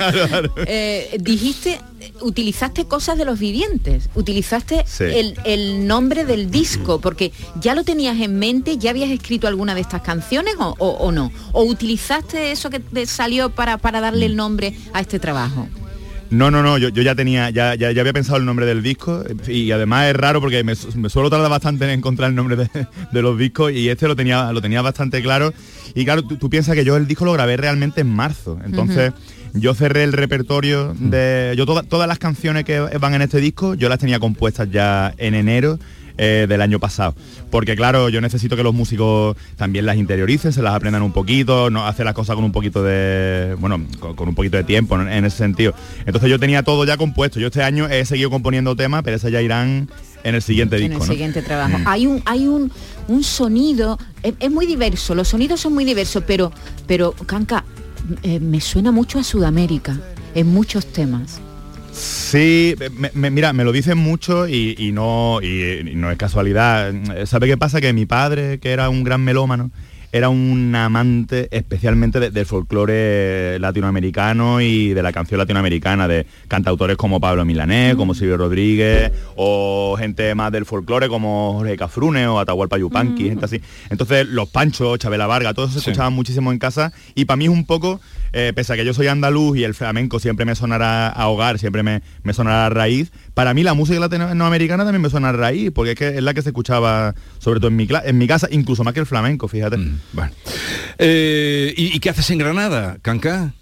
Eh, 0.66 1.16
dijiste, 1.20 1.80
eh, 2.00 2.12
utilizaste 2.20 2.84
cosas 2.86 3.16
de 3.18 3.24
los 3.24 3.38
vivientes, 3.38 4.08
utilizaste 4.14 4.84
Sí. 4.86 5.04
el, 5.04 5.34
el 5.44 5.86
nombre 5.86 6.24
del 6.24 6.50
disco, 6.50 7.00
porque 7.00 7.32
ya 7.60 7.74
lo 7.74 7.84
tenías 7.84 8.20
en 8.20 8.38
mente, 8.38 8.76
ya 8.78 8.90
habías 8.90 9.10
escrito 9.10 9.46
alguna 9.48 9.74
de 9.74 9.80
estas 9.80 10.02
canciones 10.02 10.54
o, 10.58 10.74
o- 10.78 10.88
o 10.98 11.12
no, 11.12 11.32
o 11.52 11.64
utilizaste 11.64 12.50
eso 12.52 12.70
que 12.70 12.80
te 12.80 13.06
salió 13.06 13.50
para, 13.50 13.78
para 13.78 14.00
darle 14.00 14.26
el 14.26 14.36
nombre 14.36 14.74
a 14.92 15.00
este 15.00 15.18
trabajo. 15.18 15.68
No, 16.30 16.50
no, 16.50 16.62
no, 16.62 16.76
yo, 16.76 16.90
yo 16.90 17.02
ya 17.02 17.14
tenía, 17.14 17.48
ya, 17.50 17.74
ya, 17.74 17.90
ya 17.90 18.00
había 18.02 18.12
pensado 18.12 18.36
el 18.38 18.44
nombre 18.44 18.66
del 18.66 18.82
disco 18.82 19.24
y 19.46 19.70
además 19.70 20.08
es 20.08 20.14
raro 20.16 20.40
porque 20.40 20.62
me, 20.62 20.74
su- 20.74 20.96
me 20.98 21.08
suelo 21.08 21.30
tardar 21.30 21.48
bastante 21.50 21.84
en 21.84 21.90
encontrar 21.90 22.28
el 22.30 22.36
nombre 22.36 22.56
de, 22.56 22.68
de 23.12 23.22
los 23.22 23.38
discos 23.38 23.72
y 23.72 23.88
este 23.88 24.06
lo 24.06 24.14
tenía, 24.14 24.52
lo 24.52 24.60
tenía 24.60 24.82
bastante 24.82 25.22
claro. 25.22 25.54
Y 25.94 26.04
claro, 26.04 26.22
tú, 26.22 26.36
tú 26.36 26.50
piensas 26.50 26.74
que 26.74 26.84
yo 26.84 26.96
el 26.96 27.06
disco 27.06 27.24
lo 27.24 27.32
grabé 27.32 27.56
realmente 27.56 28.02
en 28.02 28.08
marzo. 28.08 28.58
Entonces, 28.64 29.12
yo 29.54 29.72
cerré 29.74 30.04
el 30.04 30.12
repertorio 30.12 30.94
de. 30.98 31.54
Yo 31.56 31.64
toda- 31.64 31.82
todas 31.82 32.06
las 32.06 32.18
canciones 32.18 32.64
que 32.64 32.78
van 32.78 33.14
en 33.14 33.22
este 33.22 33.40
disco, 33.40 33.74
yo 33.74 33.88
las 33.88 33.98
tenía 33.98 34.18
compuestas 34.20 34.70
ya 34.70 35.14
en 35.16 35.34
enero. 35.34 35.78
Eh, 36.18 36.46
del 36.48 36.60
año 36.60 36.78
pasado 36.78 37.14
porque 37.50 37.76
claro 37.76 38.08
yo 38.08 38.20
necesito 38.20 38.56
que 38.56 38.62
los 38.62 38.74
músicos 38.74 39.36
también 39.56 39.86
las 39.86 39.96
interioricen 39.96 40.52
se 40.52 40.62
las 40.62 40.74
aprendan 40.74 41.02
un 41.02 41.12
poquito 41.12 41.70
no 41.70 41.86
hacer 41.86 42.04
las 42.04 42.14
cosas 42.14 42.36
con 42.36 42.44
un 42.44 42.52
poquito 42.52 42.82
de 42.82 43.56
bueno 43.58 43.80
con, 43.98 44.14
con 44.14 44.28
un 44.28 44.34
poquito 44.34 44.56
de 44.56 44.64
tiempo 44.64 44.98
¿no? 44.98 45.10
en 45.10 45.24
ese 45.24 45.38
sentido 45.38 45.74
entonces 46.04 46.28
yo 46.28 46.38
tenía 46.38 46.62
todo 46.62 46.84
ya 46.84 46.96
compuesto 46.96 47.40
yo 47.40 47.46
este 47.46 47.62
año 47.62 47.88
he 47.88 48.04
seguido 48.04 48.30
componiendo 48.30 48.76
temas 48.76 49.02
pero 49.02 49.16
esas 49.16 49.32
ya 49.32 49.40
irán 49.40 49.88
en 50.24 50.34
el 50.34 50.42
siguiente 50.42 50.76
en 50.76 50.82
disco 50.82 51.02
el 51.02 51.08
¿no? 51.08 51.12
siguiente 51.12 51.42
trabajo. 51.42 51.78
Mm. 51.78 51.84
Hay 51.86 52.06
un, 52.06 52.22
hay 52.24 52.46
un, 52.46 52.70
un 53.08 53.24
sonido, 53.24 53.98
es, 54.22 54.34
es 54.38 54.50
muy 54.50 54.66
diverso, 54.66 55.14
los 55.14 55.28
sonidos 55.28 55.60
son 55.60 55.74
muy 55.74 55.84
diversos, 55.84 56.22
pero, 56.26 56.52
pero 56.86 57.12
Canca, 57.12 57.64
eh, 58.22 58.40
me 58.40 58.60
suena 58.60 58.92
mucho 58.92 59.18
a 59.18 59.24
Sudamérica 59.24 59.98
en 60.34 60.48
muchos 60.48 60.86
temas. 60.86 61.40
Sí, 61.98 62.74
me- 62.96 63.10
me- 63.14 63.30
mira, 63.30 63.52
me 63.52 63.64
lo 63.64 63.72
dicen 63.72 63.98
mucho 63.98 64.46
y, 64.48 64.74
y 64.78 64.92
no, 64.92 65.40
y, 65.42 65.90
y 65.90 65.94
no 65.94 66.10
es 66.10 66.16
casualidad. 66.18 66.92
¿Sabe 67.26 67.46
qué 67.48 67.56
pasa? 67.56 67.80
Que 67.80 67.92
mi 67.92 68.06
padre, 68.06 68.58
que 68.58 68.70
era 68.70 68.88
un 68.88 69.02
gran 69.04 69.22
melómano, 69.22 69.70
era 70.10 70.28
un 70.30 70.74
amante 70.74 71.48
especialmente 71.50 72.18
de- 72.20 72.30
del 72.30 72.46
folclore 72.46 73.58
latinoamericano 73.58 74.60
y 74.60 74.90
de 74.94 75.02
la 75.02 75.12
canción 75.12 75.38
latinoamericana, 75.38 76.08
de 76.08 76.24
cantautores 76.48 76.96
como 76.96 77.20
Pablo 77.20 77.44
Milanés, 77.44 77.94
como 77.96 78.14
Silvio 78.14 78.36
Rodríguez, 78.38 79.12
o 79.36 79.96
gente 79.98 80.34
más 80.34 80.50
del 80.52 80.64
folclore 80.64 81.08
como 81.08 81.54
Jorge 81.58 81.76
Cafrune 81.76 82.26
o 82.26 82.38
Atahualpa 82.38 82.78
Yupanqui, 82.78 83.24
gente 83.28 83.44
así. 83.44 83.60
Entonces, 83.90 84.26
los 84.28 84.48
Panchos, 84.48 84.98
Chabela 84.98 85.26
Varga, 85.26 85.52
todos 85.52 85.72
se 85.72 85.78
escuchaban 85.80 86.12
muchísimo 86.14 86.52
en 86.52 86.58
casa 86.58 86.92
y 87.14 87.24
para 87.26 87.36
mí 87.36 87.44
es 87.44 87.50
un 87.50 87.66
poco 87.66 88.00
eh, 88.32 88.52
pese 88.54 88.72
a 88.72 88.76
que 88.76 88.84
yo 88.84 88.94
soy 88.94 89.06
andaluz 89.06 89.56
y 89.56 89.64
el 89.64 89.74
flamenco 89.74 90.20
siempre 90.20 90.44
me 90.44 90.54
sonará 90.54 91.08
a 91.08 91.28
hogar, 91.28 91.58
siempre 91.58 91.82
me, 91.82 92.02
me 92.22 92.32
sonará 92.32 92.66
a 92.66 92.70
raíz, 92.70 93.12
para 93.34 93.54
mí 93.54 93.62
la 93.62 93.74
música 93.74 94.00
latinoamericana 94.00 94.84
también 94.84 95.02
me 95.02 95.10
suena 95.10 95.30
a 95.30 95.32
raíz, 95.32 95.70
porque 95.72 95.92
es 95.92 95.98
que 95.98 96.08
es 96.08 96.22
la 96.22 96.34
que 96.34 96.42
se 96.42 96.50
escuchaba 96.50 97.14
sobre 97.38 97.60
todo 97.60 97.68
en 97.68 97.76
mi, 97.76 97.88
en 98.04 98.18
mi 98.18 98.26
casa, 98.26 98.48
incluso 98.50 98.84
más 98.84 98.94
que 98.94 99.00
el 99.00 99.06
flamenco, 99.06 99.48
fíjate. 99.48 99.78
bueno. 100.12 100.32
Eh, 100.98 101.74
¿y, 101.76 101.96
y 101.96 102.00
qué 102.00 102.10
haces 102.10 102.28
en 102.30 102.38
Granada, 102.38 102.98
Canca? 103.02 103.52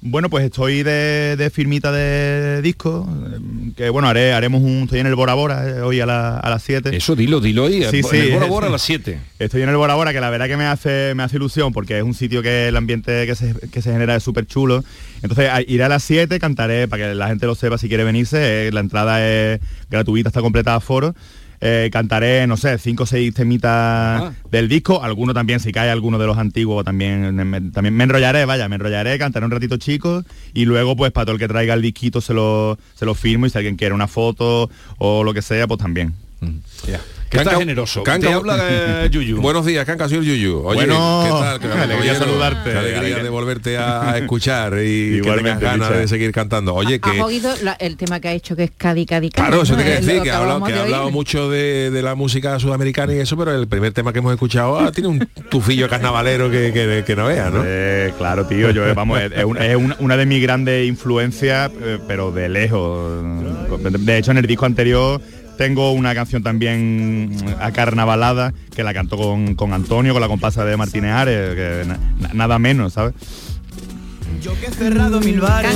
Bueno, 0.00 0.30
pues 0.30 0.44
estoy 0.44 0.84
de, 0.84 1.34
de 1.36 1.50
firmita 1.50 1.90
de 1.90 2.62
disco, 2.62 3.08
eh, 3.34 3.72
que 3.76 3.90
bueno, 3.90 4.06
haré, 4.08 4.32
haremos 4.32 4.62
un, 4.62 4.84
estoy 4.84 5.00
en 5.00 5.08
el 5.08 5.16
Bora 5.16 5.34
Bora 5.34 5.68
eh, 5.68 5.80
hoy 5.80 5.98
a, 6.00 6.06
la- 6.06 6.38
a 6.38 6.50
las 6.50 6.62
7. 6.62 6.96
Eso 6.96 7.16
dilo, 7.16 7.40
dilo 7.40 7.66
ahí, 7.66 7.82
en 8.20 8.26
el 8.26 8.32
Bora 8.34 8.46
Bora 8.46 8.66
a 8.68 8.70
las 8.70 8.82
7. 8.82 9.18
Estoy 9.40 9.62
en 9.62 9.68
el 9.70 9.76
Bora 9.76 9.96
Bora, 9.96 10.12
que 10.12 10.20
la 10.20 10.30
verdad 10.30 10.46
que 10.46 10.56
me 10.56 10.66
hace, 10.66 11.14
me 11.16 11.24
hace 11.24 11.36
ilusión, 11.36 11.72
porque 11.72 11.98
es 11.98 12.04
un 12.04 12.14
sitio 12.14 12.42
que 12.42 12.68
el 12.68 12.76
ambiente 12.76 13.26
que 13.26 13.34
se, 13.34 13.54
que 13.72 13.82
se 13.82 13.90
genera 13.92 14.14
es 14.14 14.22
súper 14.22 14.46
chulo. 14.46 14.84
Entonces 15.22 15.50
iré 15.66 15.82
a 15.82 15.88
las 15.88 16.04
7, 16.04 16.38
cantaré, 16.38 16.86
para 16.86 17.08
que 17.08 17.14
la 17.16 17.26
gente 17.26 17.46
lo 17.46 17.56
sepa 17.56 17.76
si 17.76 17.88
quiere 17.88 18.04
venirse, 18.04 18.68
eh, 18.68 18.72
la 18.72 18.78
entrada 18.80 19.26
es 19.28 19.60
gratuita, 19.90 20.28
está 20.28 20.40
completada 20.42 20.76
a 20.76 20.80
foro. 20.80 21.16
Eh, 21.60 21.88
cantaré, 21.92 22.46
no 22.46 22.56
sé, 22.56 22.78
cinco 22.78 23.02
o 23.02 23.06
seis 23.06 23.34
temitas 23.34 24.32
del 24.50 24.68
disco, 24.68 25.02
alguno 25.02 25.34
también, 25.34 25.58
si 25.58 25.72
cae 25.72 25.90
alguno 25.90 26.18
de 26.18 26.26
los 26.26 26.38
antiguos, 26.38 26.84
también 26.84 27.34
me, 27.34 27.60
también 27.72 27.96
me 27.96 28.04
enrollaré, 28.04 28.44
vaya, 28.44 28.68
me 28.68 28.76
enrollaré, 28.76 29.18
cantaré 29.18 29.44
un 29.44 29.50
ratito 29.50 29.76
chico 29.76 30.22
y 30.54 30.66
luego 30.66 30.94
pues 30.94 31.10
para 31.10 31.26
todo 31.26 31.34
el 31.34 31.40
que 31.40 31.48
traiga 31.48 31.74
el 31.74 31.82
disquito 31.82 32.20
se 32.20 32.32
lo, 32.32 32.78
se 32.94 33.04
lo 33.04 33.14
firmo 33.14 33.46
y 33.46 33.50
si 33.50 33.58
alguien 33.58 33.76
quiere 33.76 33.94
una 33.94 34.06
foto 34.06 34.70
o 34.98 35.24
lo 35.24 35.34
que 35.34 35.42
sea, 35.42 35.66
pues 35.66 35.80
también. 35.80 36.14
Que 37.30 37.38
está 37.38 37.56
generoso. 37.58 38.02
Te 38.02 38.32
habla, 38.32 38.56
eh, 39.04 39.08
Yuyu. 39.10 39.40
Buenos 39.42 39.66
días, 39.66 39.84
Canca, 39.84 40.08
soy 40.08 40.18
el 40.18 40.24
Yuyu. 40.24 40.62
Oye, 40.64 40.76
Bueno, 40.86 41.22
¿qué 41.24 41.30
tal? 41.30 41.60
qué 41.76 41.82
alegría 41.82 42.14
saludarte. 42.14 42.70
Qué 42.72 42.78
alegría 42.78 43.22
de 43.22 43.28
volverte 43.28 43.76
a, 43.78 44.16
escuchar 44.18 44.74
y 44.82 45.20
que 45.20 45.30
tengas 45.30 45.60
ganas 45.60 45.90
de 45.90 46.08
seguir 46.08 46.32
cantando. 46.32 46.74
Oye, 46.74 47.00
que... 47.00 47.10
¿Has 47.10 47.20
oído 47.20 47.54
la- 47.62 47.74
el 47.74 47.96
tema 47.96 48.20
que 48.20 48.28
ha 48.28 48.32
hecho 48.32 48.56
que 48.56 48.64
es 48.64 48.70
Cádiz, 48.76 49.06
Cádiz? 49.06 49.32
Claro, 49.32 49.62
eso 49.62 49.72
¿no? 49.72 49.78
te 49.78 49.84
quiero 49.84 50.00
Es 50.00 50.06
decir, 50.06 50.22
que 50.22 50.30
ha 50.30 50.38
hablado, 50.38 50.56
acabamos 50.56 50.68
que 50.68 50.74
de 50.74 50.80
ha 50.80 50.82
hablado 50.84 51.04
oír. 51.04 51.12
mucho 51.12 51.50
de, 51.50 51.90
de 51.90 52.02
la 52.02 52.14
música 52.14 52.58
sudamericana 52.58 53.12
y 53.14 53.18
eso, 53.18 53.36
pero 53.36 53.54
el 53.54 53.68
primer 53.68 53.92
tema 53.92 54.12
que 54.12 54.20
hemos 54.20 54.32
escuchado 54.32 54.78
ah, 54.78 54.90
tiene 54.92 55.08
un 55.08 55.28
tufillo 55.50 55.88
carnavalero 55.88 56.50
que, 56.50 56.72
que, 56.72 57.04
que 57.06 57.16
no 57.16 57.26
veas, 57.26 57.52
¿no? 57.52 57.62
Eh, 57.64 58.12
claro, 58.16 58.46
tío, 58.46 58.70
yo, 58.70 58.94
vamos, 58.94 59.20
es, 59.20 59.32
es 59.32 59.44
un- 59.44 59.58
es 59.58 59.76
una, 59.76 59.96
una 60.00 60.16
de 60.16 60.26
mis 60.26 60.42
grandes 60.42 60.86
influencias, 60.88 61.70
eh, 61.82 61.98
pero 62.08 62.32
de 62.32 62.48
lejos. 62.48 63.22
De 63.82 64.18
hecho, 64.18 64.30
en 64.30 64.38
el 64.38 64.46
disco 64.46 64.64
anterior 64.66 65.20
tengo 65.58 65.92
una 65.92 66.14
canción 66.14 66.42
también 66.42 67.36
acarnavalada 67.60 68.54
que 68.74 68.82
la 68.82 68.94
cantó 68.94 69.18
con, 69.18 69.54
con 69.54 69.74
Antonio, 69.74 70.12
con 70.14 70.22
la 70.22 70.28
compasa 70.28 70.64
de 70.64 70.76
Martínez 70.78 71.10
Ares, 71.12 71.54
que 71.54 71.82
na- 71.86 71.98
na- 72.20 72.30
nada 72.32 72.58
menos, 72.58 72.94
¿sabes? 72.94 73.12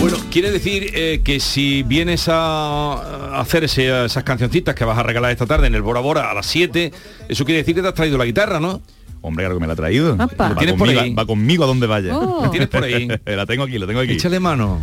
Bueno, 0.01 0.17
quiere 0.31 0.51
decir 0.53 0.91
eh, 0.95 1.21
que 1.25 1.41
si 1.41 1.83
vienes 1.83 2.29
a 2.29 2.93
a 3.35 3.41
hacer 3.41 3.65
ese- 3.65 4.05
esas 4.05 4.23
cancioncitas 4.25 4.75
que 4.75 4.85
vas 4.85 4.97
a 4.99 5.03
regalar 5.03 5.31
esta 5.33 5.47
tarde 5.47 5.67
en 5.67 5.75
el 5.75 5.83
Bora 5.83 6.01
Bora 6.01 6.31
a 6.31 6.35
las 6.35 6.47
7, 6.47 6.93
eso 7.29 7.45
quiere 7.45 7.59
decir 7.63 7.75
que 7.75 7.83
te 7.83 7.89
has 7.89 7.95
traído 7.95 8.19
la 8.19 8.25
guitarra, 8.25 8.61
¿no? 8.61 8.81
Hombre, 9.25 9.45
claro 9.45 9.57
que 9.57 9.61
me 9.61 9.67
la 9.69 9.73
ha 9.73 9.77
traído. 9.77 10.17
Va 10.17 10.29
¿La 10.51 10.55
tienes 10.57 10.75
por 10.75 10.87
conmigo, 10.87 11.01
ahí? 11.01 11.15
va 11.15 11.27
conmigo 11.27 11.65
a 11.65 11.67
donde 11.69 11.87
vaya. 11.87 12.17
Oh. 12.17 12.43
¿La 12.45 12.51
tienes 12.51 12.69
por 12.69 12.83
ahí? 12.85 13.09
la 13.25 13.47
tengo 13.47 13.63
aquí, 13.65 13.79
la 13.79 13.87
tengo 13.87 14.01
aquí. 14.01 14.13
Échale 14.15 14.39
mano. 14.41 14.81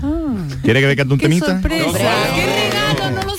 ¿Quiere 0.64 0.80
que 0.82 0.88
me 0.88 0.95
cante 0.95 1.14
un 1.14 1.20
temita? 1.20 1.62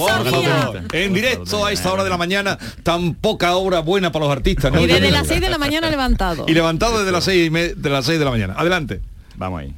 Por 0.00 0.30
favor, 0.30 0.82
en 0.92 1.12
directo 1.12 1.66
a 1.66 1.72
esta 1.72 1.92
hora 1.92 2.04
de 2.04 2.10
la 2.10 2.16
mañana, 2.16 2.58
tan 2.82 3.14
poca 3.14 3.54
hora 3.56 3.80
buena 3.80 4.10
para 4.10 4.24
los 4.24 4.32
artistas. 4.32 4.72
¿no? 4.72 4.80
Y 4.80 4.86
desde 4.86 5.10
las 5.10 5.26
6 5.26 5.40
de 5.40 5.50
la 5.50 5.58
mañana 5.58 5.90
levantado. 5.90 6.46
Y 6.48 6.54
levantado 6.54 6.98
desde 6.98 7.12
las 7.12 7.24
6 7.24 7.52
de 7.76 7.90
las 7.90 8.06
6 8.06 8.18
de 8.18 8.24
la 8.24 8.30
mañana. 8.30 8.54
Adelante. 8.56 9.00
Vamos 9.36 9.60
ahí. 9.60 9.74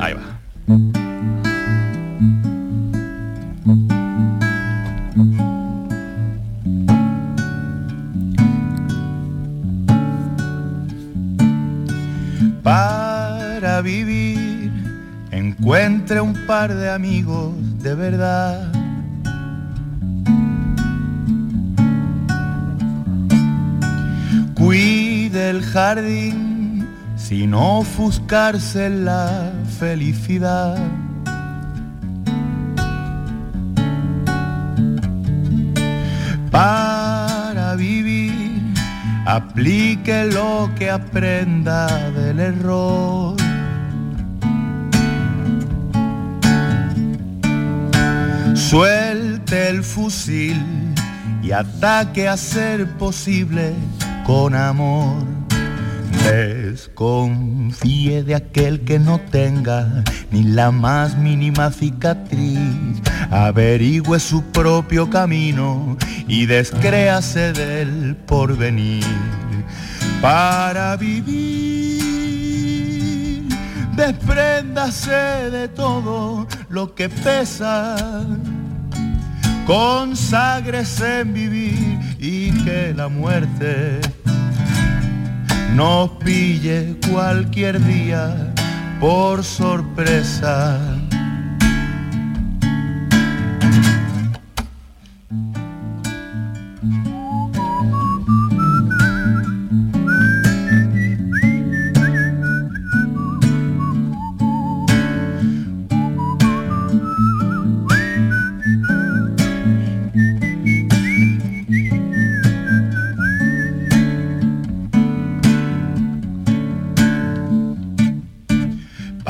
Ahí 0.00 0.14
va. 0.14 0.40
Para 12.62 13.82
vivir 13.82 14.70
encuentre 15.30 16.20
un 16.20 16.34
par 16.46 16.74
de 16.74 16.90
amigos 16.90 17.52
de 17.82 17.94
verdad. 17.94 18.72
Cuide 24.54 25.50
el 25.50 25.62
jardín 25.62 26.86
sin 27.16 27.54
ofuscarse 27.54 28.90
la 28.90 29.52
felicidad. 29.78 30.76
Para 36.50 37.74
vivir 37.76 38.74
aplique 39.26 40.26
lo 40.26 40.70
que 40.76 40.90
aprenda 40.90 41.86
del 42.10 42.40
error. 42.40 43.39
Suelte 48.70 49.68
el 49.68 49.82
fusil 49.82 50.62
y 51.42 51.50
ataque 51.50 52.28
a 52.28 52.36
ser 52.36 52.86
posible 52.98 53.74
con 54.24 54.54
amor. 54.54 55.24
Desconfíe 56.22 58.22
de 58.22 58.36
aquel 58.36 58.82
que 58.82 59.00
no 59.00 59.18
tenga 59.18 60.04
ni 60.30 60.44
la 60.44 60.70
más 60.70 61.18
mínima 61.18 61.72
cicatriz. 61.72 63.02
Averigüe 63.32 64.20
su 64.20 64.44
propio 64.52 65.10
camino 65.10 65.96
y 66.28 66.46
descréase 66.46 67.52
del 67.52 68.14
porvenir. 68.14 69.02
Para 70.22 70.96
vivir, 70.96 71.88
despréndase 73.96 75.50
de 75.50 75.66
todo 75.66 76.46
lo 76.68 76.94
que 76.94 77.08
pesa. 77.08 77.96
Conságrese 79.66 81.20
en 81.20 81.32
vivir 81.32 81.98
y 82.18 82.50
que 82.64 82.92
la 82.94 83.08
muerte 83.08 84.00
nos 85.74 86.10
pille 86.24 86.96
cualquier 87.10 87.82
día 87.84 88.52
por 89.00 89.44
sorpresa. 89.44 90.99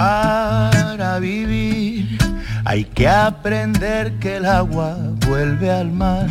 Para 0.00 1.18
vivir 1.18 2.16
hay 2.64 2.84
que 2.84 3.06
aprender 3.06 4.18
que 4.18 4.36
el 4.38 4.46
agua 4.46 4.96
vuelve 5.28 5.70
al 5.70 5.92
mar. 5.92 6.26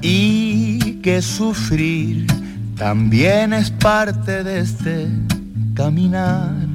Y 0.00 1.02
que 1.02 1.20
sufrir 1.20 2.26
también 2.76 3.52
es 3.52 3.70
parte 3.70 4.42
de 4.42 4.60
este 4.60 5.08
caminar. 5.74 6.67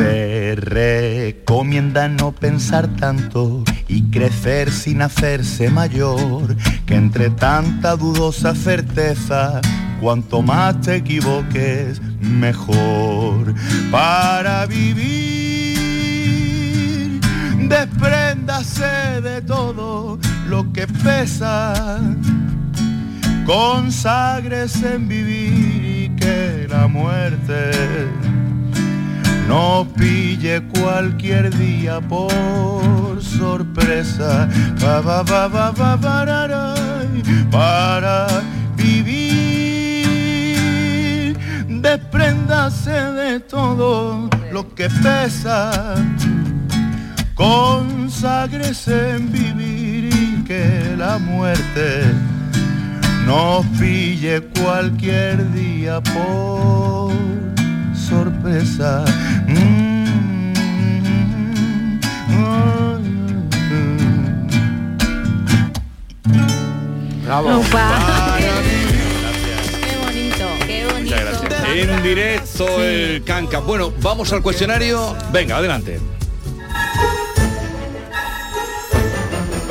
Se 0.00 0.54
recomienda 0.56 2.08
no 2.08 2.32
pensar 2.32 2.88
tanto 2.96 3.62
y 3.86 4.04
crecer 4.04 4.72
sin 4.72 5.02
hacerse 5.02 5.68
mayor, 5.68 6.56
que 6.86 6.94
entre 6.94 7.28
tanta 7.28 7.96
dudosa 7.96 8.54
certeza, 8.54 9.60
cuanto 10.00 10.40
más 10.40 10.80
te 10.80 10.96
equivoques, 10.96 12.00
mejor. 12.18 13.54
Para 13.90 14.64
vivir, 14.64 15.10
despréndase 17.68 19.20
de 19.22 19.42
todo 19.42 20.18
lo 20.48 20.72
que 20.72 20.86
pesa, 20.86 22.00
conságrese 23.44 24.94
en 24.94 25.08
vivir 25.08 25.84
y 25.84 26.08
que 26.16 26.66
la 26.70 26.86
muerte 26.86 28.08
nos 29.50 29.86
pille 29.98 30.62
cualquier 30.68 31.50
día 31.50 32.00
por 32.00 33.20
sorpresa. 33.20 34.48
Pa, 34.80 35.02
pa, 35.02 35.24
pa, 35.24 35.48
pa, 35.48 35.72
pa, 35.72 35.96
pararay, 36.00 37.22
para 37.50 38.28
vivir. 38.76 39.26
Despréndase 41.66 42.98
de 43.20 43.40
todo 43.40 44.30
lo 44.52 44.72
que 44.76 44.88
pesa. 45.02 45.96
Conságrese 47.34 49.16
en 49.16 49.32
vivir 49.32 50.14
y 50.14 50.44
que 50.44 50.94
la 50.96 51.18
muerte 51.18 52.04
nos 53.26 53.66
pille 53.80 54.42
cualquier 54.62 55.50
día 55.52 56.00
por 56.14 57.49
sorpresa. 58.10 59.04
Mm, 59.46 60.50
Bravo. 67.24 67.48
Qué 67.48 67.56
bonito, 70.04 70.46
qué 70.66 70.86
bonito. 70.86 71.00
Muchas 71.00 71.40
gracias. 71.40 71.76
En 71.76 72.02
directo 72.02 72.82
el 72.82 73.22
canca. 73.24 73.60
Bueno, 73.60 73.92
vamos 74.02 74.32
al 74.32 74.42
cuestionario. 74.42 75.16
Venga, 75.32 75.58
adelante. 75.58 76.00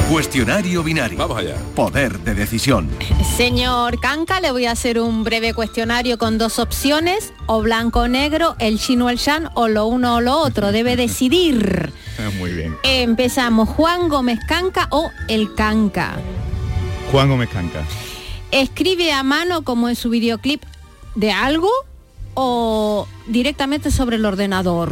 Cuestionario 0.09 0.81
binario. 0.81 1.19
Vamos 1.19 1.37
allá. 1.37 1.55
Poder 1.75 2.17
de 2.21 2.33
decisión. 2.33 2.89
Señor 3.37 3.99
Canca, 3.99 4.41
le 4.41 4.51
voy 4.51 4.65
a 4.65 4.71
hacer 4.71 4.99
un 4.99 5.23
breve 5.23 5.53
cuestionario 5.53 6.17
con 6.17 6.39
dos 6.39 6.57
opciones, 6.57 7.31
o 7.45 7.61
blanco 7.61 7.99
o 8.01 8.07
negro, 8.07 8.55
el 8.57 8.79
chino 8.79 9.05
o 9.05 9.09
el 9.09 9.17
shan, 9.17 9.51
o 9.53 9.67
lo 9.67 9.85
uno 9.85 10.15
o 10.15 10.21
lo 10.21 10.39
otro. 10.39 10.71
Debe 10.71 10.95
decidir. 10.95 11.93
Muy 12.39 12.53
bien. 12.53 12.75
Empezamos, 12.81 13.69
Juan 13.69 14.09
Gómez 14.09 14.39
Canca 14.47 14.87
o 14.89 15.11
el 15.27 15.53
Canca. 15.53 16.15
Juan 17.11 17.29
Gómez 17.29 17.49
Canca. 17.49 17.83
¿Escribe 18.49 19.13
a 19.13 19.21
mano 19.21 19.63
como 19.63 19.89
en 19.89 19.95
su 19.95 20.09
videoclip 20.09 20.63
de 21.13 21.31
algo 21.31 21.69
o 22.33 23.07
directamente 23.27 23.91
sobre 23.91 24.15
el 24.15 24.25
ordenador? 24.25 24.91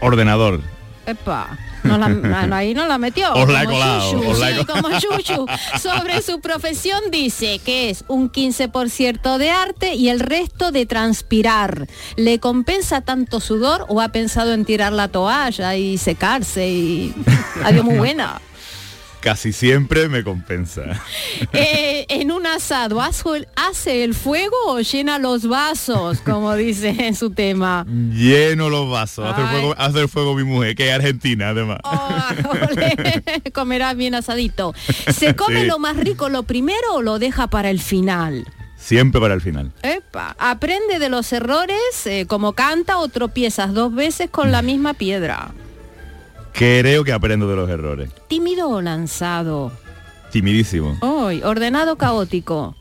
Ordenador. 0.00 0.60
Epa. 1.06 1.58
La- 1.84 2.56
ahí 2.56 2.74
no 2.74 2.86
la 2.86 2.96
metió. 2.98 3.32
Os 3.34 3.48
la 3.48 3.62
he 3.62 3.66
como 3.66 3.78
colado, 3.78 4.10
Chuchu, 4.12 4.30
os 4.30 4.38
la 4.38 4.50
he 4.50 4.58
sí, 4.58 4.64
colado. 4.64 4.82
como 4.82 4.98
Chuchu. 5.00 5.46
Sobre 5.80 6.22
su 6.22 6.40
profesión 6.40 7.00
dice 7.10 7.58
que 7.64 7.90
es 7.90 8.04
un 8.08 8.30
15% 8.30 9.36
de 9.38 9.50
arte 9.50 9.94
y 9.94 10.08
el 10.08 10.20
resto 10.20 10.70
de 10.70 10.86
transpirar. 10.86 11.88
¿Le 12.16 12.38
compensa 12.38 13.00
tanto 13.00 13.40
sudor 13.40 13.84
o 13.88 14.00
ha 14.00 14.08
pensado 14.08 14.52
en 14.52 14.64
tirar 14.64 14.92
la 14.92 15.08
toalla 15.08 15.74
y 15.76 15.98
secarse 15.98 16.68
y 16.68 17.14
adiós 17.64 17.84
muy 17.84 17.96
buena? 17.96 18.40
Casi 19.22 19.52
siempre 19.52 20.08
me 20.08 20.22
compensa. 20.24 20.82
Eh, 21.52 22.06
en 22.08 22.30
un 22.30 22.46
asado, 22.46 23.00
¿hace- 23.00 23.46
¿hace 23.56 24.04
el 24.04 24.14
fuego 24.14 24.56
o 24.66 24.80
llena 24.80 25.18
los 25.18 25.46
vasos? 25.48 26.18
Como 26.20 26.54
dice 26.56 26.90
en 26.98 27.14
su 27.14 27.30
tema. 27.30 27.84
Lleno 27.88 28.68
los 28.68 28.88
vasos. 28.90 29.26
Hace 29.26 29.42
el, 29.42 29.48
fuego, 29.48 29.74
hace 29.78 30.00
el 30.00 30.08
fuego 30.08 30.34
mi 30.34 30.44
mujer, 30.44 30.74
que 30.74 30.88
es 30.88 30.94
argentina 30.94 31.50
además. 31.50 31.78
Comerá 33.52 33.94
bien 33.94 34.14
asadito. 34.14 34.74
¿Se 35.12 35.34
come 35.36 35.62
Sí. 35.62 35.66
lo 35.66 35.78
más 35.78 35.96
rico 35.96 36.28
lo 36.28 36.42
primero 36.44 36.94
o 36.94 37.02
lo 37.02 37.18
deja 37.18 37.46
para 37.48 37.70
el 37.70 37.80
final? 37.80 38.46
Siempre 38.76 39.20
para 39.20 39.34
el 39.34 39.40
final. 39.40 39.70
Epa, 39.82 40.34
aprende 40.38 40.98
de 40.98 41.08
los 41.08 41.32
errores, 41.32 41.78
eh, 42.06 42.26
como 42.26 42.52
canta 42.54 42.98
o 42.98 43.08
tropiezas 43.08 43.72
dos 43.74 43.94
veces 43.94 44.28
con 44.30 44.50
la 44.50 44.62
misma 44.62 44.94
piedra. 44.94 45.52
Creo 46.52 47.04
que 47.04 47.12
aprendo 47.12 47.48
de 47.48 47.56
los 47.56 47.68
errores. 47.68 48.10
Tímido 48.28 48.68
o 48.68 48.80
lanzado. 48.80 49.72
Timidísimo. 50.30 50.96
Hoy, 51.00 51.42
ordenado 51.42 51.96
caótico. 51.96 52.74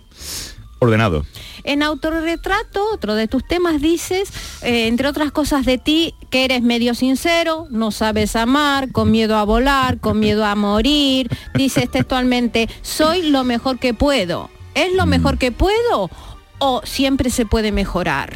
Ordenado. 0.80 1.26
En 1.64 1.84
autorretrato, 1.84 2.84
otro 2.92 3.14
de 3.14 3.28
tus 3.28 3.46
temas, 3.46 3.82
dices, 3.82 4.32
eh, 4.64 4.88
entre 4.88 5.08
otras 5.08 5.32
cosas 5.32 5.66
de 5.66 5.78
ti, 5.78 6.16
que 6.32 6.46
eres 6.46 6.64
medio 6.64 6.96
sincero, 6.96 7.68
no 7.70 7.92
sabes 7.92 8.36
amar, 8.36 8.92
con 8.92 9.12
miedo 9.12 9.36
a 9.36 9.44
volar, 9.44 10.00
con 10.00 10.20
miedo 10.20 10.44
a 10.44 10.56
morir. 10.56 11.30
Dices 11.54 11.90
textualmente, 11.92 12.68
soy 12.82 13.30
lo 13.30 13.44
mejor 13.44 13.78
que 13.80 13.94
puedo. 13.94 14.50
¿Es 14.74 14.94
lo 14.94 15.06
mejor 15.06 15.38
que 15.38 15.52
puedo 15.52 16.10
o 16.58 16.82
siempre 16.84 17.30
se 17.30 17.46
puede 17.46 17.72
mejorar? 17.72 18.34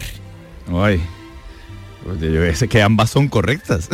Ay. 0.71 1.01
Yo 2.05 2.55
sé 2.55 2.67
que 2.67 2.81
ambas 2.81 3.09
son 3.09 3.27
correctas. 3.27 3.89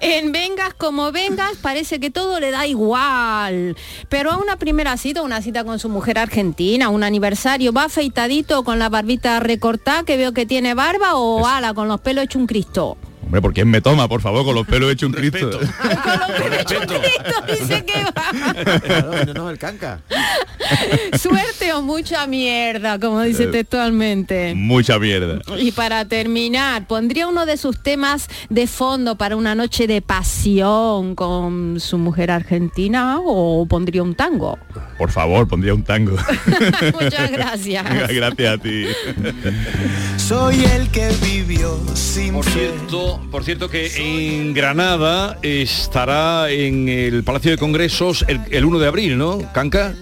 En 0.00 0.32
vengas 0.32 0.74
como 0.74 1.12
vengas, 1.12 1.56
parece 1.60 1.98
que 1.98 2.10
todo 2.10 2.38
le 2.40 2.50
da 2.50 2.66
igual. 2.66 3.76
Pero 4.08 4.30
a 4.30 4.38
una 4.38 4.56
primera 4.56 4.96
cita, 4.96 5.22
una 5.22 5.42
cita 5.42 5.64
con 5.64 5.78
su 5.78 5.88
mujer 5.88 6.18
argentina, 6.18 6.88
un 6.88 7.02
aniversario, 7.02 7.72
va 7.72 7.84
afeitadito 7.84 8.62
con 8.62 8.78
la 8.78 8.88
barbita 8.88 9.40
recortada, 9.40 10.04
que 10.04 10.16
veo 10.16 10.32
que 10.32 10.46
tiene 10.46 10.74
barba, 10.74 11.14
o 11.14 11.46
ala, 11.46 11.74
con 11.74 11.88
los 11.88 12.00
pelos 12.00 12.24
hecho 12.24 12.38
un 12.38 12.46
Cristo. 12.46 12.96
Hombre, 13.30 13.42
¿por 13.42 13.52
quién 13.52 13.70
me 13.70 13.80
toma, 13.80 14.08
por 14.08 14.20
favor, 14.20 14.44
con 14.44 14.56
los 14.56 14.66
pelos 14.66 14.90
hechos 14.90 15.08
un 15.08 15.12
Cristo? 15.12 15.60
dice 17.60 17.84
que 17.84 18.04
va. 18.04 19.24
no, 19.26 19.34
no, 19.34 19.50
el 19.50 19.58
canca. 19.58 20.00
Suerte 21.18 21.72
o 21.72 21.82
mucha 21.82 22.26
mierda, 22.26 22.98
como 22.98 23.20
dice 23.22 23.44
Eh, 23.44 23.48
textualmente. 23.48 24.54
Mucha 24.54 24.98
mierda. 24.98 25.40
Y 25.58 25.72
para 25.72 26.04
terminar, 26.04 26.86
¿pondría 26.86 27.26
uno 27.26 27.46
de 27.46 27.56
sus 27.56 27.82
temas 27.82 28.28
de 28.48 28.66
fondo 28.66 29.16
para 29.16 29.36
una 29.36 29.54
noche 29.54 29.86
de 29.86 30.02
pasión 30.02 31.14
con 31.14 31.78
su 31.80 31.98
mujer 31.98 32.30
argentina 32.30 33.18
o 33.24 33.66
pondría 33.66 34.02
un 34.02 34.14
tango? 34.14 34.58
Por 34.98 35.10
favor, 35.10 35.48
pondría 35.48 35.74
un 35.74 35.82
tango. 35.82 36.16
Muchas 37.00 37.30
gracias. 37.32 37.84
Gracias 38.12 38.52
a 38.52 38.58
ti. 38.58 38.84
Soy 40.16 40.64
el 40.64 40.88
que 40.90 41.10
vivió 41.22 41.78
sin 41.94 42.34
Por 42.34 42.44
cierto, 42.44 43.20
por 43.30 43.44
cierto 43.44 43.68
que 43.68 43.90
en 43.96 44.54
Granada 44.54 45.38
estará 45.42 46.50
en 46.50 46.88
el 46.88 47.24
Palacio 47.24 47.50
de 47.50 47.58
Congresos 47.58 48.24
el, 48.28 48.40
el 48.50 48.64
1 48.64 48.78
de 48.78 48.86
abril, 48.86 49.18
¿no? 49.18 49.38
Canca. 49.52 49.94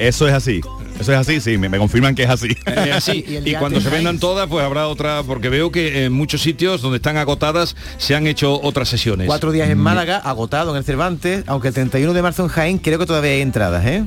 Eso 0.00 0.26
es 0.26 0.32
así. 0.32 0.62
Eso 0.98 1.12
es 1.12 1.18
así, 1.18 1.40
sí, 1.40 1.58
me, 1.58 1.68
me 1.68 1.76
confirman 1.76 2.14
que 2.14 2.22
es 2.22 2.30
así. 2.30 2.48
Eh, 2.66 2.92
así. 2.92 3.22
y, 3.44 3.54
cuando 3.54 3.80
se 3.82 3.90
vendan 3.90 4.18
todas, 4.18 4.48
pues 4.48 4.64
habrá 4.64 4.88
otra, 4.88 5.22
porque 5.22 5.50
veo 5.50 5.70
que 5.70 6.06
en 6.06 6.12
muchos 6.12 6.40
sitios 6.40 6.80
donde 6.80 6.96
están 6.96 7.18
agotadas 7.18 7.76
se 7.98 8.14
han 8.14 8.26
hecho 8.26 8.58
otras 8.62 8.88
sesiones. 8.88 9.26
Cuatro 9.26 9.52
días 9.52 9.68
en 9.68 9.78
Málaga, 9.78 10.16
agotado 10.16 10.70
en 10.70 10.78
el 10.78 10.84
Cervantes, 10.84 11.44
aunque 11.46 11.68
el 11.68 11.74
31 11.74 12.14
de 12.14 12.22
marzo 12.22 12.42
en 12.42 12.48
Jaén 12.48 12.78
creo 12.78 12.98
que 12.98 13.04
todavía 13.04 13.32
hay 13.32 13.42
entradas, 13.42 13.84
¿eh? 13.84 14.04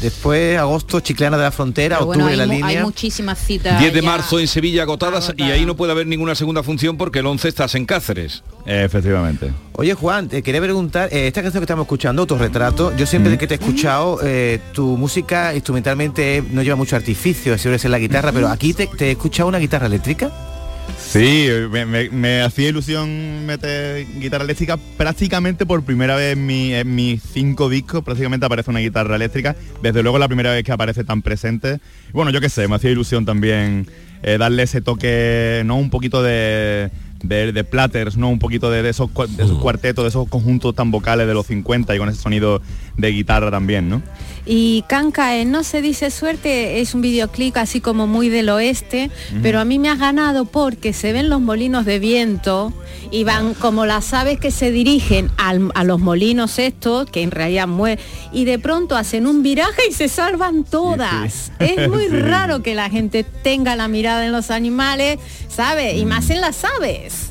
Después, 0.00 0.58
agosto, 0.58 1.00
Chiclana 1.00 1.36
de 1.36 1.44
la 1.44 1.50
Frontera, 1.52 1.98
Pero 1.98 2.10
octubre 2.10 2.24
bueno, 2.36 2.42
hay, 2.42 2.48
la 2.48 2.54
línea. 2.54 2.78
hay 2.78 2.84
muchísimas 2.84 3.38
citas. 3.38 3.78
10 3.80 3.92
de 3.94 4.02
marzo 4.02 4.38
en 4.38 4.48
Sevilla 4.48 4.82
agotadas 4.82 5.32
y 5.36 5.42
ahí 5.44 5.66
no 5.66 5.76
puede 5.76 5.92
haber 5.92 6.06
ninguna 6.06 6.34
segunda 6.34 6.62
función 6.62 6.96
porque 6.96 7.18
el 7.20 7.26
11 7.26 7.48
estás 7.48 7.74
en 7.74 7.86
Cáceres. 7.86 8.42
Efectivamente. 8.66 9.50
Oye 9.72 9.94
Juan, 9.94 10.28
te 10.28 10.42
quería 10.42 10.60
preguntar, 10.60 11.08
eh, 11.12 11.26
esta 11.26 11.42
canción 11.42 11.60
que 11.60 11.64
estamos 11.64 11.84
escuchando, 11.84 12.22
Autorretrato, 12.22 12.94
yo 12.96 13.06
siempre 13.06 13.36
que 13.38 13.46
te 13.46 13.54
he 13.54 13.56
escuchado, 13.58 14.20
eh, 14.22 14.60
tu 14.72 14.96
música 14.96 15.54
instrumentalmente 15.54 16.42
no 16.50 16.62
lleva 16.62 16.76
mucho 16.76 16.96
artificio, 16.96 17.56
suele 17.58 17.78
ser 17.78 17.90
la 17.90 17.98
guitarra, 17.98 18.32
pero 18.32 18.48
aquí 18.48 18.74
te, 18.74 18.86
te 18.86 19.08
he 19.08 19.10
escuchado 19.12 19.48
una 19.48 19.58
guitarra 19.58 19.86
eléctrica. 19.86 20.30
Sí, 20.98 21.48
me, 21.70 21.86
me- 21.86 22.10
me 22.10 22.42
hacía 22.42 22.68
ilusión 22.68 23.44
meter 23.46 24.06
guitarra 24.20 24.44
eléctrica 24.44 24.78
prácticamente 24.96 25.66
por 25.66 25.82
primera 25.82 26.14
vez 26.16 26.34
en, 26.34 26.46
mi- 26.46 26.72
en 26.74 26.94
mis 26.94 27.22
cinco 27.22 27.68
discos, 27.68 28.02
prácticamente 28.04 28.46
aparece 28.46 28.70
una 28.70 28.80
guitarra 28.80 29.16
eléctrica, 29.16 29.56
desde 29.82 30.02
luego 30.02 30.18
la 30.18 30.28
primera 30.28 30.52
vez 30.52 30.62
que 30.62 30.72
aparece 30.72 31.02
tan 31.04 31.22
presente. 31.22 31.80
Bueno, 32.12 32.30
yo 32.30 32.40
qué 32.40 32.48
sé, 32.48 32.68
me 32.68 32.76
hacía 32.76 32.90
ilusión 32.90 33.24
también 33.24 33.86
eh, 34.22 34.36
darle 34.38 34.62
ese 34.64 34.80
toque, 34.80 35.62
¿no? 35.64 35.78
Un 35.78 35.90
poquito 35.90 36.22
de, 36.22 36.90
de, 37.22 37.52
de 37.52 37.64
platters, 37.64 38.16
¿no? 38.16 38.28
Un 38.28 38.38
poquito 38.38 38.70
de, 38.70 38.82
de 38.82 38.90
esos, 38.90 39.10
de 39.36 39.42
esos 39.44 39.58
cuartetos, 39.58 40.04
de 40.04 40.08
esos 40.10 40.28
conjuntos 40.28 40.74
tan 40.74 40.90
vocales 40.90 41.26
de 41.26 41.34
los 41.34 41.46
50 41.46 41.94
y 41.94 41.98
con 41.98 42.08
ese 42.08 42.20
sonido 42.20 42.62
de 43.00 43.08
guitarra 43.12 43.50
también, 43.50 43.88
¿no? 43.88 44.02
Y 44.46 44.84
Canca 44.88 45.36
en 45.36 45.50
No 45.52 45.62
se 45.64 45.82
dice 45.82 46.10
suerte 46.10 46.80
es 46.80 46.94
un 46.94 47.02
videoclip 47.02 47.56
así 47.58 47.80
como 47.80 48.06
muy 48.06 48.28
del 48.30 48.48
oeste, 48.48 49.10
pero 49.42 49.60
a 49.60 49.64
mí 49.64 49.78
me 49.78 49.90
ha 49.90 49.96
ganado 49.96 50.46
porque 50.46 50.92
se 50.92 51.12
ven 51.12 51.28
los 51.28 51.40
molinos 51.40 51.84
de 51.84 51.98
viento 51.98 52.72
y 53.12 53.24
van 53.24 53.54
como 53.54 53.86
las 53.86 54.12
aves 54.14 54.40
que 54.40 54.50
se 54.50 54.70
dirigen 54.70 55.30
al- 55.36 55.70
a 55.74 55.84
los 55.84 56.00
molinos 56.00 56.58
estos, 56.58 57.08
que 57.10 57.22
en 57.22 57.30
realidad 57.32 57.68
mueren, 57.68 57.98
y 58.32 58.44
de 58.46 58.58
pronto 58.58 58.96
hacen 58.96 59.26
un 59.26 59.42
viraje 59.42 59.82
y 59.88 59.92
se 59.92 60.08
salvan 60.08 60.64
todas. 60.64 61.52
Es 61.58 61.88
muy 61.88 62.04
Sí. 62.08 62.16
raro 62.16 62.62
que 62.62 62.74
la 62.74 62.88
gente 62.88 63.24
tenga 63.24 63.76
la 63.76 63.88
mirada 63.88 64.24
en 64.24 64.32
los 64.32 64.50
animales, 64.50 65.18
¿sabe? 65.48 65.96
Y 65.98 66.06
más 66.06 66.30
en 66.30 66.40
las 66.40 66.64
aves. 66.64 67.26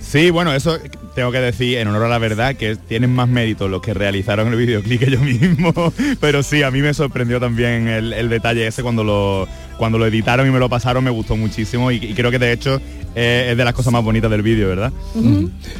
Sí, 0.00 0.30
bueno, 0.30 0.52
eso 0.54 0.78
tengo 1.18 1.32
que 1.32 1.40
decir 1.40 1.78
en 1.78 1.88
honor 1.88 2.04
a 2.04 2.08
la 2.08 2.18
verdad 2.18 2.54
que 2.54 2.76
tienen 2.76 3.12
más 3.12 3.28
mérito 3.28 3.66
los 3.66 3.82
que 3.82 3.92
realizaron 3.92 4.52
el 4.52 4.56
videoclip 4.56 5.00
que 5.00 5.10
yo 5.10 5.18
mismo. 5.18 5.74
Pero 6.20 6.44
sí, 6.44 6.62
a 6.62 6.70
mí 6.70 6.80
me 6.80 6.94
sorprendió 6.94 7.40
también 7.40 7.88
el, 7.88 8.12
el 8.12 8.28
detalle 8.28 8.68
ese 8.68 8.84
cuando 8.84 9.02
lo, 9.02 9.48
cuando 9.78 9.98
lo 9.98 10.06
editaron 10.06 10.46
y 10.46 10.52
me 10.52 10.60
lo 10.60 10.68
pasaron, 10.68 11.02
me 11.02 11.10
gustó 11.10 11.36
muchísimo 11.36 11.90
y, 11.90 11.96
y 11.96 12.14
creo 12.14 12.30
que 12.30 12.38
de 12.38 12.52
hecho 12.52 12.80
eh, 13.14 13.48
es 13.50 13.56
de 13.56 13.64
las 13.64 13.74
cosas 13.74 13.92
más 13.92 14.02
bonitas 14.04 14.30
del 14.30 14.42
vídeo, 14.42 14.68
¿verdad? 14.68 14.92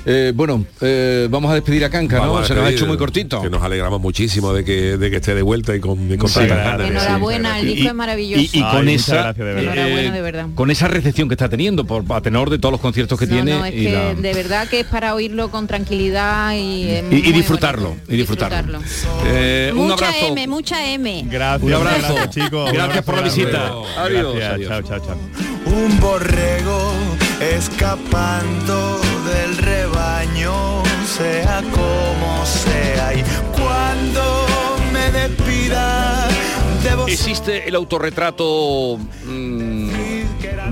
Eh, 0.06 0.32
bueno, 0.34 0.64
eh, 0.80 1.28
vamos 1.30 1.50
a 1.50 1.54
despedir 1.54 1.84
a 1.84 1.90
Canca, 1.90 2.18
Vamos 2.20 2.38
¿no? 2.38 2.44
a 2.44 2.46
Se 2.46 2.54
nos 2.54 2.64
ha 2.64 2.70
hecho 2.70 2.86
muy 2.86 2.96
cortito. 2.96 3.40
Que 3.42 3.50
nos 3.50 3.62
alegramos 3.62 4.00
muchísimo 4.00 4.52
de 4.52 4.64
que, 4.64 4.96
de 4.96 5.10
que 5.10 5.16
esté 5.16 5.34
de 5.34 5.42
vuelta 5.42 5.74
y 5.76 5.80
con, 5.80 6.10
y 6.12 6.16
con 6.16 6.28
Sí, 6.28 6.40
tantas 6.40 6.58
claro. 6.62 6.78
ganas. 6.84 7.02
Enhorabuena, 7.04 7.58
el 7.60 7.68
Y- 7.68 7.74
disco 7.74 7.88
es 7.88 7.94
maravilloso. 7.94 8.42
Y, 8.42 8.50
y 8.58 8.62
con 8.62 8.88
esa 8.88 9.14
gracias, 9.14 9.36
de 9.36 9.44
verdad. 9.44 9.62
Enhorabuena, 9.62 10.12
de 10.14 10.22
verdad. 10.22 10.46
con 10.54 10.70
esa 10.70 10.88
recepción 10.88 11.28
que 11.28 11.34
está 11.34 11.48
teniendo 11.48 11.84
por 11.84 12.04
a 12.10 12.20
tenor 12.20 12.50
de 12.50 12.58
todos 12.58 12.72
los 12.72 12.80
conciertos 12.80 13.18
que 13.18 13.26
No, 13.26 13.34
tiene 13.34 13.52
no, 13.58 13.64
es 13.64 13.74
y, 13.74 13.84
que 13.84 13.92
la- 13.92 14.14
de 14.14 14.34
verdad 14.34 14.68
que 14.68 14.80
es 14.80 14.86
para 14.86 15.14
oírlo 15.14 15.50
con 15.50 15.66
tranquilidad 15.66 16.54
y, 16.54 16.88
es 16.90 17.04
y- 17.10 17.32
disfrutarlo, 17.32 17.90
bonito. 17.90 18.12
y 18.12 18.16
disfrutarlo. 18.16 18.80
Eh, 19.26 19.70
un 19.72 19.88
mucha 19.88 20.06
abrazo. 20.08 20.26
M, 20.32 20.46
mucha 20.48 20.86
M. 20.92 21.24
Gracias, 21.30 21.62
Un 21.62 21.72
abrazo. 21.74 22.16
chicos. 22.30 22.72
Gracias 22.72 23.04
por 23.04 23.14
la 23.16 23.22
visita. 23.22 23.72
adiós. 23.98 24.34
Chao, 24.66 24.82
chao, 24.82 24.98
chao. 25.00 25.57
Un 25.70 26.00
borrego 26.00 26.92
escapando 27.40 29.00
del 29.24 29.56
rebaño, 29.58 30.82
sea 31.04 31.62
como 31.72 32.46
sea. 32.46 33.14
Y 33.14 33.22
cuando 33.52 34.46
me 34.92 35.10
despida, 35.10 36.28
debo 36.82 37.06
Existe 37.06 37.68
el 37.68 37.74
autorretrato 37.74 38.98
mm, 39.24 39.90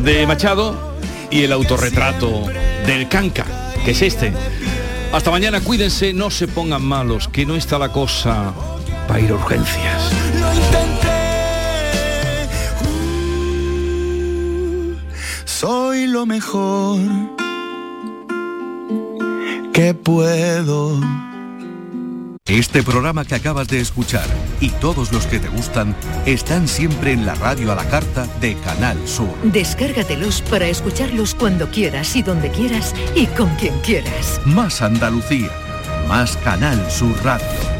de 0.02 0.26
Machado 0.26 0.96
y 1.30 1.42
el 1.44 1.52
autorretrato 1.52 2.44
del 2.86 3.08
Canca, 3.08 3.46
que 3.84 3.90
es 3.90 4.02
este. 4.02 4.32
Hasta 5.12 5.30
mañana, 5.30 5.60
cuídense, 5.60 6.12
no 6.12 6.30
se 6.30 6.48
pongan 6.48 6.82
malos, 6.82 7.28
que 7.28 7.46
no 7.46 7.56
está 7.56 7.78
la 7.78 7.90
cosa 7.92 8.52
para 9.06 9.20
ir 9.20 9.30
a 9.30 9.34
urgencias. 9.34 10.12
Soy 15.46 16.06
lo 16.06 16.26
mejor 16.26 16.98
que 19.72 19.94
puedo. 19.94 21.00
Este 22.46 22.82
programa 22.82 23.24
que 23.24 23.34
acabas 23.34 23.66
de 23.68 23.80
escuchar 23.80 24.26
y 24.60 24.70
todos 24.70 25.12
los 25.12 25.26
que 25.26 25.40
te 25.40 25.48
gustan 25.48 25.96
están 26.26 26.68
siempre 26.68 27.12
en 27.12 27.26
la 27.26 27.34
radio 27.34 27.72
a 27.72 27.74
la 27.74 27.84
carta 27.88 28.26
de 28.40 28.54
Canal 28.56 28.96
Sur. 29.08 29.34
Descárgatelos 29.42 30.42
para 30.42 30.66
escucharlos 30.68 31.34
cuando 31.34 31.68
quieras 31.70 32.14
y 32.14 32.22
donde 32.22 32.50
quieras 32.50 32.94
y 33.14 33.26
con 33.26 33.48
quien 33.56 33.78
quieras. 33.80 34.40
Más 34.44 34.80
Andalucía, 34.82 35.50
más 36.08 36.36
Canal 36.38 36.90
Sur 36.90 37.16
Radio. 37.24 37.75